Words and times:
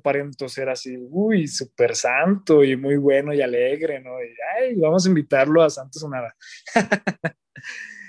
aparento 0.00 0.48
ser 0.48 0.68
así, 0.68 0.96
uy, 1.10 1.46
súper 1.46 1.94
santo 1.94 2.64
y 2.64 2.76
muy 2.76 2.96
bueno 2.96 3.32
y 3.32 3.40
alegre, 3.40 4.00
¿no? 4.00 4.20
Y, 4.22 4.28
ay, 4.58 4.74
vamos 4.76 5.06
a 5.06 5.08
invitarlo 5.08 5.62
a 5.62 5.70
Santo 5.70 5.98
Sonada. 5.98 6.34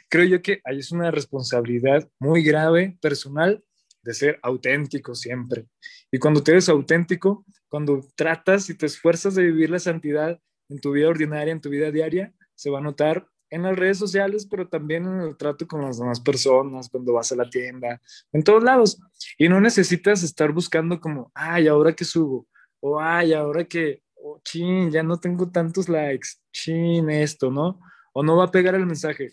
Creo 0.10 0.26
yo 0.26 0.42
que 0.42 0.60
ahí 0.66 0.80
es 0.80 0.92
una 0.92 1.12
responsabilidad 1.12 2.10
muy 2.20 2.44
grave, 2.44 2.98
personal, 3.02 3.64
de 4.04 4.14
ser 4.14 4.40
auténtico 4.42 5.16
siempre. 5.16 5.68
Y 6.12 6.20
cuando 6.20 6.44
te 6.44 6.52
eres 6.52 6.68
auténtico, 6.70 7.46
cuando 7.70 8.02
tratas 8.16 8.70
y 8.70 8.78
te 8.78 8.88
esfuerzas 8.88 9.36
de 9.36 9.44
vivir 9.44 9.70
la 9.70 9.80
santidad 9.80 10.40
en 10.70 10.80
tu 10.80 10.92
vida 10.92 11.08
ordinaria, 11.08 11.54
en 11.54 11.62
tu 11.62 11.70
vida 11.70 11.92
diaria, 11.92 12.34
se 12.56 12.70
va 12.70 12.80
a 12.80 12.82
notar 12.82 13.28
en 13.52 13.64
las 13.64 13.76
redes 13.76 13.98
sociales, 13.98 14.48
pero 14.50 14.68
también 14.68 15.06
en 15.06 15.22
el 15.22 15.38
trato 15.38 15.68
con 15.68 15.82
las 15.82 16.00
demás 16.00 16.20
personas, 16.22 16.90
cuando 16.90 17.14
vas 17.14 17.32
a 17.32 17.36
la 17.36 17.50
tienda, 17.50 18.02
en 18.32 18.44
todos 18.44 18.64
lados. 18.64 19.00
Y 19.38 19.50
no 19.50 19.60
necesitas 19.60 20.24
estar 20.24 20.52
buscando 20.54 21.00
como, 21.00 21.32
ay, 21.36 21.68
ahora 21.68 21.94
que 21.94 22.06
subo, 22.06 22.48
o 22.80 23.00
ay, 23.00 23.34
ahora 23.34 23.66
que, 23.66 24.02
oh, 24.16 24.40
chin, 24.44 24.90
ya 24.90 25.04
no 25.04 25.20
tengo 25.20 25.52
tantos 25.52 25.90
likes, 25.90 26.30
chin, 26.52 27.10
esto, 27.10 27.52
¿no? 27.52 27.80
O 28.14 28.24
no 28.24 28.38
va 28.38 28.46
a 28.46 28.52
pegar 28.52 28.74
el 28.76 28.86
mensaje. 28.86 29.32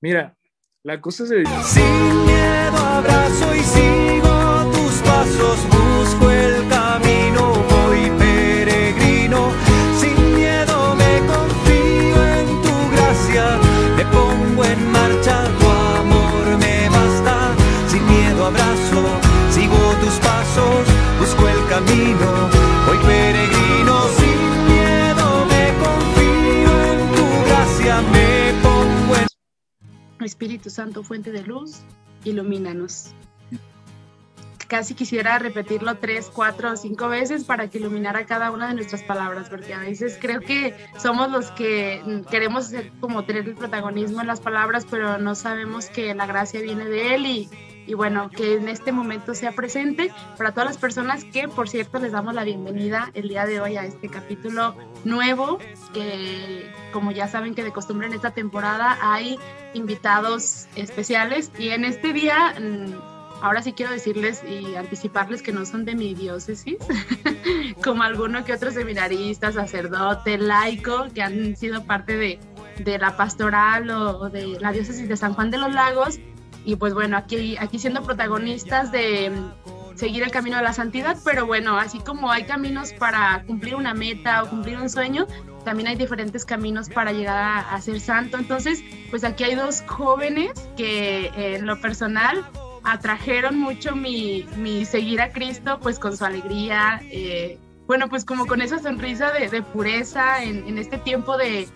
Mira, 0.00 0.34
la 0.82 1.00
cosa 1.00 1.24
es. 1.24 1.48
Sin 1.66 2.24
miedo 2.24 2.76
abrazo 2.78 3.54
y 3.54 3.60
sigo 3.60 4.72
tus 4.72 5.02
pasos, 5.02 5.67
Espíritu 30.38 30.70
Santo, 30.70 31.02
fuente 31.02 31.32
de 31.32 31.42
luz, 31.42 31.80
ilumínanos. 32.22 33.10
Casi 34.68 34.94
quisiera 34.94 35.36
repetirlo 35.40 35.96
tres, 35.96 36.30
cuatro 36.32 36.70
o 36.70 36.76
cinco 36.76 37.08
veces 37.08 37.42
para 37.42 37.68
que 37.68 37.78
iluminara 37.78 38.24
cada 38.24 38.52
una 38.52 38.68
de 38.68 38.74
nuestras 38.74 39.02
palabras, 39.02 39.48
porque 39.48 39.74
a 39.74 39.80
veces 39.80 40.16
creo 40.20 40.40
que 40.40 40.76
somos 40.96 41.28
los 41.32 41.50
que 41.50 42.22
queremos 42.30 42.66
ser, 42.66 42.92
como 43.00 43.24
tener 43.24 43.48
el 43.48 43.56
protagonismo 43.56 44.20
en 44.20 44.28
las 44.28 44.38
palabras, 44.38 44.86
pero 44.88 45.18
no 45.18 45.34
sabemos 45.34 45.86
que 45.86 46.14
la 46.14 46.26
gracia 46.26 46.60
viene 46.60 46.84
de 46.84 47.16
Él 47.16 47.26
y, 47.26 47.48
y 47.88 47.94
bueno, 47.94 48.28
que 48.28 48.56
en 48.56 48.68
este 48.68 48.92
momento 48.92 49.34
sea 49.34 49.52
presente. 49.52 50.12
Para 50.36 50.52
todas 50.52 50.66
las 50.66 50.76
personas 50.76 51.24
que, 51.24 51.48
por 51.48 51.70
cierto, 51.70 51.98
les 51.98 52.12
damos 52.12 52.34
la 52.34 52.44
bienvenida 52.44 53.10
el 53.14 53.30
día 53.30 53.46
de 53.46 53.62
hoy 53.62 53.78
a 53.78 53.86
este 53.86 54.10
capítulo 54.10 54.76
nuevo, 55.04 55.58
que 55.94 56.70
como 56.92 57.12
ya 57.12 57.28
saben 57.28 57.54
que 57.54 57.64
de 57.64 57.72
costumbre 57.72 58.06
en 58.06 58.12
esta 58.12 58.32
temporada 58.32 58.98
hay 59.00 59.38
invitados 59.72 60.66
especiales. 60.76 61.50
Y 61.58 61.70
en 61.70 61.84
este 61.84 62.12
día... 62.12 62.54
Ahora 63.40 63.62
sí 63.62 63.72
quiero 63.72 63.92
decirles 63.92 64.42
y 64.42 64.74
anticiparles 64.74 65.42
que 65.42 65.52
no 65.52 65.64
son 65.64 65.84
de 65.84 65.94
mi 65.94 66.12
diócesis, 66.12 66.76
como 67.84 68.02
alguno 68.02 68.44
que 68.44 68.52
otro 68.52 68.72
seminarista, 68.72 69.52
sacerdote, 69.52 70.38
laico, 70.38 71.06
que 71.14 71.22
han 71.22 71.54
sido 71.56 71.84
parte 71.84 72.16
de, 72.16 72.40
de 72.80 72.98
la 72.98 73.16
pastoral 73.16 73.88
o 73.90 74.28
de 74.28 74.58
la 74.58 74.72
diócesis 74.72 75.08
de 75.08 75.16
San 75.16 75.34
Juan 75.34 75.52
de 75.52 75.58
los 75.58 75.72
Lagos, 75.72 76.18
y 76.64 76.76
pues 76.76 76.94
bueno, 76.94 77.16
aquí, 77.16 77.56
aquí 77.58 77.78
siendo 77.78 78.02
protagonistas 78.02 78.92
de 78.92 79.30
mm, 79.30 79.96
seguir 79.96 80.22
el 80.22 80.30
camino 80.30 80.56
de 80.56 80.62
la 80.62 80.72
santidad, 80.72 81.16
pero 81.24 81.46
bueno, 81.46 81.76
así 81.76 81.98
como 81.98 82.30
hay 82.30 82.44
caminos 82.44 82.92
para 82.92 83.42
cumplir 83.46 83.74
una 83.74 83.94
meta 83.94 84.42
o 84.42 84.50
cumplir 84.50 84.78
un 84.78 84.88
sueño, 84.88 85.26
también 85.64 85.88
hay 85.88 85.96
diferentes 85.96 86.44
caminos 86.44 86.88
para 86.88 87.12
llegar 87.12 87.64
a, 87.68 87.80
ser 87.80 88.00
santo. 88.00 88.38
Entonces, 88.38 88.82
pues 89.10 89.24
aquí 89.24 89.44
hay 89.44 89.54
dos 89.54 89.82
jóvenes 89.86 90.52
que 90.76 91.26
eh, 91.26 91.56
en 91.56 91.66
lo 91.66 91.80
personal 91.80 92.48
atrajeron 92.84 93.58
mucho 93.58 93.94
mi, 93.94 94.46
mi, 94.56 94.84
seguir 94.84 95.20
a 95.20 95.32
Cristo, 95.32 95.78
pues 95.80 95.98
con 95.98 96.16
su 96.16 96.24
alegría, 96.24 97.00
eh, 97.10 97.58
bueno, 97.86 98.08
pues 98.08 98.24
como 98.24 98.46
con 98.46 98.62
esa 98.62 98.78
sonrisa 98.78 99.30
de, 99.32 99.48
de 99.48 99.62
pureza 99.62 100.42
en, 100.42 100.66
en 100.68 100.78
este 100.78 100.98
tiempo 100.98 101.36
de, 101.36 101.68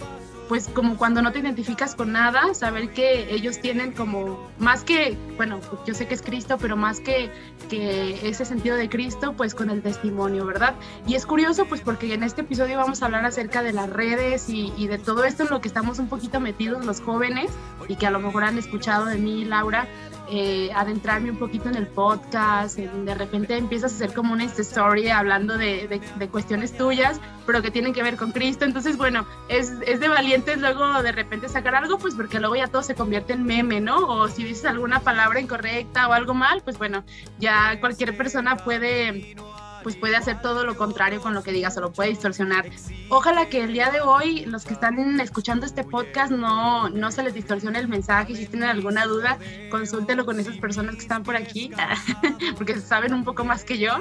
pues 0.49 0.69
como 0.69 0.97
cuando 0.97 1.23
no 1.23 1.33
te 1.33 1.39
identificas 1.39 1.95
con 1.95 2.13
nada, 2.13 2.55
saber 2.55 2.91
que 2.91 3.33
ellos 3.35 3.61
tienen 3.61 3.93
como 3.93 4.51
más 4.59 4.85
que, 4.85 5.17
bueno, 5.37 5.61
yo 5.87 5.95
sé 5.95 6.07
que 6.07 6.15
es 6.15 6.23
Cristo, 6.23 6.59
pero 6.61 6.77
más 6.77 7.01
que, 7.01 7.31
que 7.69 8.29
ese 8.29 8.45
sentido 8.45 8.77
de 8.77 8.89
Cristo, 8.89 9.35
pues 9.37 9.55
con 9.55 9.71
el 9.71 9.83
testimonio, 9.83 10.45
¿verdad? 10.45 10.75
Y 11.07 11.15
es 11.15 11.27
curioso, 11.27 11.67
pues 11.67 11.81
porque 11.81 12.13
en 12.13 12.23
este 12.23 12.43
episodio 12.43 12.77
vamos 12.77 13.03
a 13.03 13.07
hablar 13.07 13.25
acerca 13.25 13.63
de 13.63 13.73
las 13.73 13.89
redes 13.89 14.49
y, 14.49 14.73
y 14.77 14.87
de 14.89 14.99
todo 14.99 15.25
esto 15.25 15.45
en 15.45 15.51
lo 15.51 15.61
que 15.61 15.69
estamos 15.69 15.99
un 15.99 16.09
poquito 16.09 16.41
metidos 16.41 16.85
los 16.85 17.01
jóvenes 17.01 17.51
y 17.89 17.97
que 17.97 18.07
a 18.07 18.11
lo 18.11 18.21
mejor 18.21 18.45
han 18.45 18.59
escuchado 18.59 19.07
de 19.07 19.19
mí, 19.19 19.45
Laura, 19.45 19.89
eh, 20.35 20.71
adentrarme 20.75 21.31
un 21.31 21.37
poquito 21.37 21.69
en 21.69 21.75
el 21.77 21.87
podcast, 21.87 22.79
en, 22.79 23.05
de 23.05 23.15
repente 23.15 23.55
empiezas 23.55 23.93
a 23.93 23.97
hacer 23.97 24.15
como 24.15 24.33
una 24.33 24.45
story 24.45 25.11
hablando 25.11 25.59
de, 25.59 25.87
de, 25.89 26.01
de, 26.17 26.29
cuestiones 26.29 26.75
tuyas, 26.75 27.21
pero 27.45 27.61
que 27.61 27.71
tienen 27.71 27.93
que 27.93 28.03
ver 28.03 28.17
con 28.17 28.33
Cristo. 28.33 28.65
Entonces, 28.65 28.97
bueno, 28.97 29.27
es, 29.49 29.75
es, 29.87 30.01
de 30.01 30.09
valientes 30.09 30.59
luego 30.59 31.03
de 31.03 31.13
repente 31.13 31.51
sacar 31.51 31.75
algo, 31.75 31.99
pues 31.99 32.15
porque 32.15 32.41
luego 32.41 32.57
ya 32.57 32.67
todo 32.67 32.83
se 32.83 32.95
convierte 32.95 33.35
en 33.35 33.45
meme, 33.45 33.83
¿no? 33.83 33.99
O 33.99 34.27
si 34.29 34.43
dices 34.43 34.65
alguna 34.65 35.01
palabra 35.01 35.39
incorrecta 35.39 36.09
o 36.09 36.15
algo 36.15 36.33
mal, 36.33 36.63
pues 36.63 36.79
bueno, 36.79 37.05
ya 37.39 37.79
cualquier 37.81 38.17
persona 38.17 38.57
puede 38.57 39.37
pues 39.83 39.97
puede 39.97 40.17
hacer 40.17 40.41
todo 40.41 40.65
lo 40.65 40.77
contrario 40.77 41.21
con 41.21 41.35
lo 41.35 41.43
que 41.43 41.53
digas 41.53 41.77
o 41.77 41.81
lo 41.81 41.93
puede 41.93 42.11
distorsionar. 42.11 42.67
Ojalá 43.09 43.49
que 43.49 43.63
el 43.63 43.73
día 43.73 43.91
de 43.91 44.01
hoy 44.01 44.45
los 44.47 44.65
que 44.65 44.75
están 44.75 45.21
escuchando 45.21 45.67
este 45.67 45.85
podcast 45.85 46.33
no, 46.33 46.89
no 46.89 47.11
se 47.11 47.23
les 47.23 47.35
distorsione 47.35 47.79
el 47.79 47.89
mensaje. 47.89 48.35
Si 48.35 48.47
tienen 48.47 48.69
alguna 48.69 49.07
duda, 49.07 49.39
consúltelo 49.71 50.25
con 50.25 50.41
esas 50.41 50.57
personas 50.59 50.95
que 50.95 51.03
están 51.03 51.23
por 51.23 51.37
aquí, 51.37 51.71
porque 52.57 52.81
saben 52.81 53.15
un 53.15 53.25
poco 53.25 53.45
más 53.45 53.65
que 53.65 53.79
yo. 53.79 53.93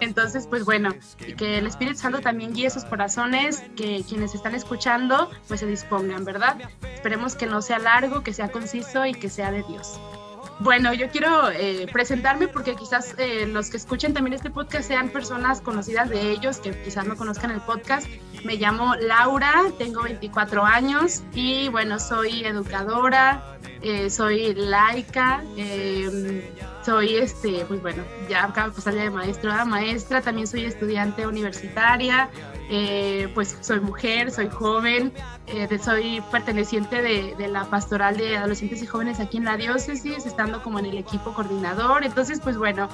Entonces, 0.00 0.46
pues 0.46 0.64
bueno, 0.64 0.94
que 1.36 1.58
el 1.58 1.66
Espíritu 1.66 1.98
Santo 1.98 2.20
también 2.20 2.52
guíe 2.52 2.70
sus 2.70 2.84
corazones, 2.84 3.62
que 3.76 4.04
quienes 4.08 4.34
están 4.34 4.54
escuchando 4.54 5.30
pues 5.48 5.60
se 5.60 5.66
dispongan, 5.66 6.24
¿verdad? 6.24 6.58
Esperemos 6.94 7.34
que 7.34 7.46
no 7.46 7.62
sea 7.62 7.78
largo, 7.78 8.22
que 8.22 8.32
sea 8.32 8.50
conciso 8.50 9.06
y 9.06 9.14
que 9.14 9.28
sea 9.28 9.50
de 9.50 9.62
Dios. 9.68 9.98
Bueno, 10.62 10.94
yo 10.94 11.08
quiero 11.08 11.50
eh, 11.50 11.88
presentarme 11.92 12.46
porque 12.46 12.76
quizás 12.76 13.16
eh, 13.18 13.46
los 13.48 13.68
que 13.68 13.78
escuchen 13.78 14.14
también 14.14 14.34
este 14.34 14.48
podcast 14.48 14.86
sean 14.86 15.08
personas 15.08 15.60
conocidas 15.60 16.08
de 16.08 16.30
ellos, 16.30 16.58
que 16.58 16.70
quizás 16.82 17.04
no 17.04 17.16
conozcan 17.16 17.50
el 17.50 17.60
podcast. 17.62 18.06
Me 18.44 18.56
llamo 18.56 18.96
Laura, 18.96 19.64
tengo 19.78 20.02
24 20.02 20.64
años 20.64 21.22
y 21.32 21.68
bueno, 21.68 22.00
soy 22.00 22.44
educadora, 22.44 23.56
eh, 23.82 24.10
soy 24.10 24.52
laica, 24.54 25.44
soy 26.84 27.16
este, 27.16 27.64
pues 27.66 27.80
bueno, 27.80 28.02
ya 28.28 28.44
acabo 28.44 28.70
de 28.70 28.74
pasar 28.74 28.94
de 28.94 29.10
maestra, 29.10 29.64
maestra, 29.64 30.20
también 30.22 30.48
soy 30.48 30.64
estudiante 30.64 31.24
universitaria, 31.24 32.30
eh, 32.68 33.30
pues 33.32 33.56
soy 33.60 33.78
mujer, 33.78 34.32
soy 34.32 34.48
joven, 34.48 35.12
eh, 35.46 35.78
soy 35.78 36.20
perteneciente 36.32 37.00
de, 37.00 37.48
la 37.48 37.64
pastoral 37.66 38.16
de 38.16 38.36
adolescentes 38.36 38.82
y 38.82 38.86
jóvenes 38.86 39.20
aquí 39.20 39.36
en 39.36 39.44
la 39.44 39.56
diócesis, 39.56 40.26
estando 40.26 40.64
como 40.64 40.80
en 40.80 40.86
el 40.86 40.98
equipo 40.98 41.32
coordinador. 41.32 42.04
Entonces, 42.04 42.40
pues 42.40 42.56
bueno, 42.56 42.88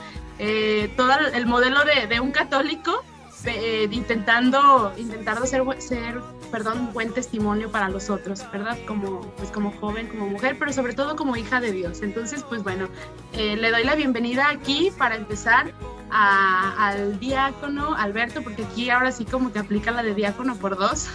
todo 0.96 1.12
el 1.32 1.46
modelo 1.46 1.84
de, 1.84 2.06
de 2.06 2.20
un 2.20 2.32
católico, 2.32 3.02
eh, 3.44 3.88
intentando, 3.90 4.92
intentando 4.96 5.46
ser, 5.46 5.62
ser 5.80 6.20
perdón, 6.50 6.90
buen 6.92 7.12
testimonio 7.12 7.70
para 7.70 7.88
los 7.88 8.10
otros, 8.10 8.44
¿verdad? 8.52 8.78
Como, 8.86 9.20
pues 9.36 9.50
como 9.50 9.72
joven, 9.72 10.08
como 10.08 10.26
mujer, 10.26 10.56
pero 10.58 10.72
sobre 10.72 10.94
todo 10.94 11.16
como 11.16 11.36
hija 11.36 11.60
de 11.60 11.72
Dios. 11.72 12.02
Entonces, 12.02 12.42
pues 12.42 12.62
bueno, 12.62 12.88
le 13.32 13.70
doy 13.70 13.84
la 13.84 13.94
bienvenida 13.94 14.48
aquí 14.48 14.90
para 14.96 15.16
empezar 15.16 15.72
a, 16.10 16.88
al 16.88 17.18
diácono 17.18 17.94
Alberto, 17.94 18.42
porque 18.42 18.64
aquí 18.64 18.90
ahora 18.90 19.12
sí 19.12 19.24
como 19.24 19.52
que 19.52 19.58
aplica 19.58 19.90
la 19.90 20.02
de 20.02 20.14
diácono 20.14 20.56
por 20.56 20.76
dos, 20.76 21.08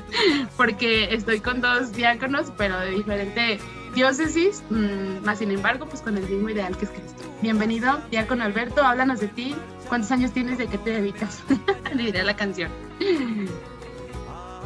porque 0.56 1.14
estoy 1.14 1.40
con 1.40 1.60
dos 1.60 1.92
diáconos, 1.92 2.52
pero 2.56 2.78
de 2.78 2.90
diferente 2.90 3.58
diócesis, 3.94 4.62
mmm, 4.70 5.24
más 5.24 5.38
sin 5.38 5.50
embargo, 5.50 5.86
pues 5.86 6.02
con 6.02 6.16
el 6.16 6.28
mismo 6.28 6.48
ideal 6.48 6.76
que 6.76 6.84
es 6.84 6.90
Cristo. 6.90 7.22
Bienvenido, 7.42 7.98
diácono 8.10 8.44
Alberto, 8.44 8.84
háblanos 8.84 9.20
de 9.20 9.28
ti, 9.28 9.54
cuántos 9.86 10.10
años 10.12 10.32
tienes, 10.32 10.58
de 10.58 10.66
qué 10.66 10.78
te 10.78 10.90
dedicas, 10.90 11.42
diré 11.96 12.22
la 12.22 12.36
canción. 12.36 12.70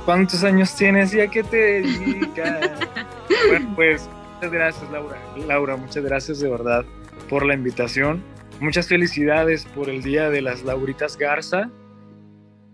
¿Cuántos 0.05 0.43
años 0.45 0.75
tienes 0.77 1.15
y 1.15 1.21
a 1.21 1.29
qué 1.29 1.43
te 1.43 1.57
dedicas? 1.57 2.69
bueno, 3.49 3.73
pues 3.77 4.09
muchas 4.35 4.53
gracias, 4.53 4.91
Laura. 4.91 5.19
Laura, 5.47 5.77
muchas 5.77 6.05
gracias 6.05 6.41
de 6.41 6.49
verdad 6.49 6.85
por 7.29 7.47
la 7.47 7.55
invitación 7.55 8.23
Muchas 8.61 8.89
felicidades 8.89 9.65
por 9.65 9.89
el 9.89 10.03
día 10.03 10.29
de 10.29 10.43
las 10.43 10.65
Lauritas 10.65 11.17
Garza, 11.17 11.71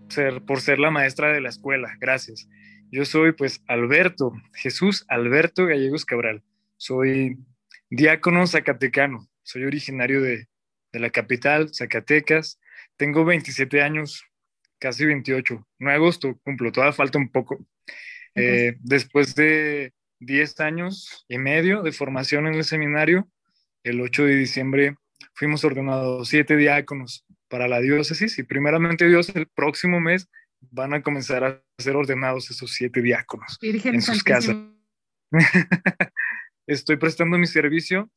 ser, 0.09 0.41
por 0.43 0.59
ser 0.59 0.79
la 0.79 0.91
maestra 0.91 1.31
de 1.31 1.39
la 1.39 1.47
escuela. 1.47 1.95
Gracias. 1.97 2.49
Yo 2.91 3.05
soy 3.05 3.31
pues 3.31 3.63
Alberto, 3.67 4.33
Jesús 4.53 5.05
Alberto 5.07 5.65
Gallegos 5.65 6.03
Cabral. 6.03 6.43
Soy 6.75 7.37
diácono 7.89 8.45
zacatecano. 8.47 9.29
Soy 9.43 9.63
originario 9.63 10.21
de, 10.21 10.49
de 10.91 10.99
la 10.99 11.09
capital, 11.09 11.73
Zacatecas. 11.73 12.59
tengo 12.95 13.25
27 13.25 13.81
años, 13.81 14.25
casi 14.79 15.05
28. 15.05 15.67
No 15.79 15.89
agosto, 15.89 16.39
cumplo, 16.43 16.71
todavía 16.71 16.93
falta 16.93 17.17
un 17.17 17.29
poco. 17.29 17.65
Eh, 18.35 18.75
después 18.79 19.35
de 19.35 19.93
10 20.19 20.59
años 20.59 21.25
y 21.27 21.37
medio 21.37 21.81
de 21.81 21.91
formación 21.91 22.47
en 22.47 22.55
el 22.55 22.63
seminario, 22.63 23.27
el 23.83 24.01
8 24.01 24.25
de 24.25 24.35
diciembre 24.35 24.95
fuimos 25.33 25.63
ordenados 25.63 26.29
siete 26.29 26.55
diáconos 26.55 27.25
para 27.47 27.67
la 27.67 27.79
diócesis 27.79 28.37
y 28.39 28.43
primeramente 28.43 29.07
Dios 29.07 29.29
el 29.35 29.47
próximo 29.47 29.99
mes 29.99 30.27
van 30.59 30.93
a 30.93 31.01
comenzar 31.01 31.43
a 31.43 31.63
ser 31.77 31.95
ordenados 31.95 32.49
esos 32.49 32.71
siete 32.71 33.01
diáconos 33.01 33.57
en 33.61 34.01
sus 34.01 34.23
casas. 34.23 34.57
Estoy 36.67 36.97
prestando 36.97 37.37
mi 37.37 37.47
servicio 37.47 38.09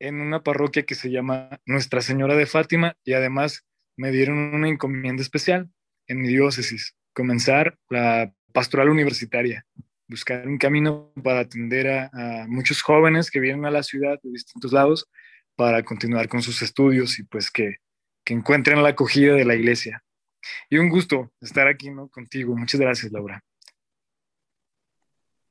en 0.00 0.20
una 0.20 0.42
parroquia 0.42 0.84
que 0.84 0.94
se 0.94 1.10
llama 1.10 1.60
Nuestra 1.66 2.00
Señora 2.00 2.34
de 2.34 2.46
Fátima 2.46 2.96
y 3.04 3.12
además 3.12 3.64
me 3.96 4.10
dieron 4.10 4.38
una 4.54 4.68
encomienda 4.68 5.22
especial 5.22 5.70
en 6.06 6.20
mi 6.20 6.28
diócesis, 6.28 6.96
comenzar 7.12 7.78
la 7.88 8.32
pastoral 8.52 8.88
universitaria, 8.88 9.64
buscar 10.08 10.48
un 10.48 10.58
camino 10.58 11.12
para 11.22 11.40
atender 11.40 11.88
a, 11.88 12.46
muchos 12.48 12.82
jóvenes 12.82 13.30
que 13.30 13.40
vienen 13.40 13.66
a 13.66 13.70
la 13.70 13.82
ciudad 13.82 14.18
de 14.22 14.30
distintos 14.30 14.72
lados 14.72 15.06
para 15.54 15.82
continuar 15.82 16.28
con 16.28 16.42
sus 16.42 16.62
estudios 16.62 17.18
y 17.18 17.24
pues 17.24 17.50
que, 17.50 17.76
que 18.24 18.34
encuentren 18.34 18.82
la 18.82 18.90
acogida 18.90 19.34
de 19.34 19.44
la 19.44 19.54
iglesia. 19.54 20.02
Y 20.70 20.78
un 20.78 20.88
gusto 20.88 21.30
estar 21.40 21.68
aquí 21.68 21.90
¿no? 21.90 22.08
contigo. 22.08 22.56
Muchas 22.56 22.80
gracias, 22.80 23.12
Laura. 23.12 23.44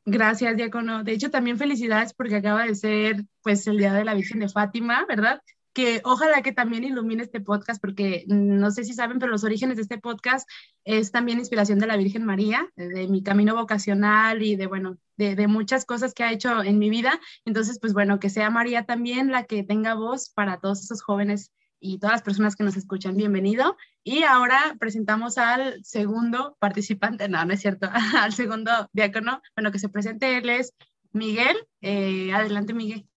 Gracias, 0.05 0.55
Diácono. 0.55 1.03
De 1.03 1.11
hecho, 1.11 1.29
también 1.29 1.57
felicidades 1.57 2.13
porque 2.13 2.35
acaba 2.37 2.65
de 2.65 2.75
ser 2.75 3.25
pues 3.43 3.67
el 3.67 3.77
Día 3.77 3.93
de 3.93 4.05
la 4.05 4.13
Virgen 4.15 4.39
de 4.39 4.49
Fátima, 4.49 5.05
¿verdad? 5.07 5.41
Que 5.73 6.01
ojalá 6.03 6.41
que 6.41 6.51
también 6.51 6.83
ilumine 6.83 7.23
este 7.23 7.41
podcast 7.41 7.79
porque 7.79 8.23
no 8.27 8.71
sé 8.71 8.83
si 8.83 8.93
saben, 8.93 9.19
pero 9.19 9.31
los 9.31 9.43
orígenes 9.43 9.75
de 9.75 9.83
este 9.83 9.99
podcast 9.99 10.49
es 10.83 11.11
también 11.11 11.37
inspiración 11.37 11.77
de 11.79 11.87
la 11.87 11.97
Virgen 11.97 12.25
María, 12.25 12.67
de 12.75 13.07
mi 13.07 13.21
camino 13.21 13.55
vocacional 13.55 14.41
y 14.41 14.55
de, 14.55 14.65
bueno, 14.65 14.97
de, 15.15 15.35
de 15.35 15.47
muchas 15.47 15.85
cosas 15.85 16.13
que 16.13 16.23
ha 16.23 16.31
hecho 16.31 16.63
en 16.63 16.79
mi 16.79 16.89
vida. 16.89 17.19
Entonces, 17.45 17.77
pues 17.79 17.93
bueno, 17.93 18.19
que 18.19 18.29
sea 18.29 18.49
María 18.49 18.85
también 18.85 19.31
la 19.31 19.43
que 19.43 19.63
tenga 19.63 19.93
voz 19.93 20.29
para 20.29 20.59
todos 20.59 20.83
esos 20.83 21.03
jóvenes 21.03 21.51
y 21.79 21.99
todas 21.99 22.15
las 22.15 22.21
personas 22.21 22.55
que 22.55 22.63
nos 22.63 22.77
escuchan, 22.77 23.15
bienvenido. 23.15 23.77
Y 24.03 24.23
ahora 24.23 24.75
presentamos 24.79 25.37
al 25.37 25.83
segundo 25.83 26.57
participante, 26.59 27.29
no, 27.29 27.43
no 27.45 27.53
es 27.53 27.61
cierto, 27.61 27.89
al 28.17 28.33
segundo 28.33 28.71
diácono. 28.93 29.41
Bueno, 29.55 29.71
que 29.71 29.79
se 29.79 29.89
presente, 29.89 30.37
él 30.37 30.49
es 30.49 30.73
Miguel. 31.11 31.57
Eh, 31.81 32.31
adelante, 32.33 32.73
Miguel. 32.73 33.07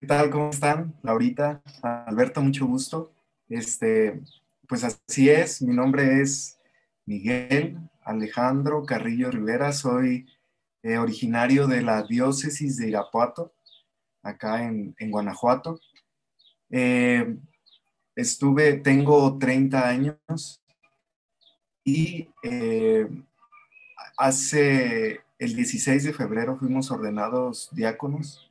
¿Qué 0.00 0.06
tal? 0.06 0.30
¿Cómo 0.30 0.50
están? 0.50 0.94
Laurita, 1.02 1.62
Alberto, 1.82 2.40
mucho 2.42 2.66
gusto. 2.66 3.12
Este, 3.48 4.20
pues 4.66 4.84
así 4.84 5.28
es, 5.28 5.62
mi 5.62 5.74
nombre 5.74 6.20
es 6.20 6.58
Miguel 7.04 7.78
Alejandro 8.04 8.84
Carrillo 8.84 9.30
Rivera, 9.30 9.72
soy 9.72 10.26
eh, 10.82 10.98
originario 10.98 11.66
de 11.66 11.82
la 11.82 12.02
diócesis 12.02 12.76
de 12.76 12.88
Irapuato, 12.88 13.54
acá 14.22 14.64
en, 14.64 14.94
Guanajuato. 15.10 15.80
Eh, 16.70 17.36
estuve, 18.16 18.74
tengo 18.74 19.38
30 19.38 19.88
años 19.88 20.62
y 21.84 22.28
eh, 22.42 23.08
hace 24.16 25.20
el 25.38 25.56
16 25.56 26.04
de 26.04 26.12
febrero 26.12 26.56
fuimos 26.56 26.90
ordenados 26.90 27.68
diáconos, 27.72 28.50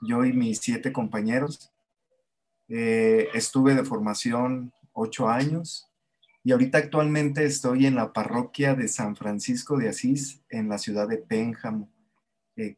yo 0.00 0.24
y 0.24 0.32
mis 0.32 0.58
siete 0.58 0.92
compañeros. 0.92 1.70
Eh, 2.68 3.28
estuve 3.34 3.74
de 3.74 3.84
formación 3.84 4.72
ocho 4.92 5.28
años 5.28 5.88
y 6.42 6.52
ahorita 6.52 6.78
actualmente 6.78 7.44
estoy 7.44 7.86
en 7.86 7.96
la 7.96 8.12
parroquia 8.12 8.74
de 8.74 8.88
San 8.88 9.16
Francisco 9.16 9.76
de 9.76 9.88
Asís 9.88 10.40
en 10.48 10.68
la 10.68 10.78
ciudad 10.78 11.08
de 11.08 11.18
Pénjamo 11.18 11.90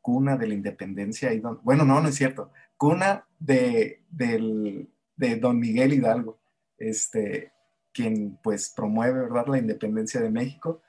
cuna 0.01 0.37
de 0.37 0.49
la 0.49 0.55
independencia. 0.55 1.33
Y 1.33 1.41
bueno, 1.63 1.85
no, 1.85 2.01
no 2.01 2.09
es 2.09 2.15
cierto. 2.15 2.51
Cuna 2.77 3.27
de, 3.39 4.03
de 4.11 5.37
don 5.37 5.59
Miguel 5.59 5.93
Hidalgo, 5.93 6.41
este, 6.79 7.53
quien 7.93 8.39
pues 8.43 8.73
promueve, 8.75 9.21
¿verdad?, 9.21 9.47
la 9.47 9.59
independencia 9.59 10.21
de 10.21 10.31
México. 10.31 10.83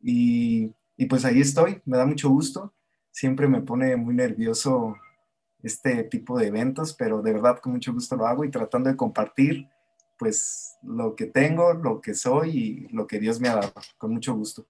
Y, 0.00 0.72
y 0.96 1.06
pues 1.06 1.24
ahí 1.24 1.40
estoy, 1.40 1.80
me 1.84 1.96
da 1.96 2.06
mucho 2.06 2.30
gusto. 2.30 2.74
Siempre 3.10 3.48
me 3.48 3.62
pone 3.62 3.96
muy 3.96 4.14
nervioso 4.14 4.96
este 5.62 6.04
tipo 6.04 6.38
de 6.38 6.46
eventos, 6.46 6.94
pero 6.94 7.22
de 7.22 7.32
verdad 7.32 7.58
con 7.58 7.72
mucho 7.72 7.92
gusto 7.92 8.16
lo 8.16 8.26
hago 8.26 8.44
y 8.44 8.50
tratando 8.50 8.90
de 8.90 8.96
compartir 8.96 9.68
pues 10.18 10.76
lo 10.82 11.14
que 11.14 11.26
tengo, 11.26 11.74
lo 11.74 12.00
que 12.00 12.14
soy 12.14 12.50
y 12.50 12.88
lo 12.88 13.06
que 13.06 13.18
Dios 13.18 13.40
me 13.40 13.48
ha 13.48 13.56
dado, 13.56 13.72
con 13.98 14.12
mucho 14.12 14.34
gusto. 14.34 14.66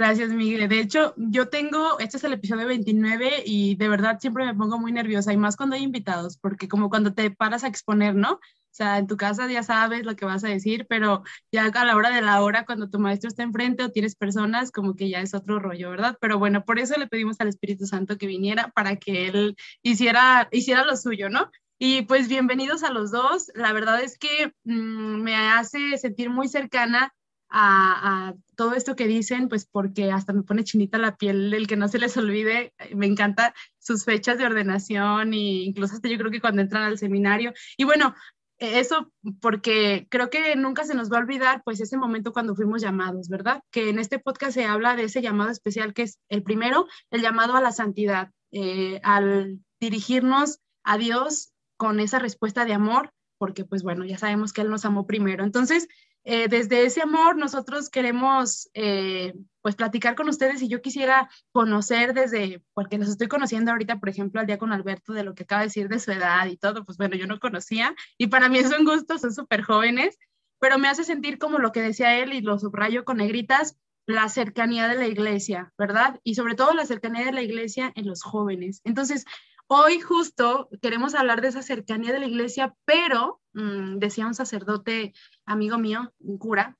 Gracias, 0.00 0.30
Miguel. 0.30 0.66
De 0.66 0.80
hecho, 0.80 1.12
yo 1.18 1.50
tengo, 1.50 1.98
este 1.98 2.16
es 2.16 2.24
el 2.24 2.32
episodio 2.32 2.66
29 2.66 3.42
y 3.44 3.74
de 3.74 3.88
verdad 3.90 4.18
siempre 4.18 4.46
me 4.46 4.54
pongo 4.54 4.78
muy 4.78 4.92
nerviosa 4.92 5.30
y 5.30 5.36
más 5.36 5.56
cuando 5.56 5.76
hay 5.76 5.82
invitados, 5.82 6.38
porque 6.38 6.68
como 6.68 6.88
cuando 6.88 7.12
te 7.12 7.30
paras 7.30 7.64
a 7.64 7.66
exponer, 7.68 8.14
¿no? 8.14 8.32
O 8.32 8.40
sea, 8.70 8.96
en 8.96 9.06
tu 9.06 9.18
casa 9.18 9.46
ya 9.46 9.62
sabes 9.62 10.06
lo 10.06 10.16
que 10.16 10.24
vas 10.24 10.42
a 10.42 10.48
decir, 10.48 10.86
pero 10.88 11.22
ya 11.52 11.66
a 11.66 11.84
la 11.84 11.96
hora 11.96 12.08
de 12.08 12.22
la 12.22 12.40
hora, 12.40 12.64
cuando 12.64 12.88
tu 12.88 12.98
maestro 12.98 13.28
está 13.28 13.42
enfrente 13.42 13.84
o 13.84 13.90
tienes 13.90 14.14
personas, 14.14 14.72
como 14.72 14.96
que 14.96 15.10
ya 15.10 15.20
es 15.20 15.34
otro 15.34 15.58
rollo, 15.58 15.90
¿verdad? 15.90 16.16
Pero 16.18 16.38
bueno, 16.38 16.64
por 16.64 16.78
eso 16.78 16.98
le 16.98 17.06
pedimos 17.06 17.38
al 17.38 17.48
Espíritu 17.48 17.84
Santo 17.84 18.16
que 18.16 18.26
viniera 18.26 18.68
para 18.74 18.96
que 18.96 19.28
él 19.28 19.54
hiciera, 19.82 20.48
hiciera 20.50 20.82
lo 20.86 20.96
suyo, 20.96 21.28
¿no? 21.28 21.50
Y 21.78 22.02
pues 22.02 22.26
bienvenidos 22.26 22.84
a 22.84 22.90
los 22.90 23.10
dos. 23.10 23.50
La 23.54 23.74
verdad 23.74 24.02
es 24.02 24.16
que 24.16 24.54
mm, 24.64 25.20
me 25.22 25.36
hace 25.36 25.98
sentir 25.98 26.30
muy 26.30 26.48
cercana 26.48 27.12
a, 27.50 28.34
todo 28.56 28.74
esto 28.74 28.94
que 28.94 29.06
dicen, 29.06 29.48
pues 29.48 29.66
porque 29.66 30.12
hasta 30.12 30.32
me 30.32 30.42
pone 30.42 30.64
chinita 30.64 30.98
la 30.98 31.16
piel 31.16 31.52
el 31.54 31.66
que 31.66 31.76
no 31.76 31.88
se 31.88 31.98
les 31.98 32.16
olvide, 32.16 32.74
me 32.94 33.06
encanta 33.06 33.54
sus 33.78 34.04
fechas 34.04 34.38
de 34.38 34.44
ordenación 34.44 35.32
e 35.32 35.64
incluso 35.64 35.94
hasta 35.94 36.08
yo 36.08 36.18
creo 36.18 36.30
que 36.30 36.40
cuando 36.40 36.62
entran 36.62 36.82
al 36.82 36.98
seminario. 36.98 37.52
Y 37.76 37.84
bueno, 37.84 38.14
eso 38.58 39.10
porque 39.40 40.06
creo 40.10 40.28
que 40.28 40.54
nunca 40.54 40.84
se 40.84 40.94
nos 40.94 41.10
va 41.10 41.16
a 41.16 41.20
olvidar 41.20 41.62
pues 41.64 41.80
ese 41.80 41.96
momento 41.96 42.32
cuando 42.32 42.54
fuimos 42.54 42.82
llamados, 42.82 43.28
¿verdad? 43.28 43.62
Que 43.70 43.88
en 43.88 43.98
este 43.98 44.18
podcast 44.18 44.52
se 44.52 44.66
habla 44.66 44.96
de 44.96 45.04
ese 45.04 45.22
llamado 45.22 45.50
especial 45.50 45.94
que 45.94 46.02
es 46.02 46.18
el 46.28 46.42
primero, 46.42 46.86
el 47.10 47.22
llamado 47.22 47.56
a 47.56 47.62
la 47.62 47.72
santidad, 47.72 48.30
eh, 48.52 49.00
al 49.02 49.60
dirigirnos 49.80 50.60
a 50.84 50.98
Dios 50.98 51.52
con 51.78 52.00
esa 52.00 52.18
respuesta 52.18 52.66
de 52.66 52.74
amor, 52.74 53.12
porque 53.38 53.64
pues 53.64 53.82
bueno, 53.82 54.04
ya 54.04 54.18
sabemos 54.18 54.52
que 54.52 54.60
Él 54.60 54.68
nos 54.68 54.84
amó 54.84 55.06
primero. 55.06 55.44
Entonces, 55.44 55.88
eh, 56.24 56.48
desde 56.48 56.84
ese 56.84 57.00
amor 57.00 57.36
nosotros 57.36 57.88
queremos 57.88 58.68
eh, 58.74 59.34
pues 59.62 59.74
platicar 59.74 60.14
con 60.14 60.28
ustedes 60.28 60.60
y 60.62 60.68
yo 60.68 60.82
quisiera 60.82 61.30
conocer 61.52 62.12
desde, 62.12 62.62
porque 62.74 62.98
los 62.98 63.08
estoy 63.08 63.28
conociendo 63.28 63.70
ahorita, 63.70 63.98
por 63.98 64.08
ejemplo, 64.08 64.40
al 64.40 64.46
día 64.46 64.58
con 64.58 64.72
Alberto 64.72 65.12
de 65.12 65.24
lo 65.24 65.34
que 65.34 65.44
acaba 65.44 65.62
de 65.62 65.68
decir 65.68 65.88
de 65.88 65.98
su 65.98 66.12
edad 66.12 66.46
y 66.46 66.56
todo, 66.56 66.84
pues 66.84 66.98
bueno, 66.98 67.16
yo 67.16 67.26
no 67.26 67.40
conocía 67.40 67.94
y 68.18 68.26
para 68.26 68.48
mí 68.48 68.58
es 68.58 68.70
un 68.76 68.84
gusto, 68.84 69.18
son 69.18 69.32
súper 69.32 69.62
jóvenes, 69.62 70.18
pero 70.58 70.78
me 70.78 70.88
hace 70.88 71.04
sentir 71.04 71.38
como 71.38 71.58
lo 71.58 71.72
que 71.72 71.82
decía 71.82 72.18
él 72.18 72.34
y 72.34 72.42
lo 72.42 72.58
subrayo 72.58 73.04
con 73.04 73.16
negritas, 73.16 73.76
la 74.06 74.28
cercanía 74.28 74.88
de 74.88 74.96
la 74.96 75.06
iglesia, 75.06 75.72
¿verdad? 75.78 76.20
Y 76.24 76.34
sobre 76.34 76.54
todo 76.54 76.74
la 76.74 76.84
cercanía 76.84 77.24
de 77.24 77.32
la 77.32 77.42
iglesia 77.42 77.92
en 77.94 78.06
los 78.06 78.22
jóvenes. 78.22 78.80
Entonces, 78.84 79.24
Hoy 79.72 80.00
justo 80.00 80.68
queremos 80.82 81.14
hablar 81.14 81.40
de 81.40 81.46
esa 81.46 81.62
cercanía 81.62 82.12
de 82.12 82.18
la 82.18 82.26
iglesia, 82.26 82.74
pero 82.84 83.40
mm, 83.52 83.98
decía 83.98 84.26
un 84.26 84.34
sacerdote 84.34 85.14
amigo 85.50 85.78
mío, 85.78 86.12
un 86.20 86.38
cura, 86.38 86.76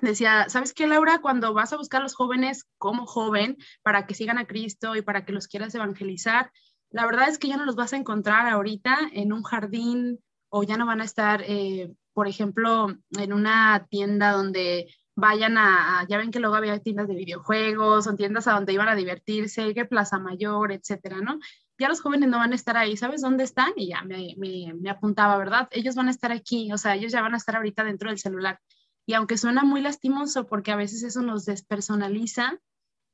decía, 0.00 0.48
¿sabes 0.48 0.74
qué, 0.74 0.86
Laura? 0.86 1.20
Cuando 1.20 1.54
vas 1.54 1.72
a 1.72 1.76
buscar 1.76 2.00
a 2.00 2.04
los 2.04 2.14
jóvenes 2.14 2.66
como 2.78 3.06
joven 3.06 3.56
para 3.82 4.06
que 4.06 4.14
sigan 4.14 4.38
a 4.38 4.46
Cristo 4.46 4.96
y 4.96 5.02
para 5.02 5.24
que 5.24 5.32
los 5.32 5.48
quieras 5.48 5.74
evangelizar, 5.74 6.52
la 6.90 7.06
verdad 7.06 7.28
es 7.28 7.38
que 7.38 7.48
ya 7.48 7.56
no 7.56 7.64
los 7.64 7.76
vas 7.76 7.92
a 7.92 7.96
encontrar 7.96 8.48
ahorita 8.48 8.98
en 9.12 9.32
un 9.32 9.42
jardín 9.42 10.20
o 10.50 10.62
ya 10.62 10.76
no 10.76 10.86
van 10.86 11.00
a 11.00 11.04
estar, 11.04 11.42
eh, 11.46 11.90
por 12.12 12.28
ejemplo, 12.28 12.88
en 13.18 13.32
una 13.32 13.86
tienda 13.88 14.32
donde 14.32 14.94
vayan 15.14 15.56
a, 15.56 16.06
ya 16.08 16.18
ven 16.18 16.30
que 16.30 16.40
luego 16.40 16.56
había 16.56 16.78
tiendas 16.80 17.08
de 17.08 17.14
videojuegos 17.14 18.06
o 18.06 18.14
tiendas 18.16 18.46
a 18.46 18.52
donde 18.52 18.72
iban 18.72 18.88
a 18.88 18.94
divertirse, 18.94 19.72
que 19.74 19.84
Plaza 19.84 20.18
Mayor, 20.18 20.72
etcétera, 20.72 21.18
¿no? 21.20 21.38
Ya 21.78 21.88
los 21.88 22.00
jóvenes 22.00 22.28
no 22.28 22.38
van 22.38 22.52
a 22.52 22.56
estar 22.56 22.76
ahí, 22.76 22.96
¿sabes 22.96 23.22
dónde 23.22 23.44
están? 23.44 23.72
Y 23.76 23.88
ya 23.88 24.02
me, 24.02 24.34
me, 24.36 24.90
apuntaba, 24.90 25.36
¿verdad? 25.38 25.68
Ellos 25.72 25.94
van 25.94 26.08
a 26.08 26.10
estar 26.10 26.32
aquí, 26.32 26.72
o 26.72 26.78
sea, 26.78 26.94
ellos 26.94 27.12
ya 27.12 27.22
van 27.22 27.34
a 27.34 27.38
estar 27.38 27.56
ahorita 27.56 27.84
dentro 27.84 28.08
del 28.08 28.18
celular. 28.18 28.60
Y 29.06 29.14
aunque 29.14 29.36
suena 29.36 29.64
muy 29.64 29.80
lastimoso 29.80 30.46
porque 30.46 30.70
a 30.70 30.76
veces 30.76 31.02
eso 31.02 31.22
nos 31.22 31.44
despersonaliza, 31.44 32.58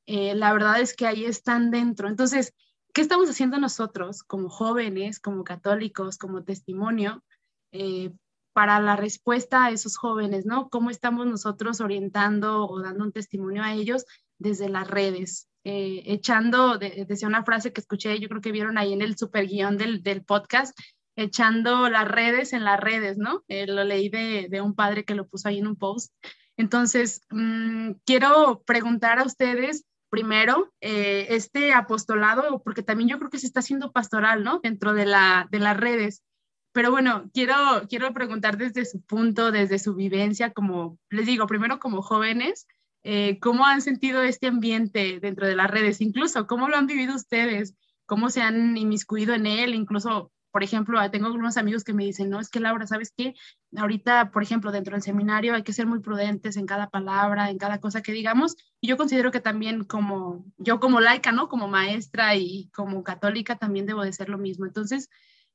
eh, 0.05 0.35
la 0.35 0.53
verdad 0.53 0.79
es 0.79 0.95
que 0.95 1.07
ahí 1.07 1.25
están 1.25 1.71
dentro. 1.71 2.07
Entonces, 2.07 2.53
¿qué 2.93 3.01
estamos 3.01 3.29
haciendo 3.29 3.57
nosotros 3.59 4.23
como 4.23 4.49
jóvenes, 4.49 5.19
como 5.19 5.43
católicos, 5.43 6.17
como 6.17 6.43
testimonio 6.43 7.23
eh, 7.71 8.11
para 8.53 8.79
la 8.79 8.95
respuesta 8.95 9.65
a 9.65 9.71
esos 9.71 9.97
jóvenes, 9.97 10.45
¿no? 10.45 10.69
¿Cómo 10.69 10.89
estamos 10.89 11.25
nosotros 11.27 11.81
orientando 11.81 12.67
o 12.67 12.81
dando 12.81 13.03
un 13.05 13.11
testimonio 13.11 13.63
a 13.63 13.73
ellos 13.73 14.05
desde 14.37 14.69
las 14.69 14.87
redes? 14.87 15.47
Eh, 15.71 16.01
echando, 16.07 16.79
decía 16.79 17.27
una 17.27 17.43
frase 17.43 17.71
que 17.71 17.79
escuché, 17.79 18.19
yo 18.19 18.27
creo 18.27 18.41
que 18.41 18.51
vieron 18.51 18.79
ahí 18.79 18.91
en 18.91 19.03
el 19.03 19.15
super 19.19 19.45
guion 19.45 19.77
del, 19.77 20.01
del 20.01 20.23
podcast, 20.23 20.75
echando 21.15 21.89
las 21.89 22.07
redes 22.07 22.53
en 22.53 22.63
las 22.63 22.79
redes, 22.79 23.19
¿no? 23.19 23.43
Eh, 23.47 23.67
lo 23.67 23.83
leí 23.83 24.09
de, 24.09 24.47
de, 24.49 24.61
un 24.61 24.73
padre 24.73 25.05
que 25.05 25.13
lo 25.13 25.27
puso 25.27 25.47
ahí 25.47 25.59
en 25.59 25.67
un 25.67 25.75
post. 25.75 26.11
Entonces, 26.57 27.21
mmm, 27.29 27.91
quiero 28.03 28.63
preguntar 28.65 29.19
a 29.19 29.25
ustedes 29.25 29.85
primero 30.09 30.73
eh, 30.81 31.27
este 31.29 31.71
apostolado, 31.71 32.63
porque 32.63 32.81
también 32.81 33.07
yo 33.07 33.19
creo 33.19 33.29
que 33.29 33.37
se 33.37 33.45
está 33.45 33.59
haciendo 33.59 33.91
pastoral, 33.91 34.43
¿no? 34.43 34.61
Dentro 34.63 34.93
de, 34.93 35.05
la, 35.05 35.47
de 35.51 35.59
las 35.59 35.77
redes. 35.77 36.23
Pero 36.71 36.89
bueno, 36.89 37.29
quiero, 37.31 37.55
quiero 37.87 38.11
preguntar 38.11 38.57
desde 38.57 38.85
su 38.85 39.03
punto, 39.03 39.51
desde 39.51 39.77
su 39.77 39.93
vivencia, 39.93 40.51
como 40.51 40.97
les 41.11 41.27
digo, 41.27 41.45
primero 41.45 41.77
como 41.77 42.01
jóvenes, 42.01 42.65
eh, 43.03 43.39
¿cómo 43.39 43.65
han 43.65 43.81
sentido 43.81 44.21
este 44.21 44.47
ambiente 44.47 45.19
dentro 45.19 45.47
de 45.47 45.55
las 45.55 45.69
redes? 45.69 46.01
Incluso, 46.01 46.47
¿cómo 46.47 46.69
lo 46.69 46.77
han 46.77 46.87
vivido 46.87 47.15
ustedes? 47.15 47.75
¿Cómo 48.05 48.29
se 48.29 48.41
han 48.41 48.77
inmiscuido 48.77 49.33
en 49.33 49.45
él? 49.45 49.75
Incluso 49.75 50.31
por 50.51 50.63
ejemplo, 50.63 50.99
tengo 51.11 51.27
algunos 51.27 51.57
amigos 51.57 51.83
que 51.83 51.93
me 51.93 52.05
dicen, 52.05 52.29
no, 52.29 52.39
es 52.39 52.49
que 52.49 52.59
Laura, 52.59 52.87
¿sabes 52.87 53.13
qué? 53.15 53.35
Ahorita, 53.77 54.31
por 54.31 54.41
ejemplo, 54.41 54.71
dentro 54.71 54.93
del 54.93 55.03
seminario 55.03 55.53
hay 55.53 55.63
que 55.63 55.73
ser 55.73 55.85
muy 55.85 55.99
prudentes 55.99 56.57
en 56.57 56.65
cada 56.65 56.89
palabra, 56.89 57.49
en 57.49 57.59
cada 57.59 57.79
cosa 57.79 58.01
que 58.01 58.11
digamos. 58.11 58.55
Y 58.81 58.87
yo 58.87 58.97
considero 58.97 59.31
que 59.31 59.41
también 59.41 59.83
como, 59.83 60.45
yo 60.57 60.79
como 60.79 61.01
laica, 61.01 61.31
¿no? 61.31 61.49
Como 61.49 61.67
maestra 61.67 62.35
y 62.35 62.69
como 62.73 63.03
católica 63.03 63.57
también 63.57 63.85
debo 63.85 64.03
de 64.03 64.13
ser 64.13 64.29
lo 64.29 64.39
mismo. 64.39 64.65
Entonces, 64.65 65.09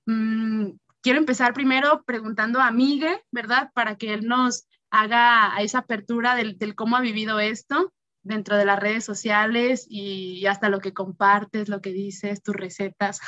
mmm, 0.07 0.71
quiero 1.01 1.19
empezar 1.19 1.55
primero 1.55 2.05
preguntando 2.05 2.61
a 2.61 2.71
Miguel, 2.71 3.19
¿verdad? 3.33 3.73
Para 3.75 3.97
que 3.97 4.15
él 4.15 4.27
nos 4.29 4.67
haga 4.95 5.53
esa 5.61 5.79
apertura 5.79 6.37
del, 6.37 6.57
cómo 6.77 6.97
ha 6.97 7.01
vivido 7.01 7.41
esto 7.41 7.93
dentro 8.23 8.57
de 8.57 8.65
las 8.65 8.79
redes 8.79 9.05
sociales 9.05 9.87
y 9.89 10.47
hasta 10.47 10.69
lo 10.69 10.79
que 10.79 10.95
compartes, 10.95 11.69
lo 11.69 11.81
que 11.81 11.91
dices, 11.91 12.43
tus 12.43 12.55
recetas. 12.55 13.19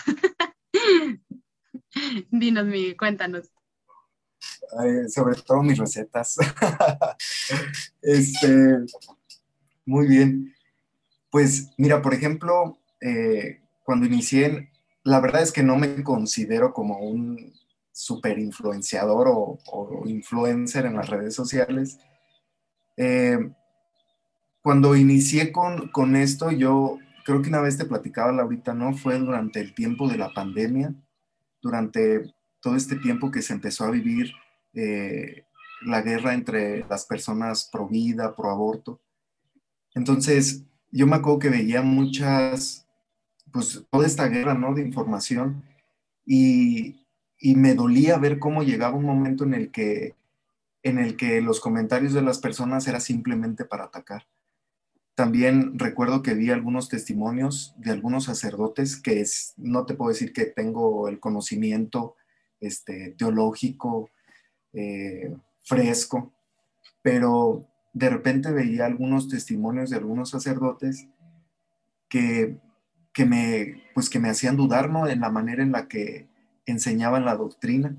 Dinos, 2.31 2.67
Miguel, 2.67 2.97
cuéntanos. 2.97 3.51
sobre 5.09 5.43
todo 5.43 5.63
mis 5.63 5.79
recetas. 5.79 6.37
este, 8.03 8.79
muy 9.85 10.07
bien. 10.07 10.55
Pues 11.31 11.71
mira, 11.79 12.01
por 12.01 12.15
ejemplo, 12.15 12.79
eh, 13.01 13.61
cuando 13.83 14.07
inicié, 14.07 14.71
la 15.03 15.19
verdad 15.19 15.43
es 15.43 15.51
que 15.51 15.65
no 15.65 15.77
me 15.77 16.05
considero 16.05 16.73
como 16.73 16.99
un 17.01 17.53
super 17.97 18.38
influenciador 18.38 19.26
o, 19.31 19.59
influencer 20.05 20.85
en 20.85 20.97
las 20.97 21.09
redes 21.09 21.35
sociales. 21.35 21.99
Eh, 22.97 23.38
cuando 24.61 24.97
inicié 24.97 25.50
con, 25.50 25.88
con, 25.88 26.15
esto, 26.15 26.50
yo 26.50 26.99
creo 27.25 27.41
que 27.41 27.49
una 27.49 27.62
vez 27.62 27.79
te 27.79 27.87
platicaba, 27.87 28.33
Laurita, 28.33 28.75
¿no? 28.75 28.95
Fue 28.95 29.19
durante 29.19 29.61
el 29.61 29.75
tiempo 29.75 30.09
de 30.09 30.19
la 30.19 30.33
pandemia 30.35 30.95
durante 31.62 32.35
todo 32.61 32.76
este 32.76 32.97
tiempo 32.97 33.31
que 33.31 33.43
se 33.43 33.55
empezó 33.55 33.85
a 33.85 33.91
vivir 33.91 34.33
eh, 34.75 35.45
la 35.83 36.03
guerra 36.03 36.35
entre 36.35 36.87
las 36.88 37.07
personas 37.07 37.69
pro 37.73 37.88
vida, 37.88 38.37
pro 38.37 38.50
aborto. 38.50 39.00
Entonces, 39.95 40.65
yo 40.93 41.07
me 41.07 41.17
acuerdo 41.17 41.38
que 41.38 41.49
veía 41.49 41.81
muchas, 41.81 42.87
pues 43.53 43.85
toda 43.91 44.07
esta 44.07 44.29
guerra, 44.29 44.55
¿no? 44.55 44.75
De 44.75 44.83
información 44.83 45.65
y, 46.26 47.06
y 47.38 47.57
me 47.57 47.75
dolía 47.75 48.19
ver 48.19 48.38
cómo 48.38 48.62
llegaba 48.62 48.97
un 48.97 49.05
momento 49.05 49.45
en 49.45 49.55
el 49.55 49.71
que 49.71 50.14
en 50.83 51.00
el 51.00 51.16
que 51.16 51.40
los 51.40 51.59
comentarios 51.59 52.12
de 52.12 52.23
las 52.23 52.38
personas 52.38 52.87
era 52.87 53.00
simplemente 53.00 53.64
para 53.64 53.85
atacar. 53.85 54.25
También 55.16 55.81
recuerdo 55.81 56.23
que 56.23 56.35
vi 56.35 56.50
algunos 56.50 56.88
testimonios 56.88 57.75
de 57.76 57.90
algunos 57.90 58.25
sacerdotes 58.25 58.97
que 58.97 59.21
es, 59.21 59.55
no 59.57 59.85
te 59.85 59.95
puedo 59.95 60.11
decir 60.11 60.33
que 60.33 60.45
tengo 60.45 61.09
el 61.09 61.19
conocimiento 61.19 62.14
este, 62.61 63.16
teológico 63.19 64.11
eh, 64.75 65.35
fresco, 65.64 66.33
pero 67.02 67.66
de 67.93 68.09
repente 68.09 68.52
veía 68.52 68.87
algunos 68.87 69.28
testimonios 69.28 69.90
de 69.90 69.97
algunos 69.97 70.31
sacerdotes 70.31 71.09
que, 72.09 72.59
que, 73.12 73.25
me, 73.25 73.83
pues 73.93 74.09
que 74.09 74.21
me 74.21 74.28
hacían 74.28 74.57
dudar 74.57 74.88
en 75.09 75.21
la 75.21 75.31
manera 75.31 75.64
en 75.64 75.73
la 75.73 75.88
que 75.88 76.28
enseñaban 76.67 77.25
la 77.25 77.37
doctrina. 77.37 77.97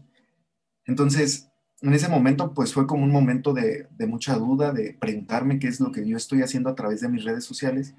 Entonces, 0.86 1.50
en 1.82 1.94
ese 1.94 2.10
momento, 2.10 2.54
pues 2.54 2.74
fue 2.74 2.88
como 2.88 3.04
un 3.04 3.12
momento 3.12 3.54
de, 3.54 3.88
mucha 4.08 4.36
duda, 4.36 4.72
de 4.72 4.94
preguntarme 5.00 5.60
qué 5.60 5.68
es 5.68 5.80
lo 5.80 5.92
que 5.92 6.08
yo 6.08 6.18
estoy 6.18 6.42
haciendo 6.42 6.70
a 6.70 6.76
través 6.76 7.02
de 7.02 7.10
mis 7.10 7.24
redes 7.24 7.46
sociales 7.46 7.96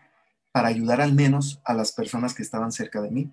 para 0.53 0.69
ayudar 0.69 1.01
al 1.01 1.15
menos 1.15 1.61
a 1.65 1.75
las 1.75 1.93
personas 1.93 2.35
que 2.35 2.43
estaban 2.43 2.73
cerca 2.73 3.01
de 3.01 3.11
mí. 3.11 3.31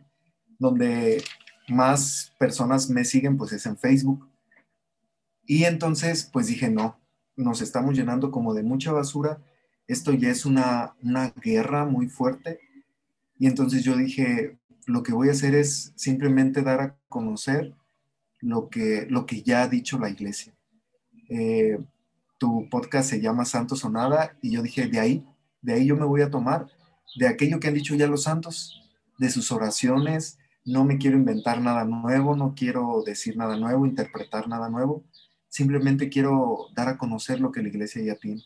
Donde 0.60 1.24
más 1.68 2.34
personas 2.38 2.89
me 2.89 3.06
siguen, 3.06 3.38
pues 3.38 3.54
es 3.54 3.65
en 3.65 3.77
Facebook. 3.77 4.30
Y 5.46 5.63
entonces, 5.63 6.30
pues 6.32 6.48
dije, 6.48 6.70
no, 6.70 7.00
nos 7.36 7.62
estamos 7.62 7.96
llenando 7.96 8.32
como 8.32 8.54
de 8.54 8.63
mucha 8.63 8.92
basura. 8.92 9.42
Esto 9.88 10.13
ya 10.13 10.30
es 10.30 10.46
una, 10.46 10.96
una 11.01 11.34
guerra 11.42 11.86
muy 11.86 12.08
fuerte. 12.08 12.60
Y 13.38 13.48
entonces 13.48 13.84
yo 13.84 13.98
dije, 13.98 14.60
lo 14.86 15.04
que 15.04 15.13
voy 15.13 15.30
a 15.30 15.32
hacer 15.32 15.56
es 15.56 15.94
simplemente 15.96 16.62
dar 16.62 16.82
a 16.82 16.96
conocer 17.10 17.74
lo 18.39 18.70
que, 18.70 19.08
lo 19.10 19.25
que 19.25 19.42
ya 19.42 19.63
ha 19.63 19.68
dicho 19.68 19.98
la 19.98 20.10
iglesia. 20.10 20.54
Eh, 21.30 21.80
tu 22.38 22.70
podcast 22.70 23.10
se 23.10 23.22
llama 23.22 23.46
Santos 23.46 23.84
o 23.86 23.89
Nada 23.89 24.38
y 24.42 24.51
yo 24.51 24.62
dije, 24.62 24.88
de 24.88 25.00
ahí, 25.00 25.27
de 25.62 25.74
ahí 25.74 25.86
yo 25.86 25.96
me 25.96 26.06
voy 26.06 26.22
a 26.22 26.30
tomar, 26.30 26.68
de 27.15 27.27
aquello 27.27 27.60
que 27.60 27.68
han 27.68 27.74
dicho 27.74 27.96
ya 27.96 28.08
los 28.08 28.24
santos, 28.24 28.82
de 29.18 29.30
sus 29.30 29.51
oraciones, 29.51 30.38
no 30.65 30.84
me 30.84 30.98
quiero 30.98 31.18
inventar 31.18 31.62
nada 31.62 31.86
nuevo, 31.86 32.36
no 32.36 32.54
quiero 32.56 33.04
decir 33.06 33.38
nada 33.38 33.58
nuevo, 33.58 33.86
interpretar 33.86 34.48
nada 34.48 34.70
nuevo, 34.70 35.04
simplemente 35.48 36.10
quiero 36.10 36.68
dar 36.75 36.89
a 36.89 36.98
conocer 36.98 37.39
lo 37.39 37.51
que 37.51 37.62
la 37.62 37.70
iglesia 37.70 38.01
ya 38.04 38.15
tiene. 38.15 38.44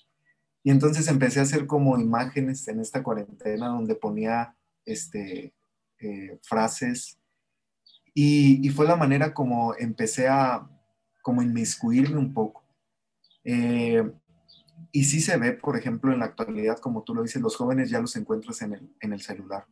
Y 0.63 0.72
entonces 0.72 1.08
empecé 1.08 1.39
a 1.39 1.43
hacer 1.43 1.65
como 1.65 1.98
imágenes 1.98 2.67
en 2.67 2.79
esta 2.79 3.01
cuarentena 3.01 3.69
donde 3.69 3.96
ponía 3.96 4.55
este, 4.86 5.53
eh, 5.99 6.39
frases 6.43 7.19
y, 8.13 8.69
fue 8.69 8.85
la 8.85 8.95
manera 8.95 9.33
como 9.33 9.75
empecé 9.75 10.27
a 10.27 10.67
como 11.21 11.41
inmiscuirme 11.41 12.17
un 12.17 12.33
poco. 12.33 12.63
Eh, 13.43 14.11
y 14.91 15.03
sí 15.05 15.21
se 15.21 15.37
ve, 15.37 15.53
por 15.53 15.77
ejemplo, 15.77 16.11
en 16.11 16.19
la 16.19 16.25
actualidad, 16.25 16.79
como 16.79 17.03
tú 17.03 17.13
lo 17.13 17.21
dices, 17.21 17.41
los 17.41 17.55
jóvenes 17.55 17.89
ya 17.89 18.01
los 18.01 18.15
encuentras 18.15 18.61
en 18.61 18.73
el, 18.73 18.95
en 19.01 19.13
el 19.13 19.21
celular. 19.21 19.67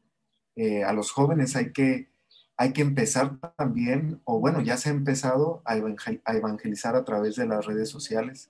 Eh, 0.56 0.84
a 0.84 0.94
los 0.94 1.12
jóvenes 1.12 1.56
hay 1.56 1.72
que, 1.72 2.10
hay 2.56 2.74
que 2.74 2.82
empezar 2.82 3.38
también, 3.58 4.22
o 4.24 4.40
bueno, 4.40 4.62
ya 4.62 4.78
se 4.78 4.90
ha 4.90 4.92
empezado 4.94 5.62
a, 5.66 5.76
evangelizar 5.76 6.96
a 6.96 7.04
través 7.04 7.36
de 7.36 7.48
las 7.48 7.66
redes 7.66 7.90
sociales. 7.90 8.50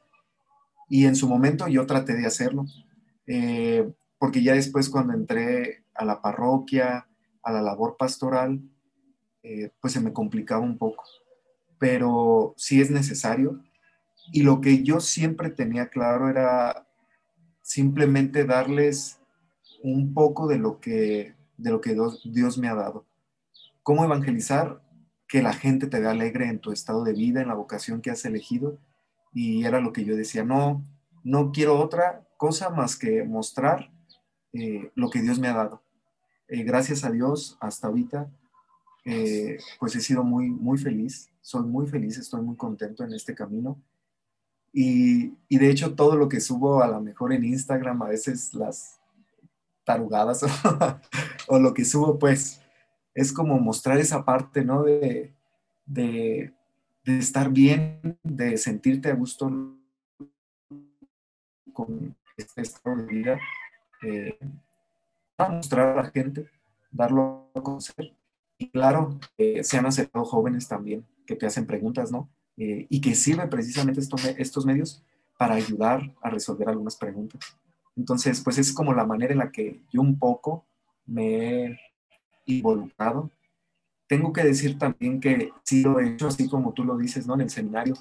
Y 0.90 1.06
en 1.06 1.16
su 1.16 1.28
momento 1.28 1.68
yo 1.68 1.86
traté 1.86 2.14
de 2.14 2.26
hacerlo, 2.26 2.66
eh, 3.26 3.92
porque 4.20 4.44
ya 4.44 4.54
después 4.54 4.90
cuando 4.90 5.14
entré 5.14 5.86
a 5.96 6.06
la 6.06 6.22
parroquia, 6.22 7.07
a 7.48 7.52
la 7.54 7.62
labor 7.62 7.96
pastoral, 7.98 8.62
eh, 9.42 9.72
pues 9.80 9.94
se 9.94 10.02
me 10.02 10.12
complicaba 10.12 10.62
un 10.62 10.78
poco. 10.78 11.06
Pero 11.80 12.54
sí 12.58 12.82
es 12.82 12.92
necesario. 12.92 13.64
Y 14.34 14.44
lo 14.44 14.60
que 14.60 14.84
yo 14.84 15.00
siempre 15.00 15.50
tenía 15.50 15.88
claro 15.88 16.30
era 16.30 16.88
simplemente 17.62 18.44
darles 18.44 19.22
un 19.82 20.14
poco 20.14 20.48
de 20.48 20.58
lo 20.58 20.82
que, 20.82 21.36
de 21.56 21.72
lo 21.72 21.80
que 21.80 21.96
Dios, 22.26 22.58
me 22.58 22.68
ha 22.68 22.76
dado. 22.76 23.06
¿Cómo 23.82 24.04
evangelizar? 24.04 24.82
Que 25.26 25.42
la 25.42 25.54
gente 25.54 25.88
te 25.88 26.02
vea 26.02 26.12
alegre 26.12 26.50
en 26.50 26.60
tu 26.60 26.74
estado 26.74 27.06
de 27.06 27.14
vida, 27.14 27.42
en 27.42 27.48
la 27.48 27.54
vocación 27.54 28.02
que 28.02 28.12
has 28.12 28.26
elegido. 28.26 28.78
Y 29.34 29.64
era 29.64 29.80
lo 29.80 29.94
que 29.94 30.04
yo 30.04 30.18
decía, 30.18 30.44
no, 30.44 30.86
no 31.24 31.54
quiero 31.54 31.80
otra 31.80 32.28
cosa 32.36 32.70
más 32.70 32.98
que 32.98 33.24
mostrar 33.24 33.92
eh, 34.52 34.92
lo 34.96 35.10
que 35.10 35.22
Dios 35.22 35.40
me 35.40 35.48
ha 35.48 35.54
dado. 35.54 35.87
Eh, 36.48 36.64
gracias 36.64 37.04
a 37.04 37.12
Dios, 37.12 37.58
hasta 37.60 37.88
ahorita 37.88 38.30
eh, 39.10 39.58
pues 39.80 39.96
he 39.96 40.02
sido 40.02 40.24
muy, 40.24 40.50
muy 40.50 40.78
feliz, 40.78 41.30
soy 41.42 41.64
muy 41.64 41.88
feliz, 41.88 42.18
estoy 42.18 42.42
muy 42.42 42.58
contento 42.58 43.06
en 43.06 43.14
este 43.14 43.34
camino. 43.34 43.82
Y, 44.74 45.34
y, 45.48 45.58
de 45.58 45.70
hecho 45.70 45.96
todo 45.96 46.18
lo 46.18 46.28
que 46.28 46.42
subo 46.42 46.84
a 46.84 46.88
lo 46.88 47.00
mejor 47.00 47.32
en 47.32 47.46
Instagram, 47.46 48.02
a 48.02 48.10
veces 48.10 48.54
las 48.54 49.00
tarugadas 49.86 50.44
o, 51.48 51.58
lo 51.58 51.74
que 51.74 51.86
subo, 51.86 52.20
pues 52.20 52.62
es 53.14 53.32
como 53.32 53.58
mostrar 53.60 53.98
esa 53.98 54.26
parte, 54.26 54.64
¿no? 54.66 54.84
De, 54.84 55.34
de, 55.86 56.54
de 57.06 57.18
estar 57.18 57.50
bien, 57.50 58.20
de 58.24 58.58
sentirte 58.58 59.10
a 59.10 59.16
gusto 59.16 59.50
con 61.72 62.14
este 62.36 62.62
estado 62.62 62.98
de 62.98 63.06
vida, 63.06 63.40
eh, 64.04 64.38
mostrar 65.38 65.90
a 65.98 66.04
la 66.04 66.10
gente, 66.10 66.50
darlo 66.92 67.50
a 67.54 67.62
conocer 67.62 68.14
y 68.58 68.70
claro, 68.70 69.20
eh, 69.38 69.64
se 69.64 69.78
han 69.78 69.86
acercado 69.86 70.26
jóvenes 70.26 70.68
también 70.68 71.06
que 71.26 71.36
te 71.36 71.46
hacen 71.46 71.68
preguntas, 71.68 72.12
¿no? 72.12 72.30
Eh, 72.58 72.88
y 72.90 73.02
que 73.02 73.14
sirven 73.14 73.50
precisamente 73.50 74.00
estos, 74.00 74.26
estos 74.26 74.66
medios 74.66 75.04
para 75.38 75.54
ayudar 75.54 76.16
a 76.24 76.30
resolver 76.32 76.68
algunas 76.68 76.96
preguntas. 76.96 77.40
Entonces, 77.96 78.42
pues 78.42 78.58
es 78.58 78.74
como 78.74 78.94
la 78.94 79.06
manera 79.06 79.34
en 79.34 79.40
la 79.40 79.52
que 79.52 79.84
yo 79.92 80.02
un 80.02 80.18
poco 80.18 80.66
me 81.06 81.66
he 81.66 81.80
involucrado 82.46 83.32
tengo 84.08 84.32
que 84.32 84.44
decir 84.44 84.78
también 84.78 85.20
que 85.20 85.52
sí 85.64 85.84
lo 85.84 86.00
he 86.00 86.08
hecho, 86.08 86.28
así 86.28 86.50
como 86.50 86.74
tú 86.74 86.84
lo 86.84 86.98
dices, 86.98 87.28
¿no? 87.28 87.36
En 87.36 87.42
el 87.42 87.50
seminario, 87.50 87.96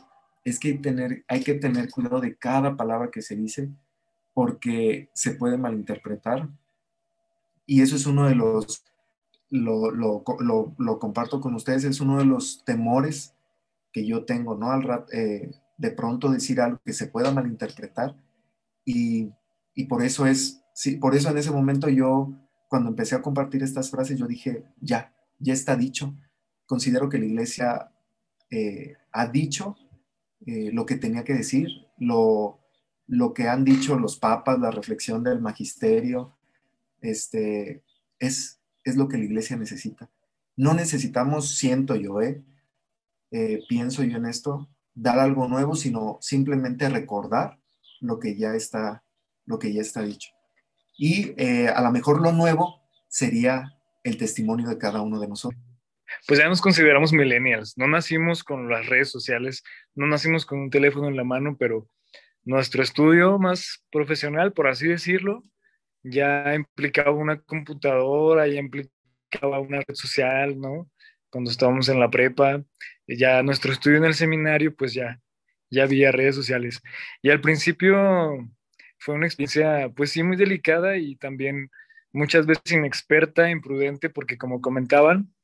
es 0.45 0.59
que 0.59 0.75
tener, 0.75 1.25
hay 1.26 1.43
que 1.43 1.55
tener 1.55 1.90
cuidado 1.90 2.21
de 2.21 2.37
cada 2.37 2.76
palabra 2.76 3.11
que 3.11 3.23
se 3.23 3.35
dice 3.35 3.69
porque 4.33 5.11
se 5.12 5.33
puede 5.33 5.59
malinterpretar. 5.59 6.49
Y 7.67 7.83
eso 7.83 7.97
es 7.97 8.07
uno 8.07 8.29
de 8.29 8.37
los, 8.37 8.85
lo, 9.51 9.91
lo, 9.91 10.25
lo, 10.79 10.99
comparto 10.99 11.41
con 11.41 11.55
ustedes, 11.55 11.85
es 11.85 12.01
uno 12.01 12.19
de 12.19 12.25
los 12.25 12.65
temores 12.65 13.35
que 13.93 14.07
yo 14.07 14.25
tengo, 14.25 14.55
¿no? 14.57 14.71
Al 14.71 14.83
rat, 14.83 15.13
eh, 15.13 15.51
de 15.77 15.91
pronto 15.91 16.31
decir 16.31 16.61
algo 16.61 16.81
que 16.85 16.93
se 16.93 17.09
pueda 17.09 17.33
malinterpretar. 17.33 18.17
Y, 18.85 19.33
y 19.75 19.85
por 19.85 20.03
eso 20.03 20.27
es, 20.27 20.63
sí, 20.75 20.97
por 20.97 21.15
eso 21.15 21.31
en 21.31 21.39
ese 21.39 21.51
momento 21.51 21.89
yo, 21.89 22.33
cuando 22.69 22.89
empecé 22.89 23.17
a 23.17 23.23
compartir 23.23 23.63
estas 23.63 23.91
frases, 23.91 24.19
yo 24.19 24.27
dije, 24.27 24.65
ya, 24.81 25.15
ya 25.39 25.53
está 25.53 25.77
dicho. 25.77 26.15
Considero 26.67 27.09
que 27.09 27.19
la 27.19 27.27
iglesia 27.27 27.93
eh, 28.51 28.95
ha 29.13 29.27
dicho 29.27 29.77
eh, 30.47 30.71
lo 30.73 30.87
que 30.87 30.97
tenía 30.97 31.25
que 31.25 31.35
decir, 31.35 31.69
lo, 31.99 32.61
lo 33.07 33.35
que 33.35 33.49
han 33.49 33.65
dicho 33.65 33.99
los 33.99 34.19
papas, 34.19 34.59
la 34.61 34.71
reflexión 34.71 35.25
del 35.25 35.41
magisterio, 35.41 36.36
este, 37.00 37.83
es, 38.19 38.61
es 38.85 38.97
lo 38.97 39.09
que 39.09 39.19
la 39.19 39.25
iglesia 39.25 39.57
necesita. 39.57 40.11
No 40.57 40.75
necesitamos, 40.75 41.57
siento 41.57 41.97
yo, 41.97 42.21
eh, 42.21 42.43
eh, 43.31 43.61
pienso 43.69 44.03
yo 44.03 44.17
en 44.17 44.26
esto, 44.26 44.69
dar 44.95 45.19
algo 45.19 45.49
nuevo, 45.49 45.75
sino 45.75 46.19
simplemente 46.21 46.88
recordar 46.88 47.59
lo 48.00 48.19
que 48.19 48.37
ya 48.37 48.55
está, 48.55 49.05
lo 49.45 49.59
que 49.59 49.73
ya 49.73 49.83
está 49.83 50.03
dicho. 50.03 50.31
Y 50.99 51.35
a 51.69 51.83
lo 51.83 51.91
mejor 51.91 52.23
lo 52.23 52.33
nuevo 52.33 52.81
sería 53.07 53.76
el 54.03 54.17
testimonio 54.17 54.69
de 54.69 54.79
cada 54.79 55.03
uno 55.03 55.21
de 55.21 55.29
nosotros. 55.29 55.61
Pues 56.26 56.38
ya 56.38 56.49
nos 56.49 56.61
consideramos 56.61 57.12
millennials, 57.12 57.76
no 57.76 57.88
nacimos 57.88 58.45
con 58.45 58.69
las 58.69 58.87
redes 58.87 59.11
sociales, 59.11 59.62
no 59.95 60.07
nacimos 60.07 60.47
con 60.47 60.61
un 60.61 60.71
teléfono 60.71 61.09
en 61.09 61.17
la 61.17 61.25
mano, 61.25 61.57
pero 61.59 61.88
nuestro 62.45 62.83
estudio 62.83 63.38
más 63.38 63.85
profesional, 63.91 64.53
por 64.53 64.69
así 64.69 64.87
decirlo, 64.87 65.43
ya 66.11 66.55
implicaba 66.55 67.13
una 67.13 67.41
computadora, 67.41 68.47
ya 68.47 68.61
implicaba 68.61 69.61
una 69.61 69.79
red 69.79 69.95
social, 69.95 70.59
¿no? 70.59 70.91
Cuando 71.31 71.51
estábamos 71.51 71.89
en 71.89 72.01
la 72.01 72.11
prepa, 72.11 72.65
ya 73.07 73.43
nuestro 73.43 73.73
estudio 73.73 73.99
en 73.99 74.05
el 74.05 74.15
seminario, 74.15 74.75
pues 74.75 74.95
ya, 74.95 75.21
ya 75.71 75.85
había 75.85 76.13
redes 76.13 76.35
sociales. 76.35 76.81
Y 77.23 77.31
al 77.31 77.41
principio 77.41 78.49
fue 78.99 79.15
una 79.15 79.27
experiencia, 79.27 79.91
pues 79.95 80.11
sí, 80.13 80.23
muy 80.23 80.37
delicada 80.37 80.97
y 80.97 81.17
también 81.17 81.71
muchas 82.13 82.47
veces 82.47 82.73
inexperta, 82.73 83.51
imprudente, 83.51 84.11
porque 84.11 84.39
como 84.39 84.61
comentaban, 84.61 85.35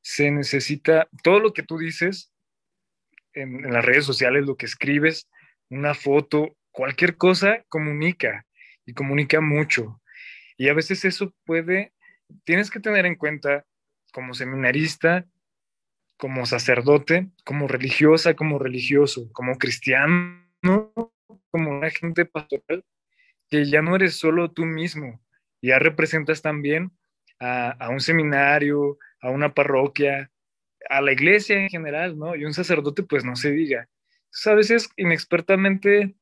se 0.00 0.30
necesita 0.30 1.08
todo 1.22 1.40
lo 1.40 1.52
que 1.52 1.62
tú 1.62 1.78
dices 1.78 2.32
en, 3.34 3.72
las 3.72 3.84
redes 3.84 4.04
sociales, 4.04 4.46
lo 4.46 4.56
que 4.56 4.66
escribes, 4.66 5.28
una 5.68 5.94
foto, 5.94 6.56
cualquier 6.70 7.16
cosa 7.16 7.64
comunica 7.68 8.46
y 8.86 8.94
comunica 8.94 9.40
mucho. 9.40 10.01
Y 10.62 10.68
a 10.68 10.74
veces 10.74 11.04
eso 11.04 11.34
puede, 11.44 11.92
tienes 12.44 12.70
que 12.70 12.78
tener 12.78 13.04
en 13.04 13.16
cuenta 13.16 13.66
como 14.12 14.32
seminarista, 14.32 15.26
como 16.16 16.46
sacerdote, 16.46 17.30
como 17.44 17.66
religiosa, 17.66 18.34
como 18.34 18.60
religioso, 18.60 19.28
como 19.32 19.58
cristiano, 19.58 20.52
como 21.50 21.68
una 21.68 21.90
gente 21.90 22.26
pastoral, 22.26 22.84
que 23.50 23.64
ya 23.64 23.82
no 23.82 23.96
eres 23.96 24.14
solo 24.14 24.52
tú 24.52 24.64
mismo, 24.64 25.20
ya 25.60 25.80
representas 25.80 26.42
también 26.42 26.92
a, 27.40 27.88
un 27.90 27.98
seminario, 27.98 28.98
a 29.20 29.30
una 29.30 29.52
parroquia, 29.54 30.30
a 30.88 31.00
la 31.00 31.10
iglesia 31.10 31.56
en 31.56 31.70
general, 31.70 32.16
¿no? 32.16 32.36
Y 32.36 32.44
un 32.44 32.54
sacerdote, 32.54 33.02
pues 33.02 33.24
no 33.24 33.34
se 33.34 33.50
diga. 33.50 33.88
Entonces, 34.26 34.46
a 34.46 34.54
veces 34.54 34.90
inexpertamente 34.96 36.14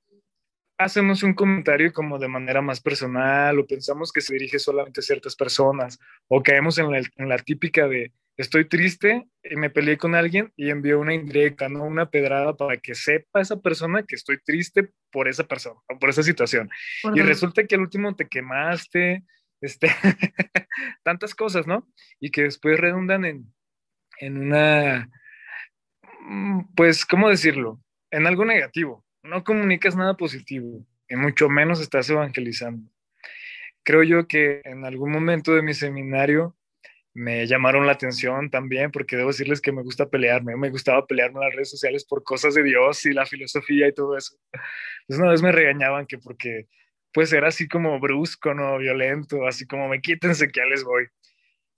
hacemos 0.81 1.23
un 1.23 1.35
comentario 1.35 1.93
como 1.93 2.19
de 2.19 2.29
manera 2.29 2.63
más 2.63 2.81
personal 2.81 3.59
o 3.59 3.67
pensamos 3.67 4.13
que 4.13 4.21
se 4.21 4.33
dirige 4.33 4.59
solamente 4.59 5.01
a 5.01 5.03
ciertas 5.03 5.37
personas 5.37 5.99
o 6.29 6.43
caemos 6.43 6.79
en 6.79 6.91
la, 6.91 6.99
en 6.99 7.29
la 7.29 7.39
típica 7.39 7.87
de 7.87 8.13
estoy 8.37 8.67
triste 8.67 9.29
y 9.43 9.57
me 9.57 9.69
peleé 9.69 9.99
con 9.99 10.15
alguien 10.15 10.53
y 10.57 10.71
envío 10.71 10.99
una 10.99 11.13
indirecta, 11.13 11.69
no 11.69 11.85
una 11.85 12.11
pedrada 12.11 12.57
para 12.57 12.79
que 12.79 12.95
sepa 12.95 13.43
esa 13.43 13.61
persona 13.61 14.03
que 14.03 14.15
estoy 14.15 14.41
triste 14.43 14.91
por 15.13 15.29
esa 15.29 15.45
persona 15.45 15.79
o 15.89 15.99
por 15.99 16.09
esa 16.09 16.23
situación. 16.23 16.71
y 17.15 17.21
resulta 17.21 17.67
que 17.67 17.75
al 17.75 17.83
último 17.83 18.17
te 18.17 18.29
quemaste, 18.29 19.25
este, 19.61 19.89
tantas 21.05 21.35
cosas, 21.35 21.67
¿no? 21.67 21.87
Y 22.19 22.31
que 22.31 22.45
después 22.45 22.81
redundan 22.81 23.27
en, 23.27 23.55
en 24.19 24.39
una, 24.39 25.11
mm, 26.21 26.75
pues, 26.75 27.05
¿cómo 27.05 27.29
decirlo? 27.29 27.81
En 28.11 28.27
algo 28.27 28.47
negativo. 28.47 29.05
No 29.23 29.45
comunicas 29.45 29.97
nada 29.97 30.17
positivo 30.17 30.87
y 31.09 31.17
mucho 31.17 31.49
menos 31.49 31.81
estás 31.81 32.09
evangelizando. 32.09 32.91
Creo 33.83 34.03
yo 34.03 34.27
que 34.27 34.61
en 34.65 34.85
algún 34.85 35.11
momento 35.11 35.55
de 35.55 35.63
mi 35.63 35.75
seminario 35.75 36.57
me 37.13 37.47
llamaron 37.47 37.87
la 37.87 37.93
atención 37.93 38.51
también, 38.51 38.91
porque 38.91 39.17
debo 39.17 39.29
decirles 39.29 39.61
que 39.61 39.73
me 39.73 39.83
gusta 39.83 40.09
pelearme, 40.09 40.57
me 40.57 40.71
gustaba 40.71 41.07
pelearme 41.07 41.41
en 41.41 41.47
las 41.47 41.55
redes 41.55 41.71
sociales 41.71 42.05
por 42.05 42.23
cosas 42.23 42.55
de 42.55 42.63
Dios 42.63 43.05
y 43.05 43.13
la 43.13 43.27
filosofía 43.27 43.89
y 43.89 43.95
todo 43.95 44.17
eso. 44.17 44.37
Entonces 44.53 45.21
una 45.21 45.31
vez 45.33 45.43
me 45.43 45.53
regañaban 45.53 46.07
que 46.07 46.19
porque 46.19 46.69
pues 47.13 47.33
era 47.33 47.49
así 47.49 47.67
como 47.69 47.99
brusco, 47.99 48.55
no 48.55 48.79
violento, 48.79 49.47
así 49.47 49.67
como 49.67 49.89
me 49.89 50.01
quítense 50.01 50.49
que 50.49 50.61
ya 50.61 50.67
les 50.67 50.85
voy. 50.85 51.07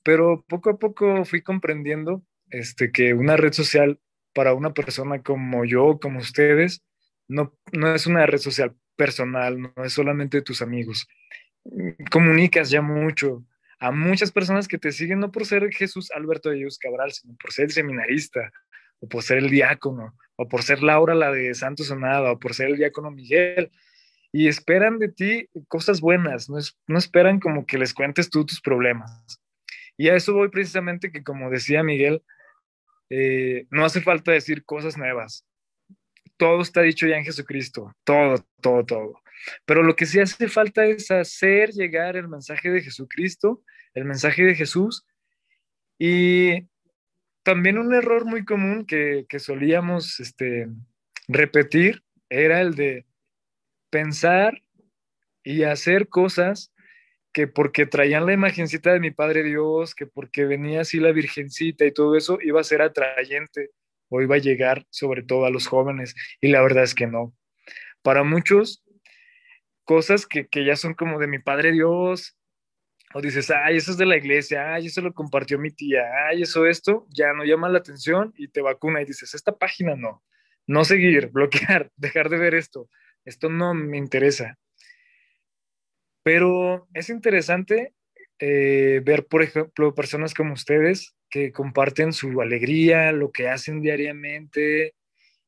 Pero 0.02 0.44
poco 0.48 0.70
a 0.70 0.78
poco 0.78 1.24
fui 1.24 1.42
comprendiendo 1.42 2.22
este, 2.50 2.92
que 2.92 3.14
una 3.14 3.36
red 3.36 3.52
social 3.52 4.00
para 4.34 4.54
una 4.54 4.74
persona 4.74 5.22
como 5.22 5.64
yo, 5.64 5.98
como 6.00 6.18
ustedes, 6.18 6.82
no, 7.28 7.56
no 7.72 7.94
es 7.94 8.06
una 8.06 8.26
red 8.26 8.38
social 8.38 8.74
personal, 8.96 9.60
no 9.60 9.72
es 9.84 9.92
solamente 9.92 10.42
tus 10.42 10.62
amigos. 10.62 11.06
Comunicas 12.10 12.70
ya 12.70 12.82
mucho, 12.82 13.44
a 13.78 13.90
muchas 13.90 14.30
personas 14.30 14.68
que 14.68 14.78
te 14.78 14.92
siguen 14.92 15.20
no 15.20 15.32
por 15.32 15.44
ser 15.44 15.72
Jesús 15.72 16.10
Alberto 16.12 16.50
de 16.50 16.56
Dios 16.56 16.78
Cabral, 16.78 17.12
sino 17.12 17.36
por 17.36 17.52
ser 17.52 17.64
el 17.66 17.72
seminarista, 17.72 18.52
o 19.00 19.08
por 19.08 19.24
ser 19.24 19.38
el 19.38 19.50
diácono, 19.50 20.14
o 20.36 20.48
por 20.48 20.62
ser 20.62 20.82
Laura 20.82 21.14
la 21.14 21.32
de 21.32 21.52
Santo 21.54 21.82
Sonada, 21.82 22.30
o 22.32 22.38
por 22.38 22.54
ser 22.54 22.68
el 22.68 22.76
diácono 22.76 23.10
Miguel. 23.10 23.72
Y 24.30 24.48
esperan 24.48 24.98
de 24.98 25.08
ti 25.08 25.48
cosas 25.68 26.00
buenas, 26.00 26.48
no, 26.48 26.58
no 26.86 26.98
esperan 26.98 27.40
como 27.40 27.66
que 27.66 27.76
les 27.76 27.92
cuentes 27.92 28.30
tú 28.30 28.46
tus 28.46 28.60
problemas. 28.60 29.40
Y 29.96 30.08
a 30.08 30.14
eso 30.14 30.32
voy 30.32 30.48
precisamente 30.48 31.10
que, 31.10 31.22
como 31.22 31.50
decía 31.50 31.82
Miguel, 31.82 32.22
eh, 33.10 33.66
no 33.70 33.84
hace 33.84 34.00
falta 34.00 34.32
decir 34.32 34.64
cosas 34.64 34.96
nuevas. 34.96 35.44
Todo 36.42 36.60
está 36.60 36.82
dicho 36.82 37.06
ya 37.06 37.18
en 37.18 37.24
Jesucristo, 37.24 37.94
todo, 38.02 38.44
todo, 38.60 38.84
todo. 38.84 39.22
Pero 39.64 39.84
lo 39.84 39.94
que 39.94 40.06
sí 40.06 40.18
hace 40.18 40.48
falta 40.48 40.84
es 40.84 41.08
hacer 41.12 41.70
llegar 41.70 42.16
el 42.16 42.26
mensaje 42.26 42.68
de 42.68 42.82
Jesucristo, 42.82 43.62
el 43.94 44.06
mensaje 44.06 44.42
de 44.42 44.56
Jesús. 44.56 45.06
Y 46.00 46.66
también 47.44 47.78
un 47.78 47.94
error 47.94 48.24
muy 48.24 48.44
común 48.44 48.86
que, 48.86 49.24
solíamos 49.38 50.18
este, 50.18 50.66
repetir 51.28 52.02
era 52.28 52.60
el 52.60 52.74
de 52.74 53.06
pensar 53.88 54.60
y 55.44 55.62
hacer 55.62 56.08
cosas 56.08 56.72
que 57.32 57.46
porque 57.46 57.86
traían 57.86 58.26
la 58.26 58.32
imagencita 58.32 58.92
de 58.92 58.98
mi 58.98 59.12
Padre 59.12 59.44
Dios, 59.44 59.94
que 59.94 60.08
porque 60.08 60.44
venía 60.44 60.80
así 60.80 60.98
la 60.98 61.12
Virgencita 61.12 61.84
y 61.84 61.92
todo 61.92 62.16
eso, 62.16 62.40
iba 62.42 62.60
a 62.60 62.64
ser 62.64 62.82
atrayente 62.82 63.70
o 64.12 64.20
iba 64.20 64.36
a 64.36 64.38
llegar 64.38 64.86
sobre 64.90 65.22
todo 65.22 65.46
a 65.46 65.50
los 65.50 65.66
jóvenes. 65.66 66.14
Y 66.40 66.48
la 66.48 66.60
verdad 66.60 66.84
es 66.84 66.94
que 66.94 67.06
no. 67.06 67.34
Para 68.02 68.24
muchos 68.24 68.84
cosas 69.84 70.26
que, 70.26 70.46
ya 70.64 70.76
son 70.76 70.94
como 70.94 71.18
de 71.18 71.26
mi 71.26 71.38
Padre 71.38 71.72
Dios, 71.72 72.36
o 73.14 73.20
dices, 73.20 73.50
ay, 73.50 73.76
eso 73.76 73.90
es 73.90 73.96
de 73.96 74.06
la 74.06 74.16
iglesia, 74.16 74.74
ay, 74.74 74.86
eso 74.86 75.00
lo 75.00 75.12
compartió 75.12 75.58
mi 75.58 75.70
tía, 75.70 76.02
ay, 76.28 76.42
eso, 76.42 76.66
esto, 76.66 77.06
ya 77.10 77.32
no 77.32 77.44
llama 77.44 77.68
la 77.68 77.78
atención 77.78 78.32
y 78.36 78.48
te 78.48 78.60
vacuna 78.60 79.02
y 79.02 79.06
dices, 79.06 79.34
esta 79.34 79.56
página 79.56 79.96
no, 79.96 80.22
no 80.66 80.84
seguir, 80.84 81.28
bloquear, 81.32 81.90
dejar 81.96 82.28
de 82.28 82.38
ver 82.38 82.54
esto, 82.54 82.88
esto 83.24 83.48
no 83.48 83.74
me 83.74 83.96
interesa. 83.96 84.58
Pero 86.22 86.88
es 86.94 87.08
interesante 87.08 87.94
eh, 88.38 89.00
ver, 89.04 89.26
por 89.26 89.42
ejemplo, 89.42 89.94
personas 89.94 90.34
como 90.34 90.52
ustedes 90.52 91.14
que 91.32 91.50
comparten 91.50 92.12
su 92.12 92.42
alegría, 92.42 93.10
lo 93.10 93.32
que 93.32 93.48
hacen 93.48 93.80
diariamente 93.80 94.94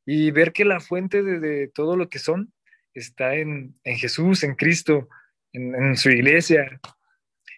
y 0.07 0.31
ver 0.31 0.53
que 0.53 0.65
la 0.65 0.81
fuente 0.81 1.23
de 1.23 1.69
todo 1.69 1.95
lo 1.95 2.09
que 2.09 2.19
son 2.19 2.53
está 2.95 3.35
en, 3.35 3.77
Jesús, 3.85 4.45
en 4.45 4.55
Cristo, 4.55 5.09
en, 5.53 5.95
su 5.97 6.09
iglesia. 6.09 6.81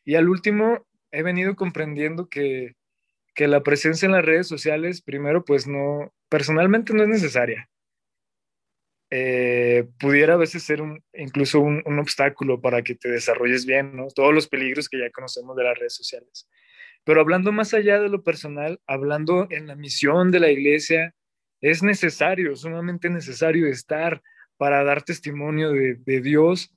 Y 0.04 0.16
al 0.16 0.28
último, 0.28 0.84
he 1.12 1.22
venido 1.22 1.54
comprendiendo 1.54 2.28
que, 2.28 2.74
la 3.38 3.62
presencia 3.62 4.06
en 4.06 4.12
las 4.12 4.24
redes 4.24 4.48
sociales, 4.48 5.02
primero, 5.02 5.44
pues 5.44 5.68
no, 5.68 6.12
personalmente 6.28 6.94
no 6.94 7.04
es 7.04 7.08
necesaria. 7.08 7.68
Eh, 9.10 9.86
pudiera 10.00 10.34
a 10.34 10.38
veces 10.38 10.64
ser 10.64 10.82
incluso 11.12 11.60
un, 11.60 11.80
un, 11.84 11.98
obstáculo 12.00 12.60
para 12.60 12.82
que 12.82 12.96
te 12.96 13.08
desarrolles 13.08 13.66
bien, 13.66 13.94
¿no? 13.94 14.08
Todos 14.08 14.34
los 14.34 14.48
peligros 14.48 14.88
que 14.88 14.98
ya 14.98 15.10
conocemos 15.10 15.54
de 15.54 15.62
las 15.62 15.78
redes 15.78 15.94
sociales. 15.94 16.48
Pero 17.06 17.20
hablando 17.20 17.52
más 17.52 17.72
allá 17.72 18.00
de 18.00 18.08
lo 18.08 18.24
personal, 18.24 18.80
hablando 18.84 19.46
en 19.50 19.68
la 19.68 19.76
misión 19.76 20.32
de 20.32 20.40
la 20.40 20.50
iglesia, 20.50 21.14
es 21.60 21.84
necesario, 21.84 22.56
sumamente 22.56 23.08
necesario 23.08 23.68
estar 23.68 24.20
para 24.56 24.82
dar 24.82 25.04
testimonio 25.04 25.70
de, 25.70 26.20
Dios 26.20 26.74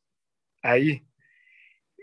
ahí. 0.62 1.04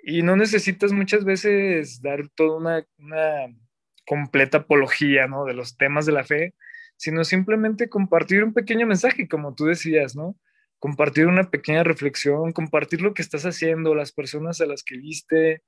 Y 0.02 0.22
no 0.22 0.34
necesitas 0.34 0.90
muchas 0.90 1.24
veces 1.24 2.02
dar 2.02 2.28
toda 2.30 2.56
una, 2.56 2.86
una 2.98 3.46
completa 4.04 4.58
apología 4.58 5.28
¿no? 5.28 5.44
de 5.44 5.54
los 5.54 5.76
temas 5.76 6.04
de 6.04 6.12
la 6.12 6.24
fe, 6.24 6.52
sino 6.96 7.22
simplemente 7.22 7.88
compartir 7.88 8.42
un 8.42 8.52
pequeño 8.52 8.88
mensaje, 8.88 9.28
como 9.28 9.54
tú 9.54 9.66
decías, 9.66 10.16
¿no? 10.16 10.36
Compartir 10.80 11.28
una 11.28 11.48
pequeña 11.48 11.84
reflexión, 11.84 12.50
compartir 12.50 13.02
lo 13.02 13.14
que 13.14 13.22
estás 13.22 13.46
haciendo, 13.46 13.94
las 13.94 14.10
personas 14.10 14.60
a 14.60 14.66
las 14.66 14.82
que 14.82 14.96
viste, 14.96 15.62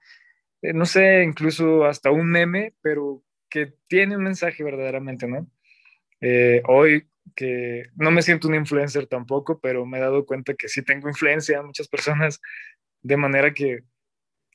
no 0.62 0.86
sé, 0.86 1.22
incluso 1.22 1.84
hasta 1.84 2.10
un 2.10 2.30
meme, 2.30 2.74
pero 2.80 3.22
que 3.48 3.74
tiene 3.86 4.16
un 4.16 4.24
mensaje 4.24 4.62
verdaderamente, 4.62 5.26
¿no? 5.26 5.50
Eh, 6.20 6.62
hoy 6.66 7.08
que 7.36 7.84
no 7.94 8.10
me 8.10 8.22
siento 8.22 8.48
un 8.48 8.54
influencer 8.54 9.06
tampoco, 9.06 9.60
pero 9.60 9.86
me 9.86 9.98
he 9.98 10.00
dado 10.00 10.26
cuenta 10.26 10.54
que 10.54 10.68
sí 10.68 10.82
tengo 10.82 11.08
influencia 11.08 11.58
a 11.60 11.62
muchas 11.62 11.88
personas 11.88 12.40
de 13.02 13.16
manera 13.16 13.54
que, 13.54 13.80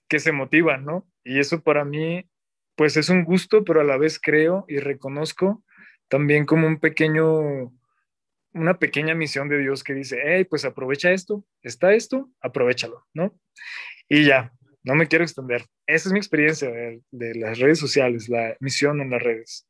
que 0.07 0.19
se 0.19 0.31
motivan, 0.31 0.85
¿no? 0.85 1.07
Y 1.23 1.39
eso 1.39 1.61
para 1.63 1.85
mí, 1.85 2.29
pues 2.75 2.97
es 2.97 3.09
un 3.09 3.23
gusto, 3.23 3.63
pero 3.63 3.81
a 3.81 3.85
la 3.85 3.97
vez 3.97 4.19
creo 4.19 4.65
y 4.67 4.77
reconozco 4.77 5.63
también 6.09 6.45
como 6.45 6.67
un 6.67 6.79
pequeño, 6.79 7.73
una 8.53 8.77
pequeña 8.79 9.15
misión 9.15 9.49
de 9.49 9.59
Dios 9.59 9.83
que 9.83 9.93
dice, 9.93 10.19
hey, 10.23 10.45
pues 10.45 10.65
aprovecha 10.65 11.11
esto, 11.11 11.45
está 11.61 11.93
esto, 11.93 12.29
aprovechalo, 12.41 13.07
¿no? 13.13 13.33
Y 14.09 14.25
ya, 14.25 14.51
no 14.83 14.95
me 14.95 15.07
quiero 15.07 15.23
extender. 15.23 15.65
Esa 15.87 16.09
es 16.09 16.13
mi 16.13 16.19
experiencia 16.19 16.69
de, 16.69 17.35
las 17.35 17.59
redes 17.59 17.79
sociales, 17.79 18.29
la 18.29 18.55
misión 18.59 19.01
en 19.01 19.09
las 19.09 19.21
redes 19.21 19.67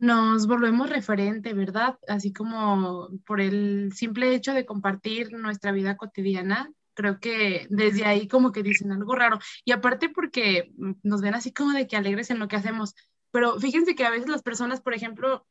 nos 0.00 0.46
volvemos 0.46 0.90
referente, 0.90 1.54
¿verdad? 1.54 1.98
Así 2.08 2.30
como 2.30 3.08
por 3.24 3.40
el 3.40 3.90
simple 3.94 4.34
hecho 4.34 4.52
de 4.52 4.66
compartir 4.66 5.32
nuestra 5.32 5.72
vida 5.72 5.96
cotidiana, 5.96 6.70
creo 6.92 7.20
que 7.20 7.66
desde 7.70 8.04
ahí 8.04 8.28
como 8.28 8.52
que 8.52 8.62
dicen 8.62 8.92
algo 8.92 9.14
raro. 9.14 9.38
Y 9.64 9.72
aparte 9.72 10.10
porque 10.10 10.72
nos 11.02 11.22
ven 11.22 11.34
así 11.34 11.52
como 11.52 11.72
de 11.72 11.86
que 11.86 11.96
alegres 11.96 12.30
en 12.30 12.38
lo 12.38 12.48
que 12.48 12.56
hacemos. 12.56 12.94
Pero 13.30 13.58
fíjense 13.58 13.94
que 13.94 14.04
a 14.04 14.10
veces 14.10 14.28
las 14.28 14.42
personas, 14.42 14.82
por 14.82 14.94
ejemplo, 14.94 15.46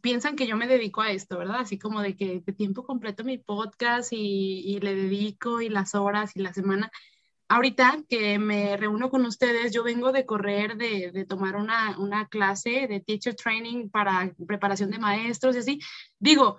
piensan 0.00 0.36
que 0.36 0.46
yo 0.46 0.56
me 0.56 0.66
dedico 0.66 1.00
a 1.00 1.12
esto, 1.12 1.38
¿verdad? 1.38 1.60
Así 1.60 1.78
como 1.78 2.02
de 2.02 2.16
que 2.16 2.42
de 2.44 2.52
tiempo 2.52 2.84
completo 2.84 3.24
mi 3.24 3.38
podcast 3.38 4.12
y, 4.12 4.62
y 4.66 4.80
le 4.80 4.94
dedico 4.94 5.60
y 5.60 5.68
las 5.68 5.94
horas 5.94 6.32
y 6.34 6.40
la 6.40 6.52
semana 6.52 6.90
ahorita 7.52 7.98
que 8.08 8.38
me 8.38 8.78
reúno 8.78 9.10
con 9.10 9.26
ustedes, 9.26 9.72
yo 9.72 9.84
vengo 9.84 10.10
de 10.10 10.24
correr, 10.24 10.76
de, 10.76 11.26
tomar 11.28 11.56
una, 11.56 11.98
una, 11.98 12.26
clase 12.26 12.86
de 12.88 13.00
teacher 13.00 13.34
training 13.34 13.90
para 13.90 14.32
preparación 14.46 14.90
de 14.90 14.98
maestros 14.98 15.54
y 15.54 15.58
así. 15.58 15.80
Digo, 16.18 16.56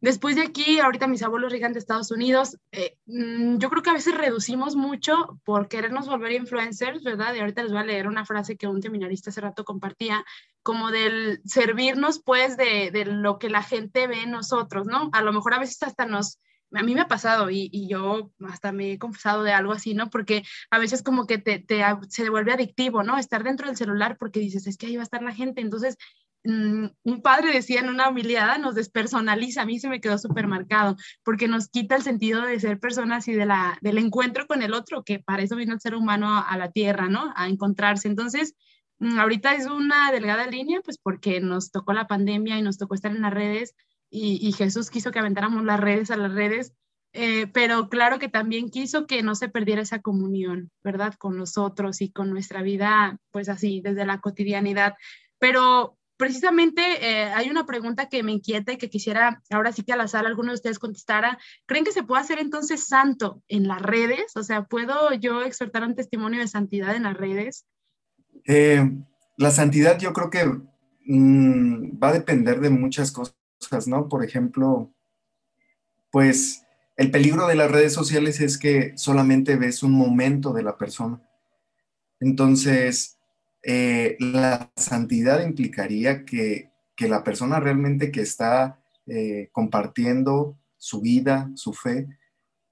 después 0.00 0.36
de 0.36 0.42
aquí, 0.42 0.80
ahorita 0.80 1.08
mis 1.08 1.22
abuelos 1.22 1.52
rigan 1.52 1.74
de 1.74 1.78
Estados 1.78 2.10
Unidos, 2.10 2.56
eh, 2.72 2.96
mm, 3.04 3.58
yo 3.58 3.68
creo 3.68 3.82
que 3.82 3.90
a 3.90 3.94
veces 3.94 4.16
reducimos 4.16 4.76
mucho 4.76 5.38
por 5.44 5.68
querernos 5.68 6.08
volver 6.08 6.32
influencers, 6.32 7.04
¿verdad? 7.04 7.34
Y 7.34 7.40
ahorita 7.40 7.62
les 7.62 7.72
voy 7.72 7.82
a 7.82 7.84
leer 7.84 8.08
una 8.08 8.24
frase 8.24 8.56
que 8.56 8.66
un 8.66 8.80
seminarista 8.80 9.28
hace 9.28 9.42
rato 9.42 9.64
compartía, 9.64 10.24
como 10.62 10.90
del 10.90 11.42
servirnos 11.44 12.22
pues 12.24 12.56
de, 12.56 12.90
de 12.90 13.04
lo 13.04 13.38
que 13.38 13.50
la 13.50 13.62
gente 13.62 14.06
ve 14.06 14.22
en 14.22 14.30
nosotros, 14.30 14.86
¿no? 14.86 15.10
A 15.12 15.20
lo 15.20 15.34
mejor 15.34 15.52
a 15.52 15.58
veces 15.58 15.82
hasta 15.82 16.06
nos 16.06 16.38
a 16.72 16.82
mí 16.82 16.94
me 16.94 17.00
ha 17.00 17.08
pasado 17.08 17.50
y, 17.50 17.68
y, 17.72 17.88
yo 17.88 18.32
hasta 18.48 18.72
me 18.72 18.92
he 18.92 18.98
confesado 18.98 19.42
de 19.42 19.52
algo 19.52 19.72
así, 19.72 19.94
¿no? 19.94 20.10
Porque 20.10 20.44
a 20.70 20.78
veces 20.78 21.02
como 21.02 21.26
que 21.26 21.38
te, 21.38 21.58
te, 21.58 21.82
se 22.08 22.30
vuelve 22.30 22.52
adictivo, 22.52 23.02
¿no? 23.02 23.18
Estar 23.18 23.42
dentro 23.42 23.66
del 23.66 23.76
celular 23.76 24.16
porque 24.18 24.40
dices, 24.40 24.66
es 24.66 24.76
que 24.76 24.86
ahí 24.86 24.96
va 24.96 25.02
a 25.02 25.04
estar 25.04 25.22
la 25.22 25.34
gente. 25.34 25.60
Entonces, 25.60 25.96
mm, 26.44 26.86
un 27.04 27.22
padre 27.22 27.52
decía 27.52 27.80
en 27.80 27.88
una 27.88 28.08
humildad, 28.08 28.58
nos 28.58 28.74
despersonaliza, 28.74 29.62
a 29.62 29.66
mí 29.66 29.78
se 29.80 29.88
me 29.88 30.00
quedó 30.00 30.18
súper 30.18 30.46
marcado, 30.46 30.96
porque 31.24 31.48
nos 31.48 31.68
quita 31.68 31.96
el 31.96 32.02
sentido 32.02 32.42
de 32.42 32.60
ser 32.60 32.78
personas 32.78 33.26
y 33.28 33.32
de 33.32 33.46
la, 33.46 33.78
del 33.82 33.98
encuentro 33.98 34.46
con 34.46 34.62
el 34.62 34.74
otro, 34.74 35.02
que 35.04 35.18
para 35.18 35.42
eso 35.42 35.56
vino 35.56 35.74
el 35.74 35.80
ser 35.80 35.94
humano 35.94 36.28
a, 36.28 36.40
a 36.40 36.56
la 36.56 36.70
tierra, 36.70 37.08
¿no? 37.08 37.32
A 37.36 37.48
encontrarse. 37.48 38.08
Entonces, 38.08 38.54
mm, 39.00 39.18
ahorita 39.18 39.54
es 39.54 39.66
una 39.66 40.12
delgada 40.12 40.46
línea, 40.46 40.80
pues 40.82 40.98
porque 40.98 41.40
nos 41.40 41.72
tocó 41.72 41.92
la 41.92 42.06
pandemia 42.06 42.58
y 42.58 42.62
nos 42.62 42.78
tocó 42.78 42.94
estar 42.94 43.10
en 43.10 43.22
las 43.22 43.34
redes, 43.34 43.74
y, 44.10 44.52
Jesús 44.52 44.90
quiso 44.90 45.12
que 45.12 45.20
aventáramos 45.20 45.64
las 45.64 45.78
redes 45.78 46.10
a 46.10 46.16
las 46.16 46.32
redes, 46.32 46.74
eh, 47.12 47.46
pero 47.48 47.88
claro 47.88 48.18
que 48.18 48.28
también 48.28 48.70
quiso 48.70 49.06
que 49.06 49.22
no 49.22 49.34
se 49.34 49.48
perdiera 49.48 49.82
esa 49.82 50.00
comunión, 50.00 50.70
¿verdad? 50.82 51.14
Con 51.14 51.36
nosotros 51.36 52.00
y 52.00 52.10
con 52.10 52.30
nuestra 52.30 52.62
vida, 52.62 53.18
pues 53.30 53.48
así, 53.48 53.80
desde 53.80 54.06
la 54.06 54.20
cotidianidad. 54.20 54.94
Pero 55.38 55.96
precisamente 56.16 56.82
eh, 57.00 57.24
hay 57.32 57.50
una 57.50 57.66
pregunta 57.66 58.08
que 58.08 58.22
me 58.22 58.32
inquieta 58.32 58.72
y 58.72 58.78
que 58.78 58.90
quisiera 58.90 59.42
ahora 59.50 59.72
sí 59.72 59.82
que 59.82 59.92
a 59.92 59.96
la 59.96 60.06
sala 60.06 60.28
alguno 60.28 60.50
de 60.50 60.56
ustedes 60.56 60.78
contestara. 60.78 61.38
¿Creen 61.66 61.84
que 61.84 61.92
se 61.92 62.02
puede 62.02 62.22
hacer 62.22 62.38
entonces 62.38 62.86
santo 62.86 63.42
en 63.48 63.66
las 63.66 63.80
redes? 63.80 64.36
O 64.36 64.42
sea, 64.42 64.64
¿puedo 64.64 65.12
yo 65.14 65.42
exhortar 65.42 65.84
un 65.84 65.94
testimonio 65.94 66.40
de 66.40 66.48
santidad 66.48 66.94
en 66.94 67.04
las 67.04 67.16
redes? 67.16 67.64
Eh, 68.44 68.88
la 69.36 69.50
santidad 69.50 69.98
yo 69.98 70.12
creo 70.12 70.30
que 70.30 70.44
mm, 71.06 71.98
va 72.02 72.08
a 72.08 72.12
depender 72.12 72.60
de 72.60 72.70
muchas 72.70 73.10
cosas 73.10 73.39
¿no? 73.86 74.08
Por 74.08 74.24
ejemplo, 74.24 74.92
pues 76.10 76.64
el 76.96 77.10
peligro 77.10 77.46
de 77.46 77.54
las 77.54 77.70
redes 77.70 77.92
sociales 77.92 78.40
es 78.40 78.58
que 78.58 78.92
solamente 78.96 79.56
ves 79.56 79.82
un 79.82 79.92
momento 79.92 80.52
de 80.52 80.62
la 80.62 80.76
persona. 80.76 81.20
Entonces, 82.20 83.18
eh, 83.62 84.16
la 84.18 84.70
santidad 84.76 85.42
implicaría 85.42 86.24
que, 86.24 86.68
la 86.98 87.24
persona 87.24 87.58
realmente 87.60 88.12
que 88.12 88.20
está 88.20 88.78
eh, 89.06 89.48
compartiendo 89.52 90.58
su 90.76 91.00
vida, 91.00 91.50
su 91.54 91.72
fe, 91.72 92.06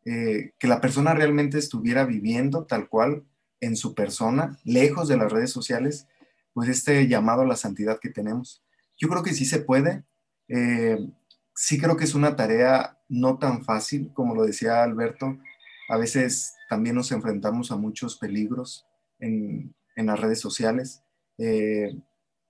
eh, 0.05 0.53
que 0.59 0.69
la 0.69 0.83
persona 0.83 1.15
realmente 1.15 1.57
estuviera 1.57 2.05
viviendo 2.05 2.67
tal 2.67 2.91
cual 2.91 3.25
en 3.63 3.75
su 3.75 3.95
persona, 3.95 4.59
lejos 4.65 5.09
de 5.09 5.17
las 5.17 5.33
redes 5.33 5.51
sociales, 5.51 6.07
pues 6.53 6.69
este 6.69 7.09
llamado 7.09 7.41
a 7.41 7.47
la 7.47 7.57
santidad 7.57 8.01
que 8.01 8.11
tenemos. 8.11 8.63
Yo 8.99 9.09
creo 9.09 9.23
que 9.23 9.33
sí 9.33 9.47
se 9.47 9.61
puede, 9.61 10.05
eh, 10.49 10.99
sí 11.55 11.79
creo 11.79 11.97
que 11.97 12.05
es 12.05 12.15
una 12.15 12.37
tarea 12.37 12.99
no 13.09 13.39
tan 13.39 13.65
fácil, 13.65 14.13
como 14.13 14.35
lo 14.35 14.45
decía 14.45 14.83
Alberto. 14.83 15.39
A 15.89 15.97
veces 15.97 16.55
también 16.69 16.97
nos 16.97 17.13
enfrentamos 17.13 17.71
a 17.71 17.77
muchos 17.77 18.17
peligros 18.17 18.87
en, 19.19 19.75
las 19.97 20.21
redes 20.21 20.41
sociales. 20.41 21.03
Eh, 21.39 21.97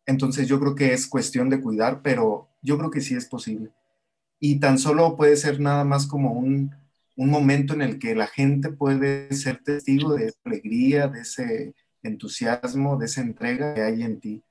entonces 0.05 0.49
yo 0.49 0.61
creo 0.61 0.75
que 0.75 0.93
es 0.93 1.07
cuestión 1.07 1.49
de 1.49 1.61
cuidar, 1.61 2.03
pero 2.03 2.51
yo 2.63 2.77
creo 2.77 2.91
que 2.91 3.01
sí 3.01 3.15
es 3.15 3.27
posible. 3.27 3.73
Y 4.39 4.61
tan 4.61 4.79
solo 4.79 5.17
puede 5.17 5.37
ser 5.37 5.59
nada 5.59 5.85
más 5.85 6.07
como 6.07 6.33
un, 6.33 6.75
un 7.17 7.31
momento 7.31 7.75
en 7.75 7.83
el 7.83 7.99
que 7.99 8.15
la 8.15 8.27
gente 8.27 8.71
puede 8.71 9.33
ser 9.33 9.63
testigo 9.63 10.15
de 10.15 10.27
esa 10.27 10.39
alegría, 10.45 11.09
de 11.09 11.21
ese 11.21 11.75
entusiasmo, 12.03 12.97
de 12.97 13.07
esa 13.07 13.23
entrega 13.23 13.75
que 13.75 13.83
hay 13.83 14.03
en 14.03 14.21
ti. 14.21 14.45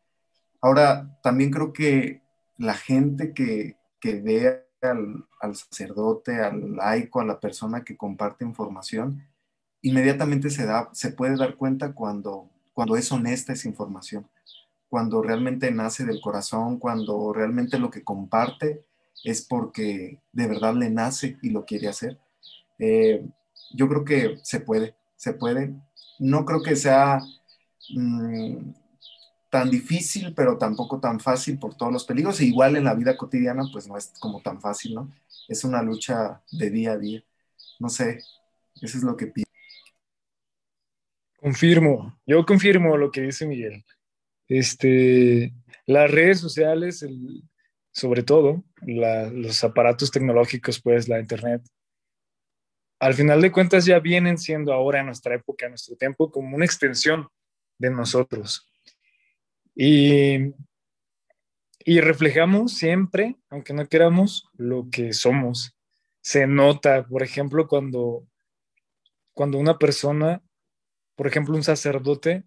Ahora, 0.59 1.19
también 1.21 1.51
creo 1.51 1.71
que 1.71 2.21
la 2.57 2.73
gente 2.73 3.33
que, 3.33 3.77
que 3.99 4.19
ve 4.19 4.63
al, 4.81 5.55
sacerdote, 5.55 6.41
al 6.41 6.75
laico, 6.75 7.19
a 7.19 7.25
la 7.25 7.39
persona 7.39 7.83
que 7.83 7.97
comparte 7.97 8.45
información, 8.45 9.23
inmediatamente 9.81 10.49
se, 10.49 10.65
da, 10.65 10.89
se 10.93 11.11
puede 11.11 11.37
dar 11.37 11.55
cuenta 11.55 11.93
cuando, 11.93 12.49
cuando 12.73 12.95
es 12.95 13.11
honesta 13.11 13.53
esa 13.53 13.67
información, 13.67 14.27
cuando 14.89 15.21
realmente 15.21 15.71
nace 15.71 16.05
del 16.05 16.21
corazón, 16.21 16.77
cuando 16.79 17.33
realmente 17.33 17.77
lo 17.77 17.89
que 17.89 18.03
comparte 18.03 18.83
es 19.23 19.41
porque 19.41 20.21
de 20.31 20.47
verdad 20.47 20.73
le 20.75 20.89
nace 20.89 21.37
y 21.41 21.49
lo 21.49 21.65
quiere 21.65 21.87
hacer. 21.87 22.19
Eh, 22.79 23.27
yo 23.73 23.87
creo 23.89 24.05
que 24.05 24.39
se 24.43 24.59
puede, 24.59 24.95
se 25.15 25.33
puede. 25.33 25.73
No 26.19 26.45
creo 26.45 26.61
que 26.61 26.75
sea 26.75 27.19
mm, 27.93 28.69
tan 29.49 29.69
difícil, 29.69 30.33
pero 30.33 30.57
tampoco 30.57 30.99
tan 30.99 31.19
fácil 31.19 31.57
por 31.57 31.75
todos 31.75 31.91
los 31.91 32.05
peligros. 32.05 32.39
E 32.39 32.45
igual 32.45 32.75
en 32.75 32.83
la 32.83 32.95
vida 32.95 33.15
cotidiana, 33.17 33.63
pues 33.71 33.87
no 33.87 33.97
es 33.97 34.13
como 34.19 34.41
tan 34.41 34.61
fácil, 34.61 34.95
¿no? 34.95 35.11
Es 35.47 35.63
una 35.63 35.81
lucha 35.81 36.41
de 36.51 36.69
día 36.69 36.93
a 36.93 36.97
día. 36.97 37.23
No 37.79 37.89
sé, 37.89 38.19
eso 38.81 38.97
es 38.97 39.03
lo 39.03 39.15
que 39.15 39.27
pido. 39.27 39.47
Confirmo, 41.39 42.19
yo 42.25 42.45
confirmo 42.45 42.97
lo 42.97 43.11
que 43.11 43.21
dice 43.21 43.45
Miguel. 43.45 43.85
Este, 44.47 45.53
las 45.85 46.09
redes 46.09 46.39
sociales, 46.39 47.05
sobre 47.91 48.23
todo, 48.23 48.63
los 48.81 49.63
aparatos 49.63 50.11
tecnológicos, 50.11 50.81
pues 50.81 51.07
la 51.07 51.19
internet, 51.19 51.61
al 52.99 53.13
final 53.13 53.41
de 53.41 53.51
cuentas 53.51 53.85
ya 53.85 53.99
vienen 53.99 54.37
siendo 54.37 54.73
ahora 54.73 54.99
en 54.99 55.05
nuestra 55.05 55.35
época, 55.35 55.65
en 55.65 55.71
nuestro 55.71 55.95
tiempo, 55.95 56.31
como 56.31 56.55
una 56.55 56.65
extensión 56.65 57.27
de 57.77 57.91
nosotros. 57.91 58.67
Y, 59.79 60.55
y 61.85 62.01
reflejamos 62.01 62.73
siempre, 62.73 63.35
aunque 63.49 63.73
no 63.73 63.87
queramos, 63.87 64.49
lo 64.57 64.87
que 64.91 65.13
somos. 65.13 65.77
Se 66.21 66.47
nota, 66.47 67.05
por 67.05 67.21
ejemplo, 67.21 67.67
cuando, 67.67 68.27
cuando 69.33 69.59
una 69.59 69.77
persona, 69.77 70.41
por 71.15 71.27
ejemplo, 71.27 71.55
un 71.55 71.63
sacerdote, 71.63 72.43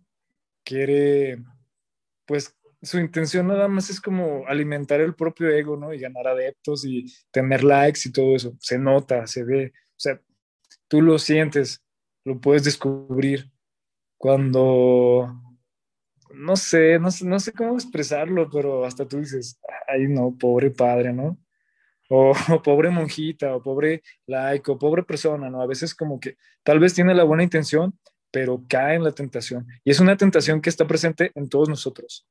quiere 0.65 1.39
pues 2.27 2.57
su 2.83 2.99
intención 2.99 3.49
nada 3.49 3.69
más 3.69 3.91
es 3.91 4.01
como 4.01 4.47
alimentar 4.47 5.01
el 5.01 5.15
propio 5.15 5.51
ego, 5.51 5.77
¿no? 5.77 5.93
Y 5.93 5.99
ganar 5.99 6.29
adeptos 6.29 6.85
y 6.85 7.07
tener 7.31 7.63
likes 7.63 8.01
y 8.05 8.13
todo 8.13 8.37
eso. 8.37 8.57
Se 8.61 8.79
nota, 8.79 9.27
se 9.27 9.45
ve, 9.45 9.73
o 9.75 9.99
sea, 9.99 10.21
tú 10.89 11.03
lo 11.03 11.19
sientes, 11.19 11.83
lo 12.25 12.41
puedes 12.41 12.65
descubrir 12.65 13.51
cuando, 14.17 15.29
no 16.35 16.57
sé, 16.57 16.99
no 16.99 17.11
sé, 17.11 17.25
no 17.25 17.41
sé 17.41 17.53
cómo 17.53 17.75
expresarlo, 17.75 18.49
pero 18.51 18.85
hasta 18.85 19.07
tú 19.07 19.19
dices, 19.19 19.59
ay 19.89 20.09
no, 20.09 20.37
pobre 20.39 20.71
padre, 20.71 21.13
¿no? 21.13 21.39
O, 22.13 22.35
pobre 22.65 22.91
monjita, 22.91 23.55
o 23.55 23.63
pobre 23.63 24.03
laico, 24.27 24.77
pobre 24.77 25.05
persona, 25.05 25.49
¿no? 25.49 25.63
A 25.63 25.67
veces 25.67 25.95
como 25.95 26.19
que 26.19 26.37
tal 26.65 26.81
vez 26.81 26.93
tiene 26.93 27.15
la 27.15 27.23
buena 27.23 27.45
intención, 27.45 27.97
pero 28.33 28.65
cae 28.69 28.97
en 28.97 29.05
la 29.05 29.13
tentación. 29.13 29.69
Y 29.85 29.93
es 29.93 30.01
una 30.01 30.17
tentación 30.17 30.61
que 30.61 30.71
está 30.71 30.89
presente 30.89 31.31
en 31.37 31.49
todos 31.49 31.69
nosotros. 31.69 32.27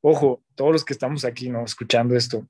Ojo, 0.00 0.42
todos 0.54 0.72
los 0.72 0.84
que 0.86 0.94
estamos 0.94 1.26
aquí, 1.26 1.50
¿no? 1.50 1.64
Escuchando 1.66 2.16
esto, 2.16 2.48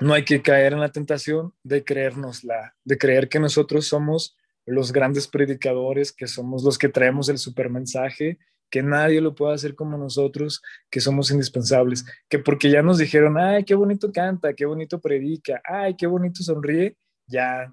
no 0.00 0.14
hay 0.14 0.24
que 0.24 0.42
caer 0.42 0.74
en 0.74 0.80
la 0.80 0.92
tentación 0.92 1.54
de 1.64 1.82
creérnosla, 1.82 2.76
de 2.84 2.96
creer 2.96 3.28
que 3.28 3.40
nosotros 3.40 3.86
somos 3.86 4.36
los 4.66 4.92
grandes 4.92 5.26
predicadores, 5.26 6.12
que 6.12 6.28
somos 6.28 6.62
los 6.62 6.78
que 6.78 6.88
traemos 6.88 7.28
el 7.28 7.38
supermensaje, 7.38 8.38
que 8.70 8.82
nadie 8.82 9.20
lo 9.20 9.34
puede 9.34 9.54
hacer 9.54 9.74
como 9.74 9.98
nosotros, 9.98 10.62
que 10.90 11.00
somos 11.00 11.30
indispensables, 11.30 12.04
que 12.28 12.38
porque 12.38 12.70
ya 12.70 12.82
nos 12.82 12.98
dijeron, 12.98 13.36
ay, 13.38 13.64
qué 13.64 13.74
bonito 13.74 14.12
canta, 14.12 14.54
qué 14.54 14.64
bonito 14.64 15.00
predica, 15.00 15.60
ay, 15.64 15.96
qué 15.96 16.06
bonito 16.06 16.42
sonríe, 16.42 16.96
ya 17.26 17.72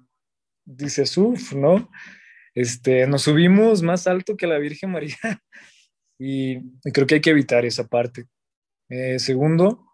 dice, 0.64 1.04
uff, 1.20 1.54
¿no? 1.54 1.88
Este, 2.54 3.06
nos 3.06 3.22
subimos 3.22 3.82
más 3.82 4.06
alto 4.06 4.36
que 4.36 4.46
la 4.46 4.58
Virgen 4.58 4.90
María 4.90 5.16
y, 6.18 6.58
creo 6.92 7.06
que 7.06 7.16
hay 7.16 7.20
que 7.20 7.30
evitar 7.30 7.64
esa 7.64 7.86
parte. 7.86 8.26
Eh, 8.88 9.18
segundo, 9.18 9.84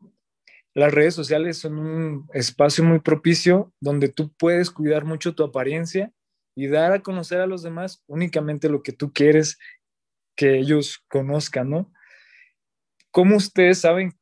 las 0.74 0.92
redes 0.92 1.14
sociales 1.14 1.58
son 1.58 1.78
un 1.78 2.28
espacio 2.32 2.82
muy 2.82 3.00
propicio 3.00 3.72
donde 3.80 4.08
tú 4.08 4.32
puedes 4.36 4.70
cuidar 4.70 5.04
mucho 5.04 5.34
tu 5.34 5.44
apariencia 5.44 6.10
y 6.56 6.68
dar 6.68 6.92
a 6.92 7.02
conocer 7.02 7.40
a 7.40 7.46
los 7.46 7.62
demás 7.62 8.02
únicamente 8.06 8.68
lo 8.68 8.82
que 8.82 8.92
tú 8.92 9.12
quieres 9.12 9.58
que 10.34 10.58
ellos 10.58 11.04
conozcan, 11.08 11.70
¿no? 11.70 11.92
¿Cómo 13.10 13.36
ustedes 13.36 13.80
saben 13.80 14.12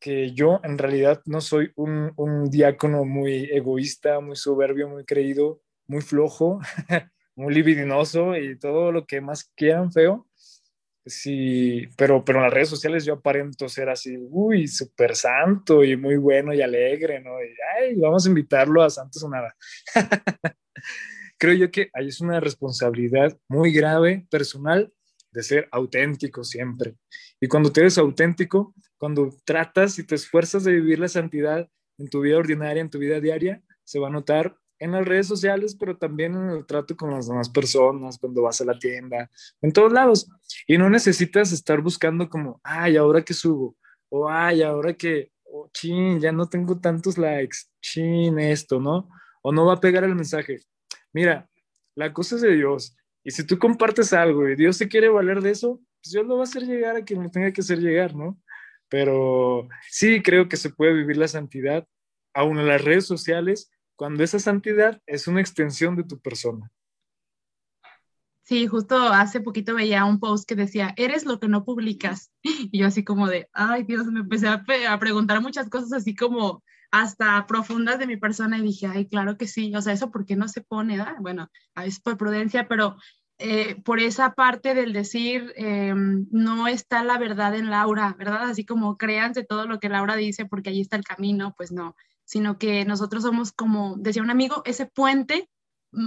que 0.00 0.32
yo 0.32 0.60
en 0.64 0.78
realidad 0.78 1.22
no 1.26 1.40
soy 1.40 1.72
un, 1.76 2.50
diácono 2.50 3.04
muy 3.04 3.44
egoísta, 3.52 4.20
muy 4.20 4.36
soberbio, 4.36 4.88
muy 4.88 5.04
creído, 5.04 5.60
muy 5.86 6.00
flojo, 6.00 6.60
muy 7.36 7.54
libidinoso 7.54 8.36
y 8.36 8.58
todo 8.58 8.92
lo 8.92 9.06
que 9.06 9.20
más 9.20 9.44
quieran 9.56 9.92
feo? 9.92 10.26
Sí, 11.04 11.86
pero, 11.96 12.24
pero 12.24 12.40
en 12.40 12.44
las 12.44 12.52
redes 12.52 12.68
sociales 12.68 13.04
yo 13.04 13.14
aparento 13.14 13.68
ser 13.68 13.88
así, 13.88 14.16
uy, 14.18 14.66
súper 14.66 15.14
santo 15.14 15.84
y 15.84 15.96
muy 15.96 16.16
bueno 16.16 16.52
y 16.52 16.62
alegre, 16.62 17.20
¿no? 17.20 17.40
Y, 17.40 17.54
ay, 17.78 17.94
vamos 17.94 18.26
a 18.26 18.28
invitarlo 18.28 18.82
a 18.82 18.90
Santos 18.90 19.22
Sonada. 19.22 19.54
creo 21.38 21.54
yo 21.54 21.70
que 21.70 21.90
ahí 21.92 22.08
es 22.08 22.20
una 22.20 22.40
responsabilidad 22.40 23.38
muy 23.48 23.72
grave, 23.72 24.26
personal, 24.30 24.92
de 25.36 25.42
ser 25.42 25.68
auténtico 25.70 26.42
siempre. 26.44 26.96
Y 27.38 27.46
cuando 27.46 27.70
te 27.70 27.82
eres 27.82 27.98
auténtico, 27.98 28.74
cuando 28.96 29.28
tratas 29.44 29.98
y 29.98 30.04
te 30.04 30.14
esfuerzas 30.14 30.64
de 30.64 30.72
vivir 30.72 30.98
la 30.98 31.08
santidad 31.08 31.68
en 31.98 32.08
tu 32.08 32.22
vida 32.22 32.38
ordinaria, 32.38 32.80
en 32.80 32.88
tu 32.88 32.98
vida 32.98 33.20
diaria, 33.20 33.62
se 33.84 33.98
va 33.98 34.08
a 34.08 34.10
notar 34.10 34.56
en 34.78 34.92
las 34.92 35.04
redes 35.04 35.26
sociales, 35.26 35.76
pero 35.78 35.98
también 35.98 36.34
en 36.34 36.48
el 36.48 36.64
trato 36.64 36.96
con 36.96 37.10
las 37.10 37.28
demás 37.28 37.50
personas, 37.50 38.16
cuando 38.18 38.40
vas 38.40 38.62
a 38.62 38.64
la 38.64 38.78
tienda, 38.78 39.30
en 39.60 39.74
todos 39.74 39.92
lados. 39.92 40.26
Y 40.66 40.78
no 40.78 40.88
necesitas 40.88 41.52
estar 41.52 41.82
buscando 41.82 42.30
como, 42.30 42.58
ay, 42.64 42.96
ahora 42.96 43.20
que 43.20 43.34
subo, 43.34 43.76
o 44.08 44.30
ay, 44.30 44.62
ahora 44.62 44.94
que, 44.94 45.32
oh, 45.44 45.68
chin, 45.70 46.18
ya 46.18 46.32
no 46.32 46.48
tengo 46.48 46.80
tantos 46.80 47.18
likes, 47.18 47.58
chin, 47.82 48.38
esto, 48.38 48.80
¿no? 48.80 49.10
O 49.42 49.52
no 49.52 49.66
va 49.66 49.74
a 49.74 49.80
pegar 49.80 50.02
el 50.04 50.14
mensaje. 50.14 50.60
Mira, 51.12 51.46
la 51.94 52.14
cosa 52.14 52.36
es 52.36 52.40
de 52.40 52.54
Dios. 52.54 52.96
Y 53.26 53.32
si 53.32 53.44
tú 53.44 53.58
compartes 53.58 54.12
algo 54.12 54.48
y 54.48 54.54
Dios 54.54 54.76
se 54.76 54.86
quiere 54.86 55.08
valer 55.08 55.40
de 55.40 55.50
eso, 55.50 55.80
pues 56.00 56.12
Dios 56.12 56.24
lo 56.24 56.36
va 56.36 56.42
a 56.42 56.44
hacer 56.44 56.62
llegar 56.62 56.94
a 56.94 57.04
quien 57.04 57.24
lo 57.24 57.28
tenga 57.28 57.50
que 57.50 57.60
hacer 57.60 57.80
llegar, 57.80 58.14
¿no? 58.14 58.40
Pero 58.88 59.66
sí 59.90 60.22
creo 60.22 60.48
que 60.48 60.56
se 60.56 60.70
puede 60.70 60.92
vivir 60.92 61.16
la 61.16 61.26
santidad, 61.26 61.88
aún 62.32 62.60
en 62.60 62.68
las 62.68 62.84
redes 62.84 63.04
sociales, 63.04 63.68
cuando 63.96 64.22
esa 64.22 64.38
santidad 64.38 65.02
es 65.06 65.26
una 65.26 65.40
extensión 65.40 65.96
de 65.96 66.04
tu 66.04 66.20
persona. 66.20 66.70
Sí, 68.44 68.68
justo 68.68 68.96
hace 68.96 69.40
poquito 69.40 69.74
veía 69.74 70.04
un 70.04 70.20
post 70.20 70.48
que 70.48 70.54
decía, 70.54 70.94
eres 70.96 71.26
lo 71.26 71.40
que 71.40 71.48
no 71.48 71.64
publicas. 71.64 72.30
Y 72.70 72.78
yo 72.78 72.86
así 72.86 73.02
como 73.02 73.26
de, 73.26 73.48
ay 73.52 73.82
Dios, 73.82 74.06
me 74.06 74.20
empecé 74.20 74.46
a, 74.46 74.64
a 74.88 74.98
preguntar 75.00 75.42
muchas 75.42 75.68
cosas 75.68 75.92
así 75.92 76.14
como, 76.14 76.62
hasta 76.90 77.46
profundas 77.46 77.98
de 77.98 78.06
mi 78.06 78.16
persona 78.16 78.58
y 78.58 78.62
dije, 78.62 78.86
ay, 78.86 79.06
claro 79.06 79.36
que 79.36 79.46
sí, 79.46 79.74
o 79.74 79.82
sea, 79.82 79.92
eso 79.92 80.10
porque 80.10 80.36
no 80.36 80.48
se 80.48 80.62
pone, 80.62 80.96
¿da? 80.96 81.16
Bueno, 81.20 81.50
veces 81.74 82.00
por 82.00 82.16
prudencia, 82.16 82.68
pero 82.68 82.96
eh, 83.38 83.80
por 83.82 84.00
esa 84.00 84.34
parte 84.34 84.74
del 84.74 84.92
decir, 84.92 85.52
eh, 85.56 85.94
no 85.94 86.68
está 86.68 87.04
la 87.04 87.18
verdad 87.18 87.54
en 87.54 87.70
Laura, 87.70 88.14
¿verdad? 88.18 88.44
Así 88.44 88.64
como 88.64 88.96
créanse 88.96 89.44
todo 89.44 89.66
lo 89.66 89.78
que 89.78 89.90
Laura 89.90 90.16
dice 90.16 90.46
porque 90.46 90.70
allí 90.70 90.80
está 90.80 90.96
el 90.96 91.04
camino, 91.04 91.54
pues 91.56 91.70
no, 91.70 91.96
sino 92.24 92.58
que 92.58 92.84
nosotros 92.84 93.22
somos 93.22 93.52
como, 93.52 93.96
decía 93.98 94.22
un 94.22 94.30
amigo, 94.30 94.62
ese 94.64 94.86
puente 94.86 95.50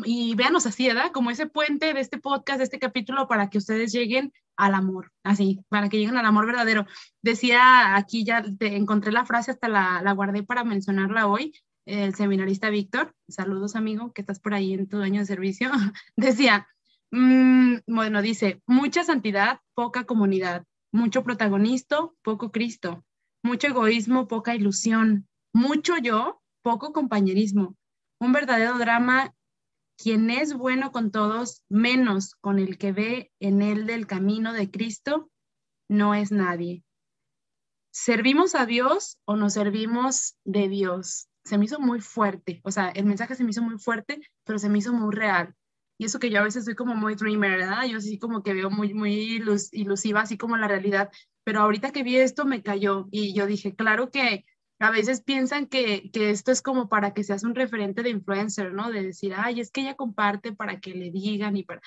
y 0.06 0.36
véanos 0.36 0.66
así, 0.66 0.88
¿verdad? 0.88 1.12
Como 1.12 1.32
ese 1.32 1.48
puente 1.48 1.94
de 1.94 2.00
este 2.00 2.20
podcast, 2.20 2.60
de 2.60 2.64
este 2.66 2.80
capítulo, 2.80 3.28
para 3.28 3.50
que 3.50 3.58
ustedes 3.58 3.92
lleguen 3.92 4.32
al 4.56 4.76
amor, 4.76 5.12
así, 5.24 5.62
para 5.70 5.90
que 5.90 5.98
lleguen 5.98 6.18
al 6.18 6.26
amor 6.26 6.46
verdadero. 6.46 6.86
Decía 7.22 7.96
aquí, 7.96 8.24
ya 8.24 8.44
te 8.44 8.76
encontré 8.76 9.12
la 9.12 9.26
frase, 9.26 9.52
hasta 9.52 9.68
la, 9.68 10.02
la 10.04 10.12
guardé 10.12 10.44
para 10.44 10.64
mencionarla 10.64 11.28
hoy, 11.28 11.54
el 11.86 12.14
seminarista 12.14 12.70
Víctor, 12.70 13.16
saludos 13.28 13.76
amigo, 13.76 14.14
que 14.14 14.22
estás 14.22 14.40
por 14.40 14.54
ahí 14.54 14.74
en 14.74 14.88
tu 14.88 15.02
año 15.02 15.22
de 15.22 15.26
servicio, 15.26 15.72
decía, 16.16 16.68
mmm, 17.12 17.78
bueno, 17.88 18.22
dice, 18.22 18.62
mucha 18.68 19.04
santidad, 19.04 19.62
poca 19.74 20.04
comunidad, 20.04 20.66
mucho 20.92 21.24
protagonista, 21.24 21.98
poco 22.22 22.52
Cristo, 22.52 23.04
mucho 23.44 23.68
egoísmo, 23.68 24.28
poca 24.28 24.54
ilusión, 24.54 25.28
mucho 25.54 25.98
yo, 25.98 26.42
poco 26.62 26.94
compañerismo, 26.94 27.76
un 28.20 28.34
verdadero 28.34 28.78
drama 28.78 29.34
quien 30.02 30.30
es 30.30 30.54
bueno 30.54 30.94
con 30.94 31.12
todos, 31.12 31.66
menos 31.68 32.36
con 32.36 32.58
el 32.58 32.78
que 32.78 32.94
ve 32.94 33.32
en 33.42 33.62
él 33.62 33.86
del 33.86 34.08
camino 34.08 34.54
de 34.54 34.72
Cristo, 34.72 35.30
no 35.90 36.16
es 36.16 36.32
nadie. 36.32 36.86
¿Servimos 37.92 38.56
a 38.56 38.66
Dios 38.66 39.18
o 39.26 39.36
nos 39.36 39.54
servimos 39.54 40.38
de 40.46 40.70
Dios? 40.70 41.28
Se 41.44 41.58
me 41.58 41.66
hizo 41.66 41.80
muy 41.82 42.00
fuerte, 42.00 42.62
o 42.64 42.72
sea, 42.72 42.90
el 42.90 43.06
mensaje 43.06 43.36
se 43.36 43.44
me 43.44 43.50
hizo 43.50 43.62
muy 43.62 43.78
fuerte, 43.78 44.22
pero 44.46 44.58
se 44.58 44.70
me 44.70 44.78
hizo 44.78 44.94
muy 44.94 45.14
real. 45.14 45.54
Y 45.98 46.06
eso 46.06 46.20
que 46.20 46.30
yo 46.30 46.40
a 46.40 46.44
veces 46.44 46.64
soy 46.64 46.76
como 46.76 46.96
muy 46.96 47.16
dreamer, 47.16 47.58
¿verdad? 47.58 47.84
Yo 47.86 48.00
sí 48.00 48.18
como 48.18 48.42
que 48.42 48.54
veo 48.54 48.70
muy, 48.70 48.94
muy 48.94 49.14
ilusiva, 49.74 50.22
así 50.22 50.38
como 50.38 50.56
la 50.56 50.70
realidad. 50.70 51.10
Pero 51.44 51.60
ahorita 51.60 51.92
que 51.92 52.04
vi 52.04 52.16
esto 52.16 52.46
me 52.46 52.64
cayó 52.64 53.10
y 53.12 53.34
yo 53.34 53.46
dije, 53.48 53.76
claro 53.76 54.12
que 54.12 54.46
a 54.80 54.92
veces 54.92 55.22
piensan 55.22 55.68
que, 55.68 56.10
esto 56.14 56.52
es 56.52 56.62
como 56.62 56.88
para 56.88 57.14
que 57.14 57.24
seas 57.24 57.44
un 57.44 57.54
referente 57.54 58.02
de 58.02 58.10
influencer, 58.10 58.74
¿no? 58.74 58.90
De 58.90 59.04
decir, 59.04 59.34
ay, 59.36 59.60
es 59.60 59.72
que 59.72 59.82
ella 59.82 59.96
comparte 59.96 60.54
para 60.54 60.80
que 60.80 60.92
le 60.92 61.12
digan 61.12 61.58
y 61.58 61.64
para... 61.64 61.82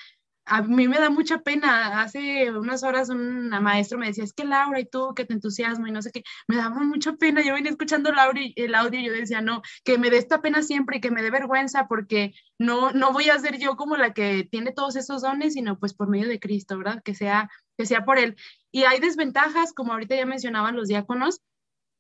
A 0.45 0.61
mí 0.61 0.89
me 0.89 0.99
da 0.99 1.09
mucha 1.09 1.39
pena. 1.39 2.03
Hace 2.03 2.51
unas 2.51 2.83
horas 2.83 3.09
un 3.11 3.49
maestro 3.49 3.97
me 3.97 4.09
decía, 4.09 4.25
es 4.25 4.33
que 4.33 4.45
Laura 4.45 4.81
y 4.81 4.85
tú, 4.85 5.15
que 5.15 5.25
te 5.25 5.33
entusiasmo 5.35 5.87
y 5.87 5.93
no 5.93 6.03
sé 6.03 6.11
qué. 6.11 6.25
Me 6.49 6.57
daba 6.57 6.81
mucha 6.81 7.13
pena. 7.13 7.43
Yo 7.43 7.55
venía 7.55 7.71
escuchando 7.71 8.13
Laura 8.13 8.41
y 8.41 8.53
el 8.57 8.75
audio 8.75 9.01
y 9.01 9.07
yo 9.07 9.13
decía, 9.13 9.41
no, 9.41 9.63
que 9.85 9.99
me 9.99 10.11
dé 10.11 10.19
esta 10.19 10.43
pena 10.43 10.63
siempre 10.63 10.97
y 10.97 11.01
que 11.01 11.13
me 11.13 11.23
dé 11.23 11.31
vergüenza 11.31 11.87
porque 11.87 12.35
no, 12.59 12.91
no 12.91 13.13
voy 13.13 13.31
a 13.31 13.39
ser 13.39 13.59
yo 13.59 13.77
como 13.77 13.97
la 13.97 14.13
que 14.13 14.47
tiene 14.51 14.73
todos 14.73 14.97
esos 14.97 15.23
dones, 15.23 15.55
sino 15.55 15.79
pues 15.79 15.95
por 15.95 16.09
medio 16.09 16.29
de 16.29 16.41
Cristo, 16.41 16.77
¿verdad? 16.77 17.03
Que 17.05 17.15
sea, 17.15 17.49
que 17.79 17.87
sea 17.87 18.05
por 18.05 18.19
Él. 18.19 18.37
Y 18.73 18.83
hay 18.83 18.99
desventajas, 18.99 19.73
como 19.73 19.93
ahorita 19.93 20.17
ya 20.17 20.27
mencionaban 20.27 20.75
los 20.75 20.89
diáconos, 20.89 21.41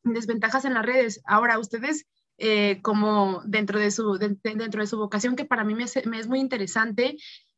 desventajas 0.04 0.64
en 0.64 0.74
las 0.74 0.84
redes. 0.84 1.20
Ahora, 1.24 1.58
ustedes, 1.58 2.06
eh, 2.38 2.80
como 2.82 3.42
dentro 3.44 3.78
de, 3.78 3.90
su, 3.90 4.18
dentro 4.18 4.80
de 4.80 4.86
su 4.86 4.98
vocación, 4.98 5.36
que 5.36 5.44
para 5.44 5.64
mí 5.64 5.74
me, 5.74 5.84
es 5.84 6.28
muy 6.28 6.40
interesante, 6.40 7.16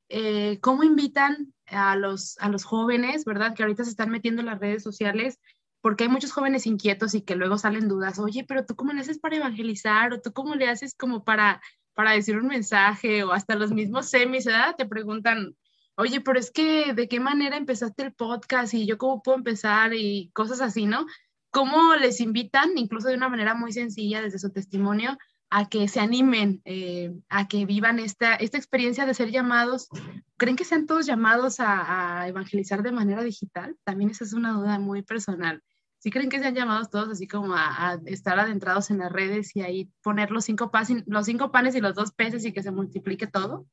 eh, 0.09 0.59
¿cómo 0.61 0.83
invitan 0.85 1.53
a 1.67 1.97
los, 1.97 2.39
a 2.39 2.49
los 2.49 2.65
jóvenes, 2.65 3.25
verdad? 3.25 3.55
Que 3.55 3.63
ahorita 3.63 3.85
se 3.85 3.91
están 3.91 4.11
metiendo 4.11 4.41
en 4.41 4.47
las 4.47 4.61
redes 4.61 4.83
sociales, 4.83 5.39
porque 5.81 6.05
hay 6.05 6.11
muchos 6.11 6.33
jóvenes 6.33 6.67
inquietos 6.67 7.15
y 7.15 7.23
que 7.23 7.37
luego 7.37 7.59
salen 7.59 7.89
dudas, 7.89 8.19
oye, 8.19 8.45
pero 8.49 8.65
tú 8.65 8.75
cómo 8.75 8.93
le 8.93 9.01
haces 9.01 9.19
para 9.19 9.37
evangelizar 9.37 10.13
o 10.13 10.21
tú 10.21 10.33
cómo 10.33 10.55
le 10.55 10.69
haces 10.69 10.95
como 10.95 11.25
para, 11.25 11.61
para 11.93 12.13
decir 12.13 12.39
un 12.39 12.47
mensaje 12.47 13.23
o 13.23 13.33
hasta 13.33 13.55
los 13.55 13.71
mismos 13.71 14.09
semis, 14.09 14.47
¿verdad? 14.47 14.77
Te 14.77 14.87
preguntan, 14.87 15.55
oye, 15.97 16.21
pero 16.21 16.39
es 16.39 16.51
que 16.51 16.95
de 16.95 17.09
qué 17.09 17.21
manera 17.21 17.57
empezaste 17.57 18.03
el 18.03 18.15
podcast 18.15 18.75
y 18.75 18.87
yo 18.87 18.99
cómo 18.99 19.23
puedo 19.23 19.37
empezar 19.37 19.93
y 19.95 20.31
cosas 20.33 20.61
así, 20.61 20.87
¿no? 20.87 21.07
Cómo 21.55 21.95
les 21.95 22.21
invitan, 22.21 22.77
incluso 22.77 23.09
de 23.09 23.15
una 23.15 23.29
manera 23.29 23.55
muy 23.55 23.73
sencilla 23.73 24.21
desde 24.21 24.41
su 24.41 24.51
testimonio, 24.51 25.17
a 25.51 25.69
que 25.69 25.87
se 25.87 26.01
animen, 26.01 26.61
eh, 26.65 27.15
a 27.29 27.47
que 27.47 27.65
vivan 27.65 28.01
esta, 28.01 28.35
esta 28.35 28.59
experiencia 28.59 29.07
de 29.07 29.15
ser 29.15 29.31
llamados. 29.31 29.89
¿Creen 30.37 30.57
que 30.57 30.65
sean 30.65 30.87
todos 30.87 31.07
llamados 31.07 31.61
a, 31.61 32.27
evangelizar 32.27 32.83
de 32.83 32.91
manera 32.91 33.23
digital? 33.23 33.77
También 33.85 34.11
esa 34.11 34.25
es 34.25 34.33
una 34.33 34.51
duda 34.51 34.81
muy 34.81 35.03
personal. 35.03 35.63
¿Sí 35.99 36.11
creen 36.11 36.29
que 36.29 36.41
sean 36.41 36.57
llamados 36.57 36.91
todos 36.91 37.09
así 37.09 37.29
como 37.29 37.55
a, 37.55 38.01
estar 38.07 38.37
adentrados 38.41 38.91
en 38.91 38.99
las 38.99 39.13
redes 39.13 39.55
y 39.55 39.61
ahí 39.61 39.89
poner 40.03 40.33
los 40.33 40.45
cinco, 40.45 40.73
los 41.07 41.25
cinco 41.25 41.53
panes 41.53 41.77
y 41.77 41.81
los 41.81 41.95
dos 41.95 42.11
peces 42.11 42.45
y 42.45 42.53
que 42.53 42.65
se 42.65 42.73
multiplique 42.73 43.29
todo? 43.29 43.65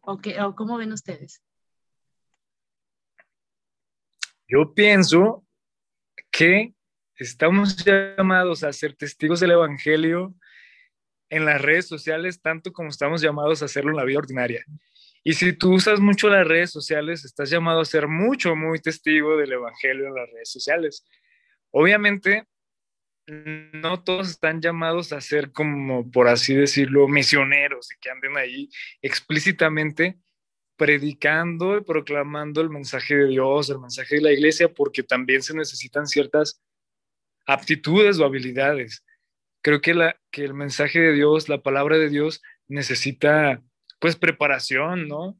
¿O, 0.00 0.20
¿O 0.44 0.54
cómo 0.54 0.76
ven 0.76 0.92
ustedes? 0.92 1.42
Yo 4.46 4.74
pienso 4.74 5.44
que 6.30 6.72
estamos 7.20 7.76
llamados 7.84 8.64
a 8.64 8.72
ser 8.72 8.94
testigos 8.94 9.40
del 9.40 9.52
Evangelio 9.52 10.34
en 11.28 11.44
las 11.44 11.60
redes 11.60 11.86
sociales, 11.86 12.40
tanto 12.40 12.72
como 12.72 12.88
estamos 12.88 13.20
llamados 13.20 13.60
a 13.60 13.66
hacerlo 13.66 13.90
en 13.90 13.98
la 13.98 14.04
vida 14.04 14.18
ordinaria. 14.18 14.64
Y 15.22 15.34
si 15.34 15.52
tú 15.52 15.74
usas 15.74 16.00
mucho 16.00 16.30
las 16.30 16.46
redes 16.46 16.70
sociales, 16.70 17.24
estás 17.26 17.50
llamado 17.50 17.80
a 17.80 17.84
ser 17.84 18.08
mucho, 18.08 18.56
muy 18.56 18.80
testigo 18.80 19.36
del 19.36 19.52
Evangelio 19.52 20.06
en 20.06 20.14
las 20.14 20.30
redes 20.30 20.50
sociales. 20.50 21.06
Obviamente, 21.70 22.46
no 23.26 24.02
todos 24.02 24.30
están 24.30 24.62
llamados 24.62 25.12
a 25.12 25.20
ser 25.20 25.52
como, 25.52 26.10
por 26.10 26.26
así 26.26 26.54
decirlo, 26.54 27.06
misioneros 27.06 27.92
y 27.92 27.98
que 28.00 28.10
anden 28.10 28.36
ahí 28.38 28.70
explícitamente 29.02 30.18
predicando 30.76 31.76
y 31.76 31.82
proclamando 31.82 32.62
el 32.62 32.70
mensaje 32.70 33.14
de 33.14 33.28
Dios, 33.28 33.68
el 33.68 33.78
mensaje 33.78 34.16
de 34.16 34.22
la 34.22 34.32
iglesia, 34.32 34.72
porque 34.72 35.02
también 35.02 35.42
se 35.42 35.54
necesitan 35.54 36.06
ciertas 36.06 36.62
aptitudes 37.52 38.18
o 38.18 38.24
habilidades. 38.24 39.04
Creo 39.62 39.80
que, 39.80 39.94
la, 39.94 40.16
que 40.30 40.44
el 40.44 40.54
mensaje 40.54 41.00
de 41.00 41.12
Dios, 41.12 41.48
la 41.48 41.62
palabra 41.62 41.98
de 41.98 42.08
Dios, 42.08 42.42
necesita 42.68 43.62
pues 44.00 44.16
preparación, 44.16 45.08
¿no? 45.08 45.38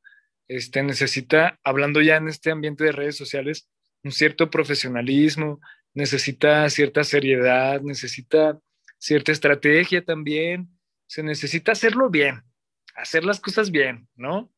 Este, 0.49 0.83
necesita, 0.83 1.59
hablando 1.64 2.03
ya 2.03 2.16
en 2.16 2.29
este 2.29 2.51
ambiente 2.51 2.85
de 2.85 2.92
redes 2.92 3.16
sociales, 3.16 3.68
un 4.03 4.12
cierto 4.12 4.51
profesionalismo, 4.51 5.61
necesita 5.94 6.68
cierta 6.70 7.05
seriedad, 7.05 7.81
necesita 7.81 8.59
cierta 8.99 9.33
estrategia 9.33 10.05
también, 10.05 10.68
se 11.07 11.23
necesita 11.23 11.73
hacerlo 11.73 12.11
bien, 12.11 12.42
hacer 12.94 13.25
las 13.25 13.40
cosas 13.40 13.70
bien, 13.70 14.09
¿no? 14.14 14.53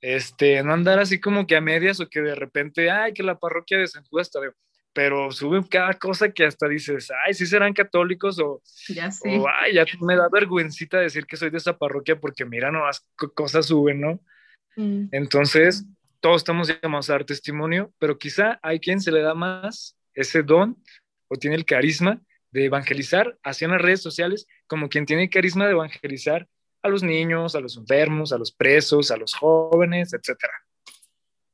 Este, 0.00 0.62
no 0.62 0.72
andar 0.72 0.98
así 0.98 1.20
como 1.20 1.46
que 1.46 1.56
a 1.56 1.60
medias 1.60 2.00
o 2.00 2.08
que 2.08 2.20
de 2.20 2.34
repente, 2.34 2.90
ay, 2.90 3.12
que 3.12 3.22
la 3.22 3.38
parroquia 3.38 3.78
de 3.78 3.86
San 3.86 4.04
Judas 4.04 4.30
pero 4.96 5.30
suben 5.30 5.62
cada 5.62 5.92
cosa 5.92 6.30
que 6.32 6.46
hasta 6.46 6.66
dices, 6.66 7.12
ay, 7.26 7.34
sí 7.34 7.44
serán 7.44 7.74
católicos 7.74 8.38
o, 8.38 8.62
ya 8.88 9.10
o 9.26 9.46
ay, 9.46 9.74
ya 9.74 9.84
me 10.00 10.16
da 10.16 10.26
vergüencita 10.32 10.98
decir 10.98 11.26
que 11.26 11.36
soy 11.36 11.50
de 11.50 11.58
esa 11.58 11.76
parroquia 11.76 12.18
porque 12.18 12.46
mira, 12.46 12.72
no, 12.72 12.86
las 12.86 13.06
cosas 13.34 13.66
suben, 13.66 14.00
¿no? 14.00 14.20
Mm. 14.74 15.08
Entonces, 15.12 15.84
todos 16.20 16.38
estamos 16.38 16.68
llamados 16.82 17.10
a 17.10 17.12
dar 17.12 17.24
testimonio, 17.24 17.92
pero 17.98 18.16
quizá 18.16 18.58
hay 18.62 18.80
quien 18.80 19.02
se 19.02 19.12
le 19.12 19.20
da 19.20 19.34
más 19.34 19.98
ese 20.14 20.42
don 20.42 20.82
o 21.28 21.36
tiene 21.36 21.56
el 21.56 21.66
carisma 21.66 22.22
de 22.50 22.64
evangelizar 22.64 23.36
hacia 23.44 23.68
las 23.68 23.82
redes 23.82 24.00
sociales, 24.00 24.46
como 24.66 24.88
quien 24.88 25.04
tiene 25.04 25.24
el 25.24 25.30
carisma 25.30 25.66
de 25.66 25.72
evangelizar 25.72 26.48
a 26.82 26.88
los 26.88 27.02
niños, 27.02 27.54
a 27.54 27.60
los 27.60 27.76
enfermos, 27.76 28.32
a 28.32 28.38
los 28.38 28.50
presos, 28.50 29.10
a 29.10 29.18
los 29.18 29.34
jóvenes, 29.34 30.14
etcétera. 30.14 30.54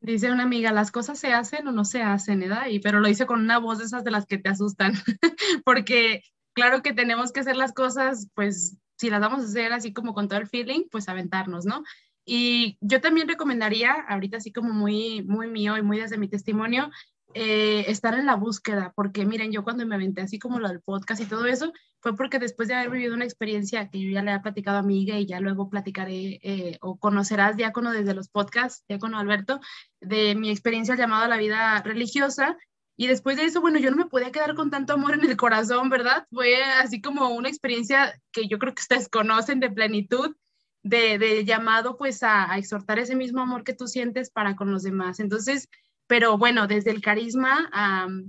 Dice 0.02 0.32
una 0.32 0.42
amiga, 0.42 0.72
las 0.72 0.90
cosas 0.90 1.18
se 1.18 1.32
hacen 1.32 1.66
o 1.68 1.72
no 1.72 1.84
se 1.84 2.02
hacen, 2.02 2.40
¿verdad? 2.40 2.66
Y, 2.68 2.80
pero 2.80 2.98
lo 2.98 3.06
dice 3.06 3.24
con 3.24 3.40
una 3.40 3.58
voz 3.58 3.78
de 3.78 3.84
esas 3.84 4.02
de 4.02 4.10
las 4.10 4.26
que 4.26 4.36
te 4.36 4.48
asustan, 4.48 4.94
porque 5.64 6.22
claro 6.54 6.82
que 6.82 6.92
tenemos 6.92 7.30
que 7.30 7.40
hacer 7.40 7.56
las 7.56 7.72
cosas, 7.72 8.28
pues 8.34 8.76
si 8.98 9.10
las 9.10 9.20
vamos 9.20 9.42
a 9.42 9.46
hacer 9.46 9.72
así 9.72 9.92
como 9.92 10.12
con 10.12 10.28
todo 10.28 10.40
el 10.40 10.48
feeling, 10.48 10.84
pues 10.90 11.08
aventarnos, 11.08 11.66
¿no? 11.66 11.84
Y 12.24 12.78
yo 12.80 13.00
también 13.00 13.28
recomendaría, 13.28 13.92
ahorita 13.92 14.38
así 14.38 14.52
como 14.52 14.72
muy, 14.72 15.22
muy 15.22 15.46
mío 15.48 15.76
y 15.76 15.82
muy 15.82 15.98
desde 15.98 16.18
mi 16.18 16.28
testimonio, 16.28 16.90
eh, 17.34 17.84
estar 17.88 18.14
en 18.14 18.26
la 18.26 18.36
búsqueda, 18.36 18.92
porque 18.94 19.24
miren, 19.24 19.52
yo 19.52 19.64
cuando 19.64 19.86
me 19.86 19.94
aventé 19.94 20.22
así 20.22 20.38
como 20.38 20.58
lo 20.58 20.68
del 20.68 20.80
podcast 20.80 21.20
y 21.20 21.26
todo 21.26 21.46
eso, 21.46 21.72
fue 22.00 22.16
porque 22.16 22.38
después 22.38 22.68
de 22.68 22.74
haber 22.74 22.90
vivido 22.90 23.14
una 23.14 23.24
experiencia 23.24 23.88
que 23.88 24.00
yo 24.00 24.10
ya 24.10 24.22
le 24.22 24.32
he 24.32 24.40
platicado 24.40 24.78
a 24.78 24.82
mi 24.82 25.02
hija 25.02 25.18
y 25.18 25.26
ya 25.26 25.40
luego 25.40 25.70
platicaré 25.70 26.40
eh, 26.42 26.78
o 26.80 26.98
conocerás, 26.98 27.56
diácono, 27.56 27.92
desde 27.92 28.14
los 28.14 28.28
podcasts, 28.28 28.84
diácono 28.88 29.18
Alberto, 29.18 29.60
de 30.00 30.34
mi 30.34 30.50
experiencia 30.50 30.96
llamada 30.96 31.26
a 31.26 31.28
la 31.28 31.36
vida 31.36 31.80
religiosa. 31.82 32.56
Y 32.96 33.06
después 33.06 33.36
de 33.36 33.44
eso, 33.44 33.60
bueno, 33.60 33.78
yo 33.78 33.90
no 33.90 33.96
me 33.96 34.06
podía 34.06 34.32
quedar 34.32 34.54
con 34.54 34.70
tanto 34.70 34.92
amor 34.92 35.14
en 35.14 35.24
el 35.24 35.36
corazón, 35.36 35.88
¿verdad? 35.90 36.26
Fue 36.30 36.62
así 36.62 37.00
como 37.00 37.28
una 37.30 37.48
experiencia 37.48 38.14
que 38.32 38.48
yo 38.48 38.58
creo 38.58 38.74
que 38.74 38.82
ustedes 38.82 39.08
conocen 39.08 39.60
de 39.60 39.70
plenitud, 39.70 40.36
de, 40.82 41.18
de 41.18 41.44
llamado 41.44 41.96
pues 41.96 42.22
a 42.22 42.58
exhortar 42.58 42.98
ese 42.98 43.16
mismo 43.16 43.40
amor 43.40 43.64
que 43.64 43.72
tú 43.72 43.86
sientes 43.86 44.30
para 44.30 44.56
con 44.56 44.70
los 44.70 44.82
demás. 44.82 45.20
Entonces, 45.20 45.68
pero 46.12 46.36
bueno, 46.36 46.66
desde 46.66 46.90
el 46.90 47.00
carisma, 47.00 47.70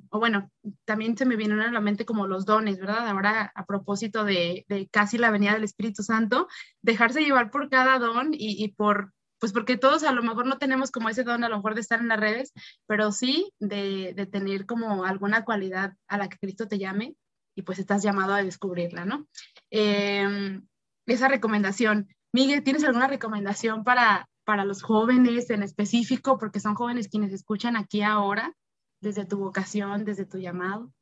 o 0.09 0.17
bueno, 0.17 0.49
también 0.85 1.17
se 1.17 1.25
me 1.25 1.35
vienen 1.35 1.59
a 1.59 1.69
la 1.69 1.81
mente 1.81 2.05
como 2.05 2.27
los 2.27 2.45
dones, 2.45 2.79
¿verdad? 2.79 3.09
Ahora 3.09 3.51
a 3.53 3.65
propósito 3.65 4.23
de, 4.23 4.65
casi 4.89 5.17
la 5.17 5.31
venida 5.31 5.51
del 5.51 5.65
Espíritu 5.65 6.01
Santo, 6.01 6.47
dejarse 6.81 7.25
llevar 7.25 7.51
por 7.51 7.69
cada 7.69 7.99
don 7.99 8.29
y, 8.31 8.69
por, 8.69 9.11
pues 9.37 9.51
porque 9.51 9.75
todos 9.75 10.03
a 10.03 10.13
lo 10.13 10.23
mejor 10.23 10.45
no 10.45 10.59
tenemos 10.59 10.91
como 10.91 11.09
ese 11.09 11.25
don 11.25 11.43
a 11.43 11.49
lo 11.49 11.57
mejor 11.57 11.75
de 11.75 11.81
estar 11.81 11.99
en 11.99 12.07
las 12.07 12.21
redes, 12.21 12.53
pero 12.87 13.11
sí 13.11 13.51
de, 13.59 14.29
tener 14.31 14.65
como 14.65 15.03
alguna 15.03 15.43
cualidad 15.43 15.91
a 16.07 16.17
la 16.17 16.29
que 16.29 16.37
Cristo 16.37 16.69
te 16.69 16.79
llame 16.79 17.15
y 17.53 17.63
pues 17.63 17.79
estás 17.79 18.01
llamado 18.01 18.33
a 18.33 18.43
descubrirla, 18.43 19.03
¿no? 19.03 19.27
Em, 19.71 20.65
esa 21.05 21.27
recomendación. 21.27 22.07
Miguel, 22.31 22.63
¿tienes 22.63 22.85
alguna 22.85 23.09
recomendación 23.09 23.83
para, 23.83 24.29
para 24.45 24.65
los 24.65 24.83
jóvenes 24.83 25.49
en 25.49 25.63
específico, 25.63 26.37
porque 26.37 26.59
son 26.59 26.75
jóvenes 26.75 27.07
quienes 27.07 27.33
escuchan 27.33 27.75
aquí 27.75 28.01
ahora, 28.01 28.55
desde 29.01 29.25
tu 29.25 29.37
vocación, 29.37 30.05
desde 30.05 30.25
tu 30.25 30.37
llamado? 30.37 30.93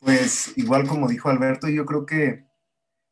Pues 0.00 0.56
igual 0.56 0.88
como 0.88 1.08
dijo 1.08 1.28
Alberto, 1.28 1.68
yo 1.68 1.84
creo 1.84 2.06
que 2.06 2.46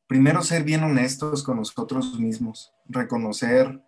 primero 0.07 0.43
ser 0.43 0.65
bien 0.65 0.83
honestos 0.83 1.43
con 1.43 1.59
nosotros 1.59 2.19
mismos, 2.19 2.73
reconocer 2.87 3.85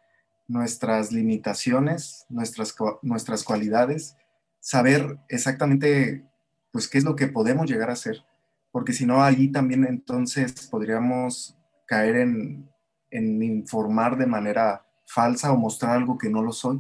nuestras 0.47 1.11
limitaciones, 1.13 2.27
nuestras, 2.29 2.75
nuestras 3.03 3.43
cualidades, 3.43 4.17
saber 4.61 5.19
exactamente 5.29 6.27
pues 6.73 6.89
qué 6.89 6.99
es 6.99 7.05
lo 7.05 7.17
que 7.17 7.29
podemos 7.29 7.69
llegar 7.69 7.89
a 7.89 7.95
hacer, 7.95 8.23
porque 8.71 8.93
si 8.93 9.07
no 9.07 9.23
allí 9.25 9.51
también 9.51 9.87
entonces 9.87 10.53
podríamos 10.71 11.57
caer 11.87 12.17
en 12.17 12.70
en 13.11 13.43
informar 13.43 14.17
de 14.17 14.27
manera 14.27 14.87
falsa 15.07 15.53
o 15.53 15.57
mostrar 15.57 15.97
algo 15.97 16.19
que 16.19 16.31
no 16.31 16.43
lo 16.43 16.53
soy. 16.53 16.79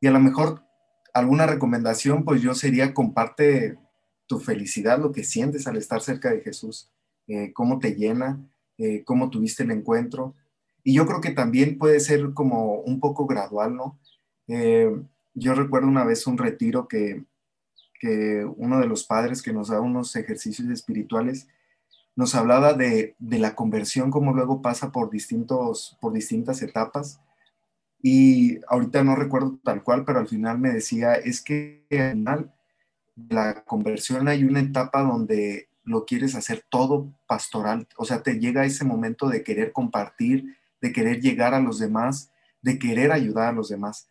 Y 0.00 0.06
a 0.06 0.10
lo 0.10 0.20
mejor 0.20 0.62
alguna 1.14 1.46
recomendación, 1.46 2.24
pues 2.24 2.42
yo 2.42 2.54
sería 2.54 2.92
comparte 2.92 3.78
tu 4.26 4.40
felicidad, 4.40 4.98
lo 4.98 5.12
que 5.12 5.24
sientes 5.24 5.66
al 5.66 5.76
estar 5.76 6.00
cerca 6.00 6.30
de 6.30 6.40
Jesús, 6.40 6.90
eh, 7.26 7.52
cómo 7.52 7.78
te 7.78 7.94
llena, 7.94 8.38
eh, 8.78 9.04
cómo 9.04 9.30
tuviste 9.30 9.62
el 9.62 9.70
encuentro. 9.70 10.34
Y 10.82 10.94
yo 10.94 11.06
creo 11.06 11.20
que 11.20 11.30
también 11.30 11.78
puede 11.78 12.00
ser 12.00 12.34
como 12.34 12.80
un 12.80 13.00
poco 13.00 13.26
gradual, 13.26 13.76
¿no? 13.76 13.98
Eh, 14.48 14.90
yo 15.34 15.54
recuerdo 15.54 15.88
una 15.88 16.04
vez 16.04 16.26
un 16.26 16.36
retiro 16.36 16.86
que, 16.88 17.24
que 17.98 18.44
uno 18.56 18.80
de 18.80 18.86
los 18.86 19.04
padres 19.04 19.42
que 19.42 19.52
nos 19.52 19.68
da 19.68 19.80
unos 19.80 20.14
ejercicios 20.16 20.68
espirituales, 20.68 21.48
nos 22.16 22.34
hablaba 22.34 22.74
de, 22.74 23.16
la 23.18 23.54
conversión, 23.54 24.10
como 24.10 24.32
luego 24.32 24.62
pasa 24.62 24.92
por, 24.92 25.10
distintos, 25.10 25.96
por 26.00 26.12
distintas 26.12 26.62
etapas. 26.62 27.20
Y 28.02 28.58
ahorita 28.68 29.02
no 29.02 29.16
recuerdo 29.16 29.58
tal 29.64 29.82
cual, 29.82 30.04
pero 30.04 30.20
al 30.20 30.28
final 30.28 30.58
me 30.58 30.70
decía, 30.70 31.14
es 31.14 31.42
que 31.42 31.86
al 31.90 32.12
final 32.12 32.54
la 33.28 33.64
conversión 33.64 34.28
hay 34.28 34.44
una 34.44 34.60
etapa 34.60 35.02
donde 35.02 35.68
lo 35.84 36.04
quieres 36.04 36.34
hacer 36.34 36.64
todo 36.68 37.12
pastoral, 37.26 37.86
o 37.96 38.04
sea, 38.04 38.22
te 38.22 38.38
llega 38.38 38.64
ese 38.64 38.84
momento 38.84 39.28
de 39.28 39.42
querer 39.42 39.72
compartir, 39.72 40.56
de 40.80 40.92
querer 40.92 41.20
llegar 41.20 41.54
a 41.54 41.60
los 41.60 41.78
demás, 41.78 42.30
de 42.62 42.78
querer 42.78 43.12
ayudar 43.12 43.48
a 43.48 43.52
los 43.52 43.68
demás. 43.68 44.08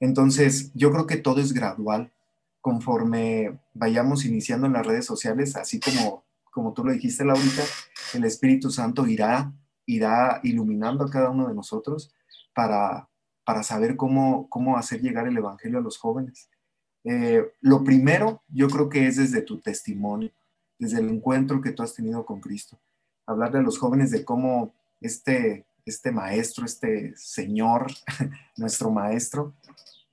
Entonces, 0.00 0.72
yo 0.74 0.90
creo 0.90 1.06
que 1.06 1.16
todo 1.16 1.40
es 1.40 1.52
gradual, 1.52 2.12
conforme 2.60 3.58
vayamos 3.74 4.24
iniciando 4.24 4.66
en 4.66 4.72
las 4.72 4.86
redes 4.86 5.06
sociales, 5.06 5.54
así 5.54 5.78
como 5.78 6.23
como 6.54 6.72
tú 6.72 6.84
lo 6.84 6.92
dijiste, 6.92 7.24
Laurita, 7.24 7.64
el 8.14 8.24
Espíritu 8.24 8.70
Santo 8.70 9.04
irá, 9.08 9.52
irá 9.86 10.38
iluminando 10.44 11.04
a 11.04 11.10
cada 11.10 11.30
uno 11.30 11.48
de 11.48 11.54
nosotros 11.54 12.14
para, 12.54 13.10
para 13.44 13.64
saber 13.64 13.96
cómo, 13.96 14.48
cómo 14.48 14.78
hacer 14.78 15.00
llegar 15.00 15.26
el 15.26 15.36
Evangelio 15.36 15.78
a 15.78 15.82
los 15.82 15.98
jóvenes. 15.98 16.48
Eh, 17.02 17.42
lo 17.60 17.82
primero, 17.82 18.44
yo 18.46 18.68
creo 18.68 18.88
que 18.88 19.08
es 19.08 19.16
desde 19.16 19.42
tu 19.42 19.60
testimonio, 19.60 20.30
desde 20.78 21.00
el 21.00 21.08
encuentro 21.08 21.60
que 21.60 21.72
tú 21.72 21.82
has 21.82 21.92
tenido 21.92 22.24
con 22.24 22.40
Cristo. 22.40 22.80
Hablarle 23.26 23.58
a 23.58 23.62
los 23.62 23.76
jóvenes 23.76 24.12
de 24.12 24.24
cómo 24.24 24.76
este, 25.00 25.66
este 25.84 26.12
maestro, 26.12 26.64
este 26.64 27.16
Señor, 27.16 27.88
nuestro 28.56 28.92
maestro, 28.92 29.56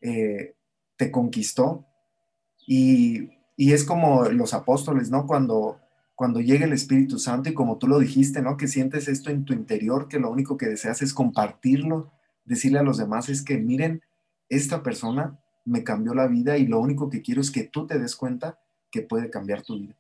eh, 0.01 0.55
te 0.97 1.11
conquistó. 1.11 1.85
Y, 2.65 3.29
y, 3.55 3.73
es 3.73 3.83
como 3.83 4.25
los 4.25 4.55
apóstoles, 4.55 5.11
¿no? 5.11 5.27
Cuando 5.27 5.80
cuando 6.21 6.39
llegue 6.39 6.65
el 6.65 6.73
Espíritu 6.73 7.17
Santo 7.17 7.49
y 7.49 7.55
como 7.55 7.79
tú 7.79 7.87
lo 7.87 7.97
dijiste, 7.97 8.43
¿no? 8.43 8.55
Que 8.55 8.67
sientes 8.67 9.07
esto 9.07 9.31
en 9.31 9.43
tu 9.43 9.53
interior, 9.53 10.07
que 10.07 10.19
lo 10.19 10.29
único 10.29 10.55
que 10.55 10.67
deseas 10.67 11.01
es 11.01 11.15
compartirlo, 11.15 12.11
decirle 12.45 12.77
a 12.77 12.83
los 12.83 12.99
demás 12.99 13.27
es 13.27 13.41
que 13.41 13.57
miren, 13.57 14.03
esta 14.47 14.83
persona 14.83 15.39
me 15.65 15.83
cambió 15.83 16.13
la 16.13 16.27
vida 16.27 16.59
y 16.59 16.67
lo 16.67 16.79
único 16.79 17.09
que 17.09 17.23
quiero 17.23 17.41
es 17.41 17.49
que 17.49 17.63
tú 17.63 17.87
te 17.87 17.97
des 17.97 18.15
cuenta 18.15 18.59
que 18.91 19.01
puede 19.01 19.31
cambiar 19.31 19.63
tu 19.63 19.79
vida. 19.79 19.95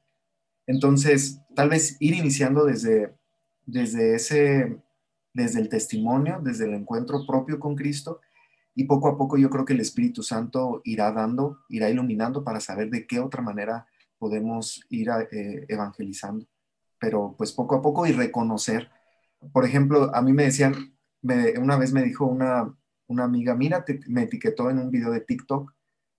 Entonces, 0.67 1.41
tal 1.55 1.69
vez 1.69 1.97
ir 1.99 2.13
iniciando 2.13 2.65
desde, 2.65 3.15
desde 3.65 4.13
ese, 4.13 4.77
desde 5.33 5.59
el 5.59 5.69
testimonio, 5.69 6.39
desde 6.43 6.65
el 6.65 6.75
encuentro 6.75 7.25
propio 7.25 7.59
con 7.59 7.75
Cristo 7.75 8.21
y 8.75 8.83
poco 8.83 9.07
a 9.07 9.17
poco 9.17 9.39
yo 9.39 9.49
creo 9.49 9.65
que 9.65 9.73
el 9.73 9.79
Espíritu 9.79 10.21
Santo 10.21 10.83
irá 10.83 11.11
dando, 11.13 11.61
irá 11.67 11.89
iluminando 11.89 12.43
para 12.43 12.59
saber 12.59 12.91
de 12.91 13.07
qué 13.07 13.19
otra 13.19 13.41
manera 13.41 13.87
podemos 14.21 14.85
ir 14.89 15.09
eh, 15.31 15.65
evangelizando. 15.67 16.45
Pero 16.99 17.33
pues 17.35 17.51
poco 17.51 17.73
a 17.75 17.81
poco 17.81 18.05
y 18.05 18.11
reconocer. 18.11 18.87
Por 19.51 19.65
ejemplo, 19.65 20.15
a 20.15 20.21
mí 20.21 20.31
me 20.31 20.43
decían, 20.43 20.93
una 21.59 21.75
vez 21.75 21.91
me 21.91 22.03
dijo 22.03 22.27
una, 22.27 22.71
una 23.07 23.23
amiga, 23.23 23.55
mira, 23.55 23.83
me 24.07 24.21
etiquetó 24.21 24.69
en 24.69 24.77
un 24.77 24.91
video 24.91 25.09
de 25.09 25.21
TikTok 25.21 25.73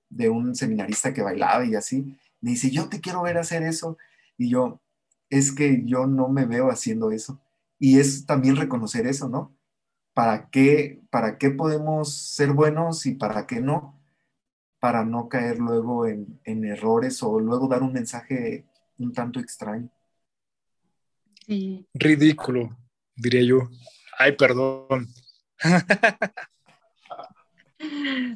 de 0.08 0.28
un 0.28 0.56
seminarista 0.56 1.14
que 1.14 1.22
bailaba 1.22 1.64
y 1.64 1.76
así. 1.76 2.18
Me 2.40 2.50
dice, 2.50 2.72
yo 2.72 2.88
te 2.88 3.00
quiero 3.00 3.22
ver 3.22 3.38
hacer 3.38 3.62
eso. 3.62 3.96
Y 4.36 4.48
yo, 4.48 4.80
es 5.30 5.52
que 5.52 5.84
yo 5.84 6.08
no 6.08 6.26
me 6.26 6.44
veo 6.44 6.72
haciendo 6.72 7.12
eso. 7.12 7.40
Y 7.78 8.00
es 8.00 8.26
también 8.26 8.56
reconocer 8.56 9.06
eso, 9.06 9.28
¿no? 9.28 9.54
¿Para 10.12 10.50
qué, 10.50 11.00
para 11.10 11.38
qué 11.38 11.50
podemos 11.50 12.12
ser 12.12 12.52
buenos 12.52 13.06
y 13.06 13.14
para 13.14 13.46
qué 13.46 13.60
no? 13.60 14.01
Para 14.82 15.04
no 15.04 15.28
caer 15.28 15.58
luego 15.58 16.08
en, 16.08 16.40
en 16.42 16.64
errores 16.64 17.22
o 17.22 17.38
luego 17.38 17.68
dar 17.68 17.84
un 17.84 17.92
mensaje 17.92 18.64
un 18.98 19.12
tanto 19.12 19.38
extraño. 19.38 19.88
Sí. 21.46 21.86
Ridículo, 21.94 22.76
diría 23.14 23.42
yo. 23.42 23.70
Ay, 24.18 24.32
perdón. 24.32 25.06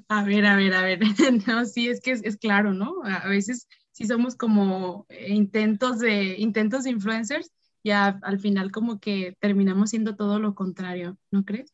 A 0.09 0.25
ver, 0.25 0.45
a 0.45 0.57
ver, 0.57 0.75
a 0.75 0.83
ver. 0.83 0.99
No, 1.47 1.65
sí, 1.65 1.89
es 1.89 2.01
que 2.01 2.13
es, 2.13 2.23
es 2.25 2.37
claro, 2.37 2.73
¿no? 2.75 3.03
A 3.05 3.29
veces 3.29 3.69
sí 3.93 4.07
somos 4.07 4.37
como 4.37 5.07
intentos 5.29 6.01
de, 6.01 6.37
intentos 6.39 6.85
de 6.85 6.91
influencers 6.91 7.53
y 7.83 7.91
al 7.91 8.41
final 8.41 8.73
como 8.73 8.99
que 8.99 9.37
terminamos 9.39 9.91
siendo 9.91 10.17
todo 10.17 10.41
lo 10.41 10.55
contrario, 10.55 11.17
¿no 11.31 11.45
crees? 11.45 11.73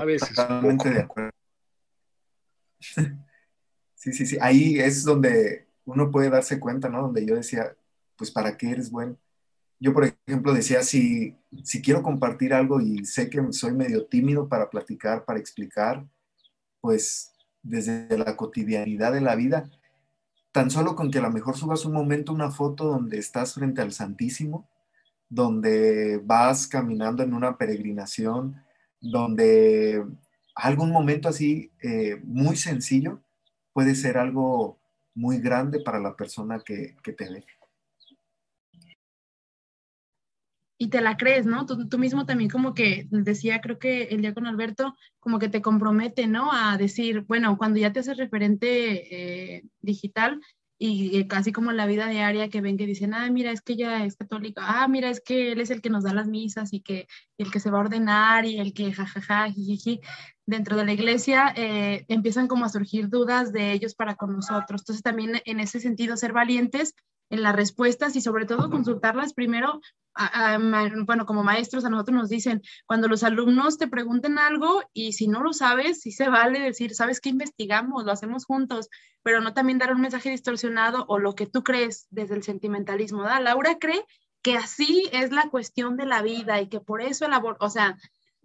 A 0.00 0.04
veces. 0.04 0.28
Totalmente 0.28 0.90
de 0.90 1.00
acuerdo. 1.00 1.30
Sí, 2.78 4.12
sí, 4.12 4.26
sí. 4.26 4.38
Ahí 4.40 4.78
es 4.78 5.02
donde 5.02 5.66
uno 5.84 6.10
puede 6.10 6.30
darse 6.30 6.60
cuenta, 6.60 6.88
¿no? 6.88 7.02
Donde 7.02 7.26
yo 7.26 7.34
decía, 7.34 7.76
pues, 8.16 8.30
¿para 8.30 8.56
qué 8.56 8.70
eres 8.70 8.90
bueno? 8.90 9.16
Yo, 9.80 9.92
por 9.92 10.04
ejemplo, 10.04 10.54
decía, 10.54 10.82
si, 10.82 11.36
si 11.64 11.82
quiero 11.82 12.02
compartir 12.02 12.54
algo 12.54 12.80
y 12.80 13.04
sé 13.04 13.28
que 13.28 13.42
soy 13.52 13.72
medio 13.72 14.06
tímido 14.06 14.48
para 14.48 14.70
platicar, 14.70 15.24
para 15.24 15.38
explicar, 15.38 16.06
pues 16.80 17.34
desde 17.62 18.16
la 18.16 18.36
cotidianidad 18.36 19.12
de 19.12 19.20
la 19.20 19.34
vida, 19.34 19.68
tan 20.52 20.70
solo 20.70 20.96
con 20.96 21.10
que 21.10 21.18
a 21.18 21.22
lo 21.22 21.30
mejor 21.30 21.56
subas 21.56 21.84
un 21.84 21.92
momento 21.92 22.32
una 22.32 22.50
foto 22.50 22.84
donde 22.84 23.18
estás 23.18 23.54
frente 23.54 23.82
al 23.82 23.92
Santísimo, 23.92 24.68
donde 25.28 26.20
vas 26.24 26.66
caminando 26.66 27.22
en 27.22 27.34
una 27.34 27.58
peregrinación, 27.58 28.62
donde 29.00 30.04
algún 30.54 30.90
momento 30.90 31.28
así 31.28 31.70
eh, 31.82 32.20
muy 32.24 32.56
sencillo 32.56 33.22
puede 33.72 33.94
ser 33.94 34.18
algo 34.18 34.78
muy 35.14 35.38
grande 35.38 35.80
para 35.80 36.00
la 36.00 36.16
persona 36.16 36.60
que, 36.64 36.96
que 37.02 37.12
te 37.12 37.28
ve. 37.28 37.44
y 40.78 40.88
te 40.88 41.00
la 41.00 41.16
crees, 41.16 41.46
¿no? 41.46 41.66
Tú, 41.66 41.98
mismo 41.98 42.26
también 42.26 42.50
como 42.50 42.74
que 42.74 43.06
decía, 43.10 43.60
creo 43.60 43.78
que 43.78 44.04
el 44.04 44.20
día 44.20 44.34
con 44.34 44.46
Alberto, 44.46 44.94
como 45.20 45.38
que 45.38 45.48
te 45.48 45.62
compromete, 45.62 46.26
¿no? 46.26 46.50
A 46.52 46.76
decir, 46.76 47.22
bueno, 47.22 47.56
cuando 47.56 47.78
ya 47.78 47.92
te 47.92 48.00
haces 48.00 48.16
referente 48.18 49.56
eh, 49.56 49.64
digital 49.80 50.40
y 50.78 51.26
casi 51.26 51.52
como 51.52 51.72
la 51.72 51.86
vida 51.86 52.08
diaria 52.08 52.50
que 52.50 52.60
ven 52.60 52.76
que 52.76 52.86
dicen, 52.86 53.14
ah, 53.14 53.30
mira, 53.30 53.50
es 53.50 53.62
que 53.62 53.74
ella 53.74 54.04
es 54.04 54.16
católica, 54.16 54.62
ah, 54.64 54.88
mira, 54.88 55.08
es 55.08 55.20
que 55.20 55.52
él 55.52 55.60
es 55.60 55.70
el 55.70 55.80
que 55.80 55.90
nos 55.90 56.04
da 56.04 56.12
las 56.12 56.28
misas 56.28 56.72
y 56.72 56.80
que 56.80 57.06
el 57.38 57.50
que 57.50 57.60
se 57.60 57.70
va 57.70 57.78
a 57.78 57.82
ordenar 57.82 58.44
y 58.44 58.58
el 58.58 58.74
que 58.74 58.92
jajaja, 58.92 59.50
jijiji, 59.50 60.00
dentro 60.46 60.76
de 60.76 60.84
la 60.84 60.92
iglesia 60.92 61.52
eh, 61.56 62.04
empiezan 62.08 62.46
como 62.46 62.64
a 62.64 62.68
surgir 62.68 63.08
dudas 63.08 63.52
de 63.52 63.72
ellos 63.72 63.94
para 63.94 64.16
con 64.16 64.34
nosotros. 64.34 64.82
Entonces 64.82 65.02
también 65.02 65.40
en 65.44 65.60
ese 65.60 65.80
sentido 65.80 66.16
ser 66.16 66.32
valientes 66.32 66.94
en 67.30 67.42
las 67.42 67.56
respuestas 67.56 68.16
y 68.16 68.20
sobre 68.20 68.46
todo 68.46 68.70
consultarlas 68.70 69.34
primero 69.34 69.80
bueno, 71.06 71.26
como 71.26 71.42
maestros 71.42 71.84
a 71.84 71.90
nosotros 71.90 72.16
nos 72.16 72.28
dicen, 72.28 72.62
cuando 72.86 73.08
los 73.08 73.22
alumnos 73.22 73.76
te 73.76 73.86
pregunten 73.86 74.38
algo 74.38 74.82
y 74.92 75.12
si 75.12 75.28
no 75.28 75.42
lo 75.42 75.52
sabes, 75.52 76.00
sí 76.00 76.10
se 76.10 76.28
vale 76.28 76.60
decir, 76.60 76.94
¿sabes 76.94 77.20
qué 77.20 77.28
investigamos? 77.28 78.04
Lo 78.04 78.12
hacemos 78.12 78.46
juntos, 78.46 78.88
pero 79.22 79.40
no 79.40 79.52
también 79.52 79.78
dar 79.78 79.92
un 79.92 80.00
mensaje 80.00 80.30
distorsionado 80.30 81.04
o 81.08 81.18
lo 81.18 81.34
que 81.34 81.46
tú 81.46 81.62
crees 81.62 82.06
desde 82.10 82.34
el 82.34 82.42
sentimentalismo. 82.42 83.22
¿da? 83.22 83.40
Laura 83.40 83.78
cree 83.78 84.04
que 84.42 84.56
así 84.56 85.08
es 85.12 85.32
la 85.32 85.50
cuestión 85.50 85.96
de 85.96 86.06
la 86.06 86.22
vida 86.22 86.60
y 86.60 86.68
que 86.68 86.80
por 86.80 87.02
eso 87.02 87.26
el 87.26 87.32
o 87.34 87.70
sea, 87.70 87.98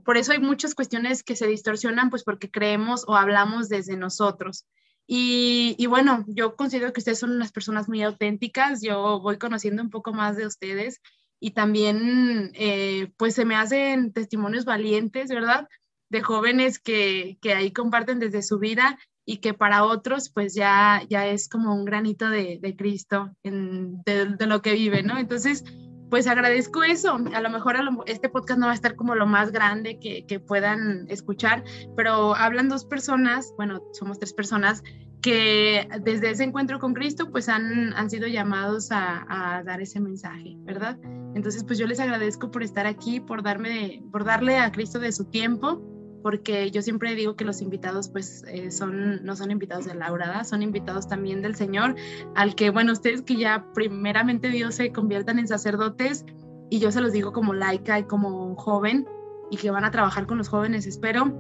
por 0.04 0.18
eso 0.18 0.32
hay 0.32 0.40
muchas 0.40 0.76
cuestiones 0.76 1.24
que 1.24 1.36
se 1.36 1.48
distorsionan, 1.48 2.10
pues 2.10 2.24
porque 2.24 2.52
creemos 2.52 3.06
o 3.08 3.16
hablamos 3.16 3.70
desde 3.70 3.96
nosotros. 3.96 4.66
Y, 5.14 5.88
bueno, 5.88 6.24
yo 6.26 6.56
considero 6.56 6.94
que 6.94 7.02
ustedes 7.02 7.20
son 7.20 7.32
unas 7.32 7.52
personas 7.52 7.90
muy 7.90 8.02
auténticas, 8.02 8.82
yo 8.82 9.20
voy 9.20 9.38
conociendo 9.38 9.84
un 9.84 9.90
poco 9.90 10.14
más 10.14 10.38
de 10.38 10.46
ustedes 10.46 11.02
y 11.38 11.52
también 11.52 12.52
eh, 12.54 13.12
pues 13.18 13.36
se 13.36 13.44
me 13.44 13.58
hacen 13.58 14.14
testimonios 14.14 14.64
valientes, 14.64 15.28
¿verdad? 15.30 15.68
De 16.10 16.22
jóvenes 16.22 16.80
que, 16.80 17.38
que, 17.42 17.54
ahí 17.54 17.74
comparten 17.74 18.20
desde 18.20 18.42
su 18.42 18.58
vida 18.58 18.98
y 19.26 19.40
que 19.40 19.54
para 19.54 19.84
otros 19.84 20.30
pues 20.30 20.56
ya, 20.56 21.04
ya 21.10 21.28
es 21.28 21.50
como 21.50 21.76
un 21.76 21.84
granito 21.84 22.30
de, 22.30 22.60
de 22.62 22.76
Cristo 22.78 23.36
en, 23.44 24.02
de, 24.04 24.28
de, 24.38 24.48
lo 24.48 24.62
que 24.62 24.72
vive, 24.72 25.04
¿no? 25.04 25.18
Entonces, 25.18 25.66
pues 26.12 26.28
agradezco 26.28 26.84
eso. 26.84 27.18
A 27.34 27.42
lo 27.42 27.50
mejor 27.50 27.78
este 28.06 28.28
podcast 28.28 28.60
no 28.60 28.66
va 28.68 28.74
a 28.74 28.76
estar 28.76 28.96
como 28.96 29.16
lo 29.16 29.26
más 29.26 29.52
grande 29.52 29.98
que, 29.98 30.26
que 30.28 30.42
puedan 30.42 31.10
escuchar, 31.10 31.64
pero 31.96 32.36
hablan 32.36 32.68
dos 32.68 32.84
personas, 32.84 33.54
bueno, 33.58 33.82
somos 33.94 34.20
tres 34.20 34.34
personas 34.34 34.84
que 35.22 35.88
desde 36.02 36.32
ese 36.32 36.44
encuentro 36.44 36.80
con 36.80 36.94
Cristo 36.94 37.32
pues 37.32 37.48
han, 37.48 38.10
sido 38.10 38.28
llamados 38.28 38.92
a, 38.92 39.26
a, 39.30 39.64
dar 39.64 39.80
ese 39.82 40.02
mensaje, 40.02 40.58
¿verdad? 40.64 41.00
Entonces 41.34 41.64
pues 41.64 41.80
yo 41.80 41.88
les 41.88 42.00
agradezco 42.00 42.52
por 42.52 42.62
estar 42.62 42.88
aquí, 42.88 43.22
por, 43.22 43.42
darme, 43.42 44.04
por 44.12 44.26
darle 44.26 44.58
a 44.58 44.72
Cristo 44.72 45.00
de 45.00 45.14
su 45.14 45.26
tiempo, 45.26 45.82
porque 46.22 46.72
yo 46.72 46.82
siempre 46.82 47.16
digo 47.16 47.36
que 47.36 47.46
los 47.46 47.62
invitados 47.62 48.10
pues 48.10 48.44
eh, 48.48 48.72
son, 48.72 49.24
no 49.24 49.36
son 49.36 49.52
invitados 49.52 49.86
de 49.86 49.96
Laura, 49.96 50.44
son 50.44 50.62
invitados 50.62 51.08
también 51.08 51.42
del 51.42 51.56
Señor, 51.56 51.96
al 52.36 52.56
que, 52.56 52.70
bueno, 52.70 52.94
ustedes 52.94 53.22
que 53.22 53.36
ya 53.36 53.66
primeramente 53.74 54.50
Dios 54.50 54.76
se 54.76 54.92
conviertan 54.92 55.40
en 55.40 55.48
sacerdotes, 55.48 56.26
y 56.70 56.80
yo 56.80 56.92
se 56.92 57.02
los 57.02 57.12
digo 57.12 57.34
como 57.34 57.54
laica 57.54 58.00
y 58.00 58.04
como 58.04 58.56
joven, 58.56 59.08
y 59.50 59.58
que 59.58 59.72
van 59.72 59.84
a 59.84 59.92
trabajar 59.92 60.26
con 60.26 60.38
los 60.38 60.48
jóvenes, 60.48 60.88
espero, 60.88 61.34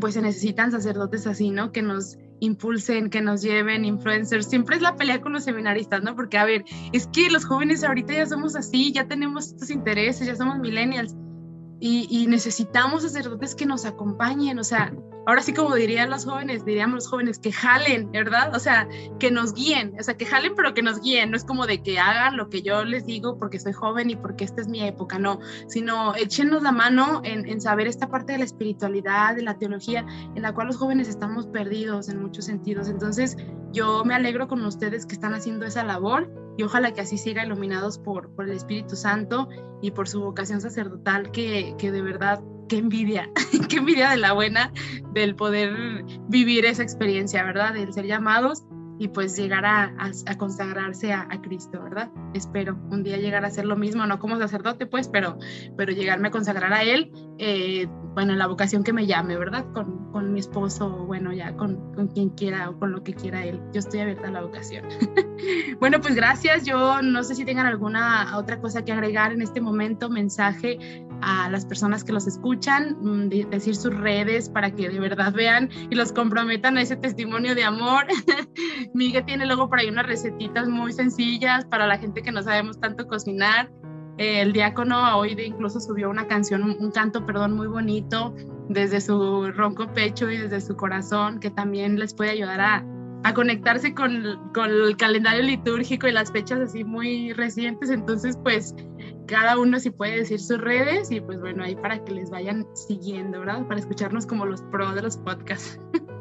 pues 0.00 0.14
se 0.14 0.22
necesitan 0.22 0.72
sacerdotes 0.72 1.26
así, 1.26 1.50
¿no? 1.50 1.70
Que 1.70 1.82
nos 1.82 2.18
impulsen, 2.40 3.10
que 3.10 3.22
nos 3.22 3.42
lleven, 3.42 3.84
influencers. 3.84 4.46
Siempre 4.46 4.76
es 4.76 4.82
la 4.82 4.96
pelea 4.96 5.20
con 5.20 5.32
los 5.32 5.44
seminaristas, 5.44 6.02
¿no? 6.02 6.16
Porque, 6.16 6.36
a 6.38 6.44
ver, 6.44 6.64
es 6.92 7.06
que 7.06 7.30
los 7.30 7.44
jóvenes 7.44 7.84
ahorita 7.84 8.12
ya 8.12 8.26
somos 8.26 8.56
así, 8.56 8.92
ya 8.92 9.06
tenemos 9.06 9.46
estos 9.46 9.70
intereses, 9.70 10.26
ya 10.26 10.34
somos 10.34 10.58
millennials 10.58 11.14
y, 11.86 12.26
necesitamos 12.28 13.02
sacerdotes 13.02 13.54
que 13.54 13.66
nos 13.66 13.84
acompañen, 13.84 14.58
o 14.58 14.64
sea, 14.64 14.94
ahora 15.26 15.42
sí 15.42 15.52
como 15.52 15.74
dirían 15.74 16.08
los 16.08 16.24
jóvenes, 16.24 16.64
diríamos 16.64 16.94
los 16.94 17.08
jóvenes, 17.08 17.38
que 17.38 17.52
jalen, 17.52 18.10
¿verdad? 18.10 18.54
O 18.54 18.58
sea, 18.58 18.88
que 19.18 19.30
nos 19.30 19.52
guíen, 19.52 19.94
o 20.00 20.02
sea, 20.02 20.16
que 20.16 20.24
jalen 20.24 20.54
pero 20.54 20.72
que 20.72 20.82
nos 20.82 21.02
guíen, 21.02 21.30
no 21.30 21.36
es 21.36 21.44
como 21.44 21.66
de 21.66 21.82
que 21.82 21.98
hagan 21.98 22.38
lo 22.38 22.48
que 22.48 22.62
yo 22.62 22.84
les 22.84 23.04
digo 23.04 23.38
porque 23.38 23.60
soy 23.60 23.74
joven 23.74 24.08
y 24.08 24.16
porque 24.16 24.44
esta 24.44 24.62
es 24.62 24.68
mi 24.68 24.82
época, 24.82 25.18
no, 25.18 25.40
sino 25.68 26.14
échenos 26.14 26.62
la 26.62 26.72
mano 26.72 27.20
en, 27.22 27.46
en 27.46 27.60
saber 27.60 27.86
esta 27.86 28.08
parte 28.08 28.32
de 28.32 28.38
la 28.38 28.44
espiritualidad, 28.46 29.36
de 29.36 29.42
la 29.42 29.58
teología, 29.58 30.06
en 30.34 30.40
la 30.40 30.54
cual 30.54 30.68
los 30.68 30.78
jóvenes 30.78 31.08
estamos 31.08 31.48
perdidos 31.48 32.08
en 32.08 32.22
muchos 32.22 32.46
sentidos. 32.46 32.88
Entonces, 32.88 33.36
yo 33.72 34.06
me 34.06 34.14
alegro 34.14 34.48
con 34.48 34.64
ustedes 34.64 35.04
que 35.04 35.12
están 35.12 35.34
haciendo 35.34 35.66
esa 35.66 35.84
labor 35.84 36.43
y 36.56 36.62
ojalá 36.62 36.92
que 36.92 37.00
así 37.00 37.18
siga 37.18 37.44
iluminados 37.44 37.98
por, 37.98 38.30
por 38.34 38.46
el 38.46 38.52
Espíritu 38.52 38.96
Santo 38.96 39.48
y 39.82 39.90
por 39.90 40.08
su 40.08 40.20
vocación 40.20 40.60
sacerdotal, 40.60 41.30
que, 41.30 41.74
que 41.78 41.90
de 41.90 42.02
verdad, 42.02 42.40
qué 42.68 42.78
envidia, 42.78 43.30
qué 43.68 43.76
envidia 43.76 44.10
de 44.10 44.16
la 44.16 44.32
buena 44.32 44.72
del 45.12 45.34
poder 45.34 46.04
vivir 46.28 46.64
esa 46.64 46.82
experiencia, 46.82 47.42
¿verdad? 47.44 47.74
Del 47.74 47.92
ser 47.92 48.06
llamados 48.06 48.64
y 48.98 49.08
pues 49.08 49.36
llegar 49.36 49.64
a, 49.64 49.92
a, 50.26 50.38
consagrarse 50.38 51.12
a, 51.12 51.28
Cristo, 51.42 51.82
¿verdad? 51.82 52.10
Espero 52.32 52.78
un 52.90 53.02
día 53.02 53.16
llegar 53.16 53.44
a 53.44 53.48
hacer 53.48 53.64
lo 53.64 53.76
mismo, 53.76 54.06
no 54.06 54.18
como 54.18 54.38
sacerdote, 54.38 54.86
pues, 54.86 55.08
pero, 55.08 55.36
pero 55.76 55.92
llegarme 55.92 56.28
a 56.28 56.30
consagrar 56.30 56.72
a 56.72 56.82
Él, 56.82 57.12
eh, 57.38 57.86
bueno, 58.14 58.34
la 58.34 58.46
vocación 58.46 58.84
que 58.84 58.92
me 58.92 59.06
llame, 59.06 59.36
¿verdad? 59.36 59.66
Con, 59.72 60.12
con 60.12 60.32
mi 60.32 60.38
esposo, 60.38 60.88
bueno, 61.06 61.32
ya 61.32 61.56
con, 61.56 61.92
con, 61.94 62.06
quien 62.08 62.30
quiera 62.30 62.70
o 62.70 62.78
con 62.78 62.92
lo 62.92 63.02
que 63.02 63.14
quiera 63.14 63.44
Él. 63.44 63.60
Yo 63.72 63.80
estoy 63.80 64.00
abierta 64.00 64.28
a 64.28 64.30
la 64.30 64.42
vocación. 64.42 64.84
bueno, 65.80 66.00
pues 66.00 66.14
gracias. 66.14 66.64
Yo 66.64 67.02
no 67.02 67.24
sé 67.24 67.34
si 67.34 67.44
tengan 67.44 67.66
alguna 67.66 68.38
otra 68.38 68.60
cosa 68.60 68.84
que 68.84 68.92
agregar 68.92 69.32
en 69.32 69.42
este 69.42 69.60
momento, 69.60 70.08
mensaje 70.08 71.04
a 71.24 71.48
las 71.48 71.64
personas 71.64 72.04
que 72.04 72.12
los 72.12 72.26
escuchan, 72.26 72.96
mm, 73.00 73.28
decir 73.50 73.74
sus 73.74 73.94
redes 73.94 74.48
para 74.48 74.70
que 74.70 74.88
de 74.88 75.00
verdad 75.00 75.32
vean 75.32 75.70
y 75.90 75.94
los 75.94 76.12
comprometan 76.12 76.76
a 76.76 76.82
ese 76.82 76.96
testimonio 76.96 77.54
de 77.54 77.64
amor. 77.64 78.06
Miguel 78.94 79.24
tiene 79.24 79.46
luego 79.46 79.68
por 79.68 79.78
ahí 79.78 79.88
unas 79.88 80.06
recetitas 80.06 80.68
muy 80.68 80.92
sencillas 80.92 81.64
para 81.64 81.86
la 81.86 81.98
gente 81.98 82.22
que 82.22 82.30
no 82.30 82.42
sabemos 82.42 82.78
tanto 82.78 83.06
cocinar. 83.06 83.70
Eh, 84.18 84.42
el 84.42 84.52
diácono 84.52 85.16
hoy 85.16 85.34
incluso 85.44 85.80
subió 85.80 86.10
una 86.10 86.28
canción, 86.28 86.62
un, 86.62 86.90
canto, 86.92 87.26
perdón, 87.26 87.54
muy 87.56 87.66
bonito 87.66 88.34
desde 88.68 89.00
su 89.00 89.50
ronco 89.52 89.92
pecho 89.92 90.30
y 90.30 90.36
desde 90.36 90.60
su 90.60 90.76
corazón 90.76 91.40
que 91.40 91.50
también 91.50 91.98
les 91.98 92.14
puede 92.14 92.30
ayudar 92.30 92.60
a, 92.60 92.84
a 93.24 93.34
conectarse 93.34 93.94
con, 93.94 94.52
con, 94.52 94.70
el 94.70 94.96
calendario 94.96 95.42
litúrgico 95.42 96.06
y 96.06 96.12
las 96.12 96.30
fechas 96.30 96.60
así 96.60 96.84
muy 96.84 97.32
recientes. 97.32 97.90
Entonces, 97.90 98.38
pues 98.42 98.74
cada 99.26 99.58
uno 99.58 99.78
si 99.80 99.90
puede 99.90 100.16
decir 100.16 100.40
sus 100.40 100.60
redes 100.60 101.10
y 101.10 101.20
pues 101.20 101.40
bueno, 101.40 101.64
ahí 101.64 101.76
para 101.76 102.02
que 102.04 102.12
les 102.12 102.30
vayan 102.30 102.66
siguiendo, 102.74 103.40
¿verdad? 103.40 103.66
Para 103.66 103.80
escucharnos 103.80 104.26
como 104.26 104.46
los 104.46 104.62
pros 104.62 104.94
de 104.94 105.02
los 105.02 105.16
podcasts. 105.18 105.78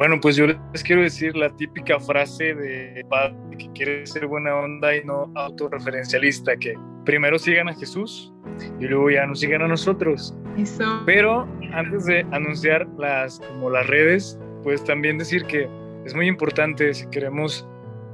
Bueno, 0.00 0.18
pues 0.18 0.34
yo 0.34 0.46
les 0.46 0.82
quiero 0.82 1.02
decir 1.02 1.36
la 1.36 1.54
típica 1.56 2.00
frase 2.00 2.54
de 2.54 3.04
padre 3.10 3.36
que 3.58 3.70
quiere 3.74 4.06
ser 4.06 4.26
buena 4.26 4.56
onda 4.56 4.96
y 4.96 5.04
no 5.04 5.30
autorreferencialista, 5.34 6.56
que 6.56 6.74
primero 7.04 7.38
sigan 7.38 7.68
a 7.68 7.74
Jesús 7.74 8.32
y 8.78 8.86
luego 8.86 9.10
ya 9.10 9.26
nos 9.26 9.40
sigan 9.40 9.60
a 9.60 9.68
nosotros. 9.68 10.34
Eso. 10.56 11.02
Pero 11.04 11.46
antes 11.74 12.06
de 12.06 12.26
anunciar 12.32 12.88
las, 12.96 13.40
como 13.40 13.68
las 13.68 13.86
redes, 13.88 14.38
pues 14.62 14.82
también 14.84 15.18
decir 15.18 15.44
que 15.44 15.68
es 16.06 16.14
muy 16.14 16.28
importante 16.28 16.94
si 16.94 17.06
queremos 17.08 17.68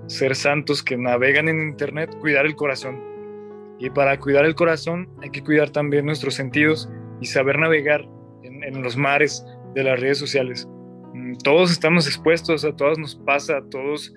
ser 0.06 0.36
santos 0.36 0.82
que 0.82 0.96
navegan 0.96 1.48
en 1.48 1.60
Internet, 1.60 2.16
cuidar 2.20 2.46
el 2.46 2.56
corazón. 2.56 3.02
Y 3.78 3.90
para 3.90 4.18
cuidar 4.18 4.44
el 4.44 4.54
corazón 4.54 5.08
hay 5.22 5.30
que 5.30 5.42
cuidar 5.42 5.70
también 5.70 6.06
nuestros 6.06 6.34
sentidos 6.34 6.88
y 7.20 7.26
saber 7.26 7.58
navegar 7.58 8.08
en, 8.42 8.82
los 8.82 8.96
mares 8.96 9.44
de 9.74 9.84
las 9.84 10.00
redes 10.00 10.18
sociales. 10.18 10.66
Mm, 11.14 11.34
todos 11.44 11.70
estamos 11.70 12.06
expuestos, 12.06 12.64
a 12.64 12.74
todos 12.74 12.98
nos 12.98 13.16
pasa, 13.16 13.58
a 13.58 13.68
todos 13.68 14.12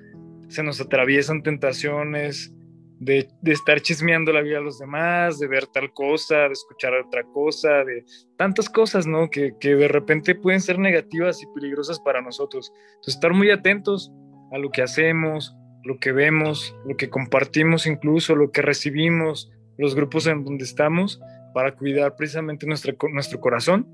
se 0.48 0.64
nos 0.64 0.82
atraviesan 0.82 1.44
tentaciones 1.44 2.54
de, 3.00 3.30
estar 3.46 3.82
chismeando 3.82 4.34
la 4.34 4.42
vida 4.42 4.58
de 4.58 4.64
los 4.64 4.80
demás, 4.80 5.40
de 5.40 5.48
ver 5.48 5.68
tal 5.68 5.94
cosa, 5.94 6.48
de 6.48 6.54
escuchar 6.54 6.94
otra 6.94 7.24
cosa, 7.24 7.84
de 7.84 8.04
tantas 8.38 8.70
cosas, 8.70 9.08
¿no? 9.08 9.30
Que, 9.30 9.54
que 9.60 9.76
de 9.76 9.88
repente 9.88 10.36
pueden 10.36 10.62
ser 10.62 10.80
negativas 10.80 11.42
y 11.42 11.48
peligrosas 11.54 12.00
para 12.00 12.22
nosotros. 12.22 12.74
Entonces, 12.96 13.16
estar 13.16 13.34
muy 13.34 13.52
atentos 13.52 14.12
a 14.52 14.58
lo 14.58 14.70
que 14.70 14.82
hacemos, 14.82 15.56
lo 15.84 15.99
que 15.99 16.11
vemos, 16.11 16.75
lo 16.86 16.97
que 16.97 17.09
compartimos 17.09 17.86
incluso, 17.86 18.36
lo 18.36 18.51
que 18.51 18.61
recibimos, 18.61 19.51
los 19.77 19.95
grupos 19.95 20.27
en 20.27 20.43
donde 20.43 20.65
estamos, 20.65 21.21
para 21.53 21.75
cuidar 21.75 22.15
precisamente 22.15 22.67
nuestro, 22.67 22.95
nuestro 23.11 23.39
corazón 23.39 23.88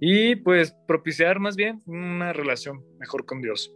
y 0.00 0.36
pues 0.36 0.74
propiciar 0.86 1.40
más 1.40 1.56
bien 1.56 1.82
una 1.86 2.32
relación 2.32 2.84
mejor 2.98 3.26
con 3.26 3.40
Dios. 3.40 3.72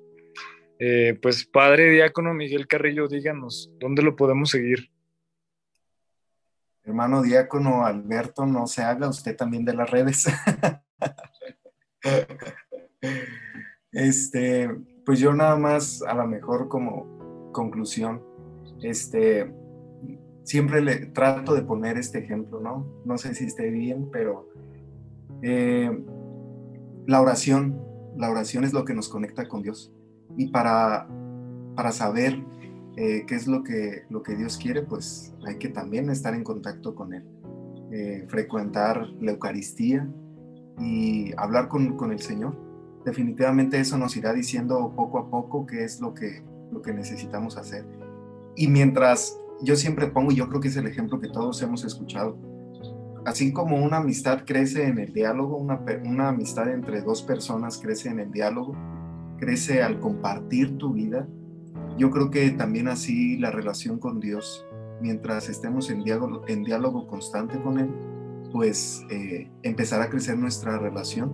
Eh, 0.79 1.19
pues 1.21 1.45
Padre 1.45 1.91
Diácono 1.91 2.33
Miguel 2.33 2.67
Carrillo, 2.67 3.09
díganos, 3.09 3.71
¿dónde 3.79 4.03
lo 4.03 4.17
podemos 4.17 4.51
seguir? 4.51 4.91
Hermano 6.85 7.23
Diácono 7.23 7.85
Alberto, 7.85 8.47
no 8.47 8.67
se 8.67 8.83
haga 8.83 9.09
usted 9.09 9.37
también 9.37 9.65
de 9.65 9.75
las 9.75 9.91
redes. 9.91 10.27
este, 13.93 14.71
pues 15.05 15.21
yo 15.21 15.35
nada 15.35 15.57
más 15.57 16.03
a 16.03 16.15
lo 16.15 16.27
mejor 16.27 16.69
como 16.69 17.20
conclusión, 17.53 18.23
este, 18.83 19.53
siempre 20.45 20.81
le 20.81 21.07
trato 21.07 21.55
de 21.55 21.63
poner 21.63 21.99
este 21.99 22.19
ejemplo, 22.19 22.61
¿no? 22.61 22.87
No 23.05 23.19
sé 23.19 23.35
si 23.35 23.45
esté 23.45 23.71
bien, 23.71 24.09
pero 24.11 24.49
eh, 25.43 25.91
la 27.07 27.21
oración, 27.21 27.81
la 28.17 28.31
oración 28.31 28.65
es 28.65 28.73
lo 28.73 28.85
que 28.85 28.95
nos 28.95 29.09
conecta 29.09 29.49
con 29.49 29.63
Dios. 29.63 29.93
Y 30.37 30.49
para, 30.49 31.09
para 31.75 31.93
saber 31.93 32.43
eh, 32.97 33.25
qué 33.27 33.35
es 33.35 33.47
lo 33.47 33.63
que, 33.63 34.03
lo 34.11 34.23
que 34.23 34.37
Dios 34.37 34.59
quiere, 34.59 34.83
pues 34.83 35.35
hay 35.47 35.57
que 35.57 35.69
también 35.69 36.11
estar 36.11 36.35
en 36.35 36.45
contacto 36.45 36.95
con 36.95 37.15
Él, 37.15 37.25
eh, 37.93 38.27
frecuentar 38.29 39.07
la 39.21 39.33
Eucaristía 39.33 40.09
y 40.79 41.33
hablar 41.37 41.69
con, 41.69 41.97
con 41.97 42.13
el 42.13 42.21
Señor. 42.21 42.57
Definitivamente 43.05 43.79
eso 43.79 43.97
nos 43.97 44.17
irá 44.17 44.33
diciendo 44.33 44.93
poco 44.95 45.19
a 45.19 45.31
poco 45.31 45.67
qué 45.67 45.85
es 45.85 46.01
lo 46.01 46.13
que 46.13 46.43
lo 46.71 46.83
que 46.83 46.93
necesitamos 46.93 47.57
hacer. 47.57 47.85
Y 48.57 48.69
mientras 48.69 49.39
yo 49.63 49.77
siempre 49.77 50.09
pongo, 50.09 50.33
y 50.33 50.37
yo 50.37 50.49
creo 50.49 50.61
que 50.61 50.69
es 50.69 50.77
el 50.77 50.87
ejemplo 50.87 51.21
que 51.21 51.29
todos 51.29 51.61
hemos 51.63 51.85
escuchado, 51.85 52.39
así 53.25 53.53
como 53.53 53.77
una 53.77 53.99
amistad 53.99 54.45
crece 54.47 54.87
en 54.87 54.99
el 54.99 55.13
diálogo, 55.13 55.57
una, 55.57 55.85
una 56.05 56.29
amistad 56.29 56.69
entre 56.71 57.03
dos 57.03 57.23
personas 57.23 57.79
crece 57.79 58.09
en 58.09 58.21
el 58.21 58.31
diálogo, 58.31 58.75
crece 59.39 59.83
al 59.83 60.01
compartir 60.01 60.79
tu 60.79 60.93
vida, 60.93 61.27
yo 61.99 62.11
creo 62.11 62.31
que 62.31 62.51
también 62.51 62.89
así 62.89 63.37
la 63.37 63.51
relación 63.51 63.99
con 63.99 64.21
Dios, 64.21 64.67
mientras 65.01 65.49
estemos 65.49 65.91
en 65.91 66.03
diálogo, 66.03 66.43
en 66.47 66.63
diálogo 66.63 67.07
constante 67.07 67.61
con 67.61 67.79
Él, 67.79 67.91
pues 68.53 69.05
eh, 69.11 69.51
empezará 69.63 70.05
a 70.05 70.11
crecer 70.11 70.37
nuestra 70.39 70.79
relación. 70.79 71.33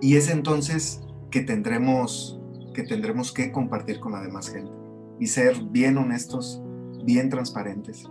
Y 0.00 0.16
es 0.16 0.28
entonces 0.28 1.02
que 1.30 1.40
tendremos 1.40 2.41
que 2.72 2.82
tendremos 2.82 3.32
que 3.32 3.52
compartir 3.52 4.00
con 4.00 4.12
la 4.12 4.22
demás 4.22 4.48
gente 4.48 4.72
y 5.18 5.26
ser 5.26 5.56
bien 5.70 5.98
honestos, 5.98 6.62
bien 7.04 7.28
transparentes. 7.28 8.08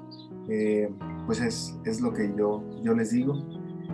Eh, 0.50 0.90
pues 1.26 1.40
es, 1.40 1.78
es, 1.86 2.02
lo 2.02 2.14
que 2.14 2.34
yo, 2.38 2.64
yo 2.84 2.94
les 2.94 3.12
digo. 3.12 3.36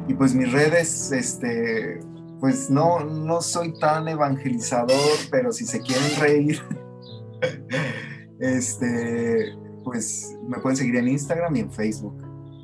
Y 0.07 0.13
pues 0.13 0.33
mis 0.33 0.51
redes, 0.51 1.11
este, 1.11 1.99
pues 2.39 2.69
no, 2.69 3.03
no 3.03 3.41
soy 3.41 3.77
tan 3.79 4.07
evangelizador, 4.07 5.17
pero 5.31 5.51
si 5.51 5.65
se 5.65 5.81
quieren 5.81 6.19
reír, 6.19 6.61
este, 8.39 9.53
pues 9.83 10.37
me 10.47 10.57
pueden 10.59 10.77
seguir 10.77 10.95
en 10.97 11.07
Instagram 11.07 11.55
y 11.55 11.59
en 11.61 11.71
Facebook, 11.71 12.15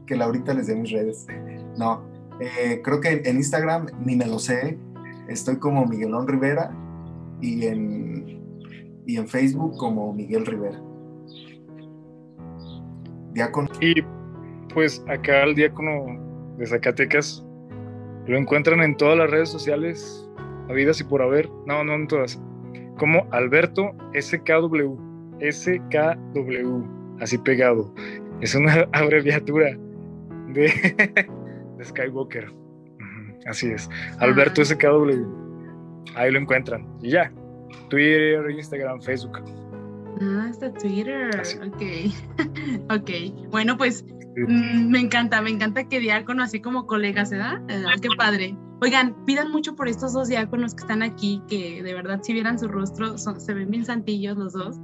que 0.05 0.15
ahorita 0.15 0.53
les 0.53 0.67
dé 0.67 0.75
mis 0.75 0.91
redes. 0.91 1.25
No, 1.77 2.03
eh, 2.39 2.81
creo 2.83 3.01
que 3.01 3.21
en 3.25 3.37
Instagram 3.37 3.87
ni 4.05 4.15
me 4.15 4.25
lo 4.25 4.39
sé, 4.39 4.77
estoy 5.27 5.57
como 5.57 5.85
Miguelón 5.85 6.27
Rivera 6.27 6.71
y 7.43 7.67
en, 7.67 8.41
y 9.05 9.17
en 9.17 9.27
Facebook 9.27 9.77
como 9.77 10.13
Miguel 10.13 10.45
Rivera. 10.45 10.81
Diácono. 13.33 13.69
Y 13.81 13.95
pues 14.73 15.03
acá 15.07 15.43
el 15.43 15.53
diácono 15.53 16.55
de 16.57 16.65
Zacatecas 16.65 17.45
lo 18.27 18.37
encuentran 18.37 18.81
en 18.81 18.95
todas 18.95 19.17
las 19.17 19.29
redes 19.29 19.49
sociales, 19.49 20.29
habidas 20.69 21.01
y 21.01 21.03
por 21.03 21.21
haber, 21.21 21.49
no, 21.65 21.83
no 21.83 21.95
en 21.95 22.07
todas, 22.07 22.41
como 22.97 23.27
Alberto 23.31 23.91
SKW, 24.17 24.97
SKW, 25.41 26.83
así 27.19 27.37
pegado. 27.39 27.93
Es 28.39 28.55
una 28.55 28.87
abreviatura 28.93 29.77
de, 30.53 30.71
de 31.77 31.83
Skywalker. 31.83 32.49
Así 33.45 33.67
es, 33.67 33.89
Alberto 34.19 34.61
ah. 34.61 34.65
SKW. 34.65 35.42
Ahí 36.15 36.31
lo 36.31 36.39
encuentran. 36.39 36.87
Y 37.01 37.11
ya. 37.11 37.31
Twitter, 37.89 38.49
Instagram, 38.49 39.01
Facebook. 39.01 39.39
Ah, 40.21 40.47
hasta 40.49 40.71
Twitter. 40.73 41.29
Ok. 41.65 41.81
ok. 42.91 43.49
Bueno, 43.49 43.77
pues 43.77 44.05
mm, 44.35 44.89
me 44.89 44.99
encanta, 44.99 45.41
me 45.41 45.49
encanta 45.49 45.87
que 45.87 45.99
diácono, 45.99 46.43
así 46.43 46.61
como 46.61 46.85
colegas, 46.85 47.31
¿verdad? 47.31 47.61
¿eh? 47.69 47.83
qué 48.01 48.09
padre. 48.17 48.55
Oigan, 48.81 49.15
pidan 49.25 49.51
mucho 49.51 49.75
por 49.75 49.87
estos 49.87 50.13
dos 50.13 50.27
diáconos 50.27 50.75
que 50.75 50.81
están 50.81 51.03
aquí, 51.03 51.41
que 51.47 51.81
de 51.81 51.93
verdad 51.93 52.19
si 52.21 52.33
vieran 52.33 52.59
su 52.59 52.67
rostro, 52.67 53.17
se 53.17 53.53
ven 53.53 53.69
bien 53.69 53.85
santillos 53.85 54.37
los 54.37 54.53
dos. 54.53 54.77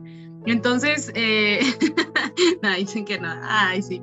Entonces, 0.46 1.12
eh, 1.16 1.60
no, 2.64 2.74
dicen 2.76 3.04
que 3.04 3.20
no. 3.20 3.30
Ay, 3.44 3.82
sí. 3.82 4.02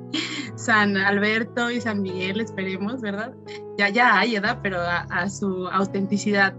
San 0.55 0.95
Alberto 0.95 1.71
y 1.71 1.81
San 1.81 2.01
Miguel, 2.03 2.39
esperemos, 2.39 3.01
¿verdad? 3.01 3.33
Ya, 3.77 3.89
ya 3.89 4.19
hay, 4.19 4.35
¿verdad? 4.35 4.59
Pero 4.61 4.79
a 4.79 5.29
su 5.29 5.67
autenticidad 5.69 6.55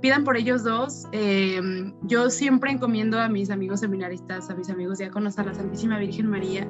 pidan 0.00 0.24
por 0.24 0.36
ellos 0.36 0.64
dos. 0.64 1.06
Eh, 1.12 1.60
yo 2.02 2.30
siempre 2.30 2.70
encomiendo 2.70 3.20
a 3.20 3.28
mis 3.28 3.50
amigos 3.50 3.80
seminaristas, 3.80 4.50
a 4.50 4.54
mis 4.54 4.70
amigos 4.70 4.98
diáconos, 4.98 5.38
a 5.38 5.44
la 5.44 5.54
Santísima 5.54 5.98
Virgen 5.98 6.28
María, 6.28 6.68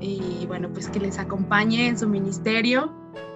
y 0.00 0.46
bueno, 0.46 0.72
pues 0.72 0.88
que 0.88 1.00
les 1.00 1.18
acompañe 1.18 1.88
en 1.88 1.98
su 1.98 2.08
ministerio 2.08 2.92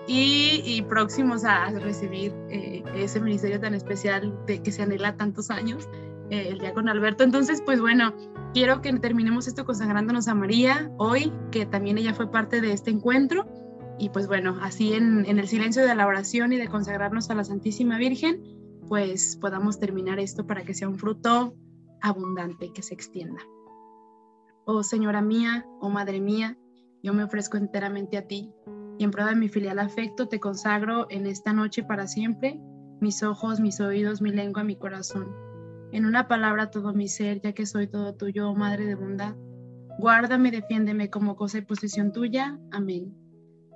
y, 0.06 0.82
próximos 0.88 1.44
a 1.44 1.70
recibir 1.70 2.32
eh, 2.50 2.82
ese 2.94 3.20
ministerio 3.20 3.60
tan 3.60 3.74
especial 3.74 4.34
de 4.46 4.62
que 4.62 4.72
se 4.72 4.82
anhela 4.82 5.16
tantos 5.16 5.50
años, 5.50 5.88
eh, 6.30 6.48
el 6.50 6.58
diácono 6.58 6.90
Alberto. 6.90 7.24
Entonces, 7.24 7.62
pues 7.64 7.80
bueno, 7.80 8.14
quiero 8.52 8.80
que 8.80 8.92
terminemos 8.94 9.46
esto 9.46 9.64
consagrándonos 9.64 10.28
a 10.28 10.34
María 10.34 10.90
hoy, 10.98 11.32
que 11.50 11.66
también 11.66 11.98
ella 11.98 12.14
fue 12.14 12.30
parte 12.30 12.60
de 12.60 12.72
este 12.72 12.90
encuentro. 12.90 13.46
Y 13.98 14.08
pues 14.08 14.26
bueno, 14.26 14.58
así 14.60 14.94
en, 14.94 15.24
en 15.26 15.38
el 15.38 15.46
silencio 15.46 15.84
de 15.84 15.94
la 15.94 16.06
oración 16.06 16.52
y 16.52 16.56
de 16.56 16.66
consagrarnos 16.66 17.30
a 17.30 17.34
la 17.34 17.44
Santísima 17.44 17.98
Virgen, 17.98 18.61
pues 18.88 19.36
podamos 19.36 19.78
terminar 19.78 20.18
esto 20.18 20.46
para 20.46 20.64
que 20.64 20.74
sea 20.74 20.88
un 20.88 20.98
fruto 20.98 21.54
abundante 22.00 22.72
que 22.72 22.82
se 22.82 22.94
extienda. 22.94 23.40
Oh 24.64 24.82
Señora 24.82 25.22
mía, 25.22 25.66
oh 25.80 25.90
Madre 25.90 26.20
mía, 26.20 26.58
yo 27.02 27.14
me 27.14 27.24
ofrezco 27.24 27.56
enteramente 27.56 28.16
a 28.16 28.26
ti, 28.26 28.52
y 28.98 29.04
en 29.04 29.10
prueba 29.10 29.30
de 29.30 29.36
mi 29.36 29.48
filial 29.48 29.78
afecto 29.78 30.28
te 30.28 30.40
consagro 30.40 31.06
en 31.10 31.26
esta 31.26 31.52
noche 31.52 31.82
para 31.82 32.06
siempre 32.06 32.60
mis 33.00 33.22
ojos, 33.24 33.58
mis 33.58 33.80
oídos, 33.80 34.22
mi 34.22 34.30
lengua, 34.30 34.62
mi 34.62 34.76
corazón. 34.76 35.34
En 35.90 36.06
una 36.06 36.28
palabra 36.28 36.70
todo 36.70 36.94
mi 36.94 37.08
ser, 37.08 37.40
ya 37.40 37.52
que 37.52 37.66
soy 37.66 37.88
todo 37.88 38.14
tuyo, 38.14 38.48
oh 38.48 38.54
Madre 38.54 38.86
de 38.86 38.94
bondad. 38.94 39.34
Guárdame, 39.98 40.50
defiéndeme 40.50 41.10
como 41.10 41.36
cosa 41.36 41.58
y 41.58 41.62
posesión 41.62 42.12
tuya. 42.12 42.58
Amén. 42.70 43.14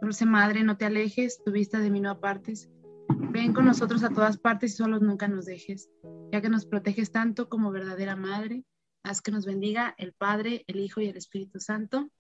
Dulce 0.01 0.27
Madre, 0.27 0.63
no 0.63 0.77
te 0.77 0.85
alejes, 0.85 1.43
tu 1.45 1.51
vista 1.51 1.81
de 1.81 1.91
mí 1.91 2.01
no 2.01 2.11
apartes. 2.11 2.71
Ven 3.09 3.53
con 3.53 3.65
nosotros 3.65 4.03
a 4.03 4.11
todas 4.11 4.39
partes 4.39 4.73
y 4.73 4.77
solos 4.77 5.03
nunca 5.03 5.29
nos 5.29 5.45
dejes, 5.45 5.91
ya 6.33 6.41
que 6.41 6.49
nos 6.49 6.67
proteges 6.67 7.13
tanto 7.13 7.49
como 7.49 7.71
verdadera 7.71 8.17
Madre. 8.17 8.65
Haz 9.03 9.23
que 9.23 9.31
nos 9.31 9.47
bendiga 9.47 9.95
el 9.99 10.13
Padre, 10.13 10.65
el 10.67 10.81
Hijo 10.81 11.01
y 11.01 11.09
el 11.09 11.17
Espíritu 11.17 11.61
Santo. 11.61 12.11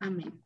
Amén. 0.00 0.42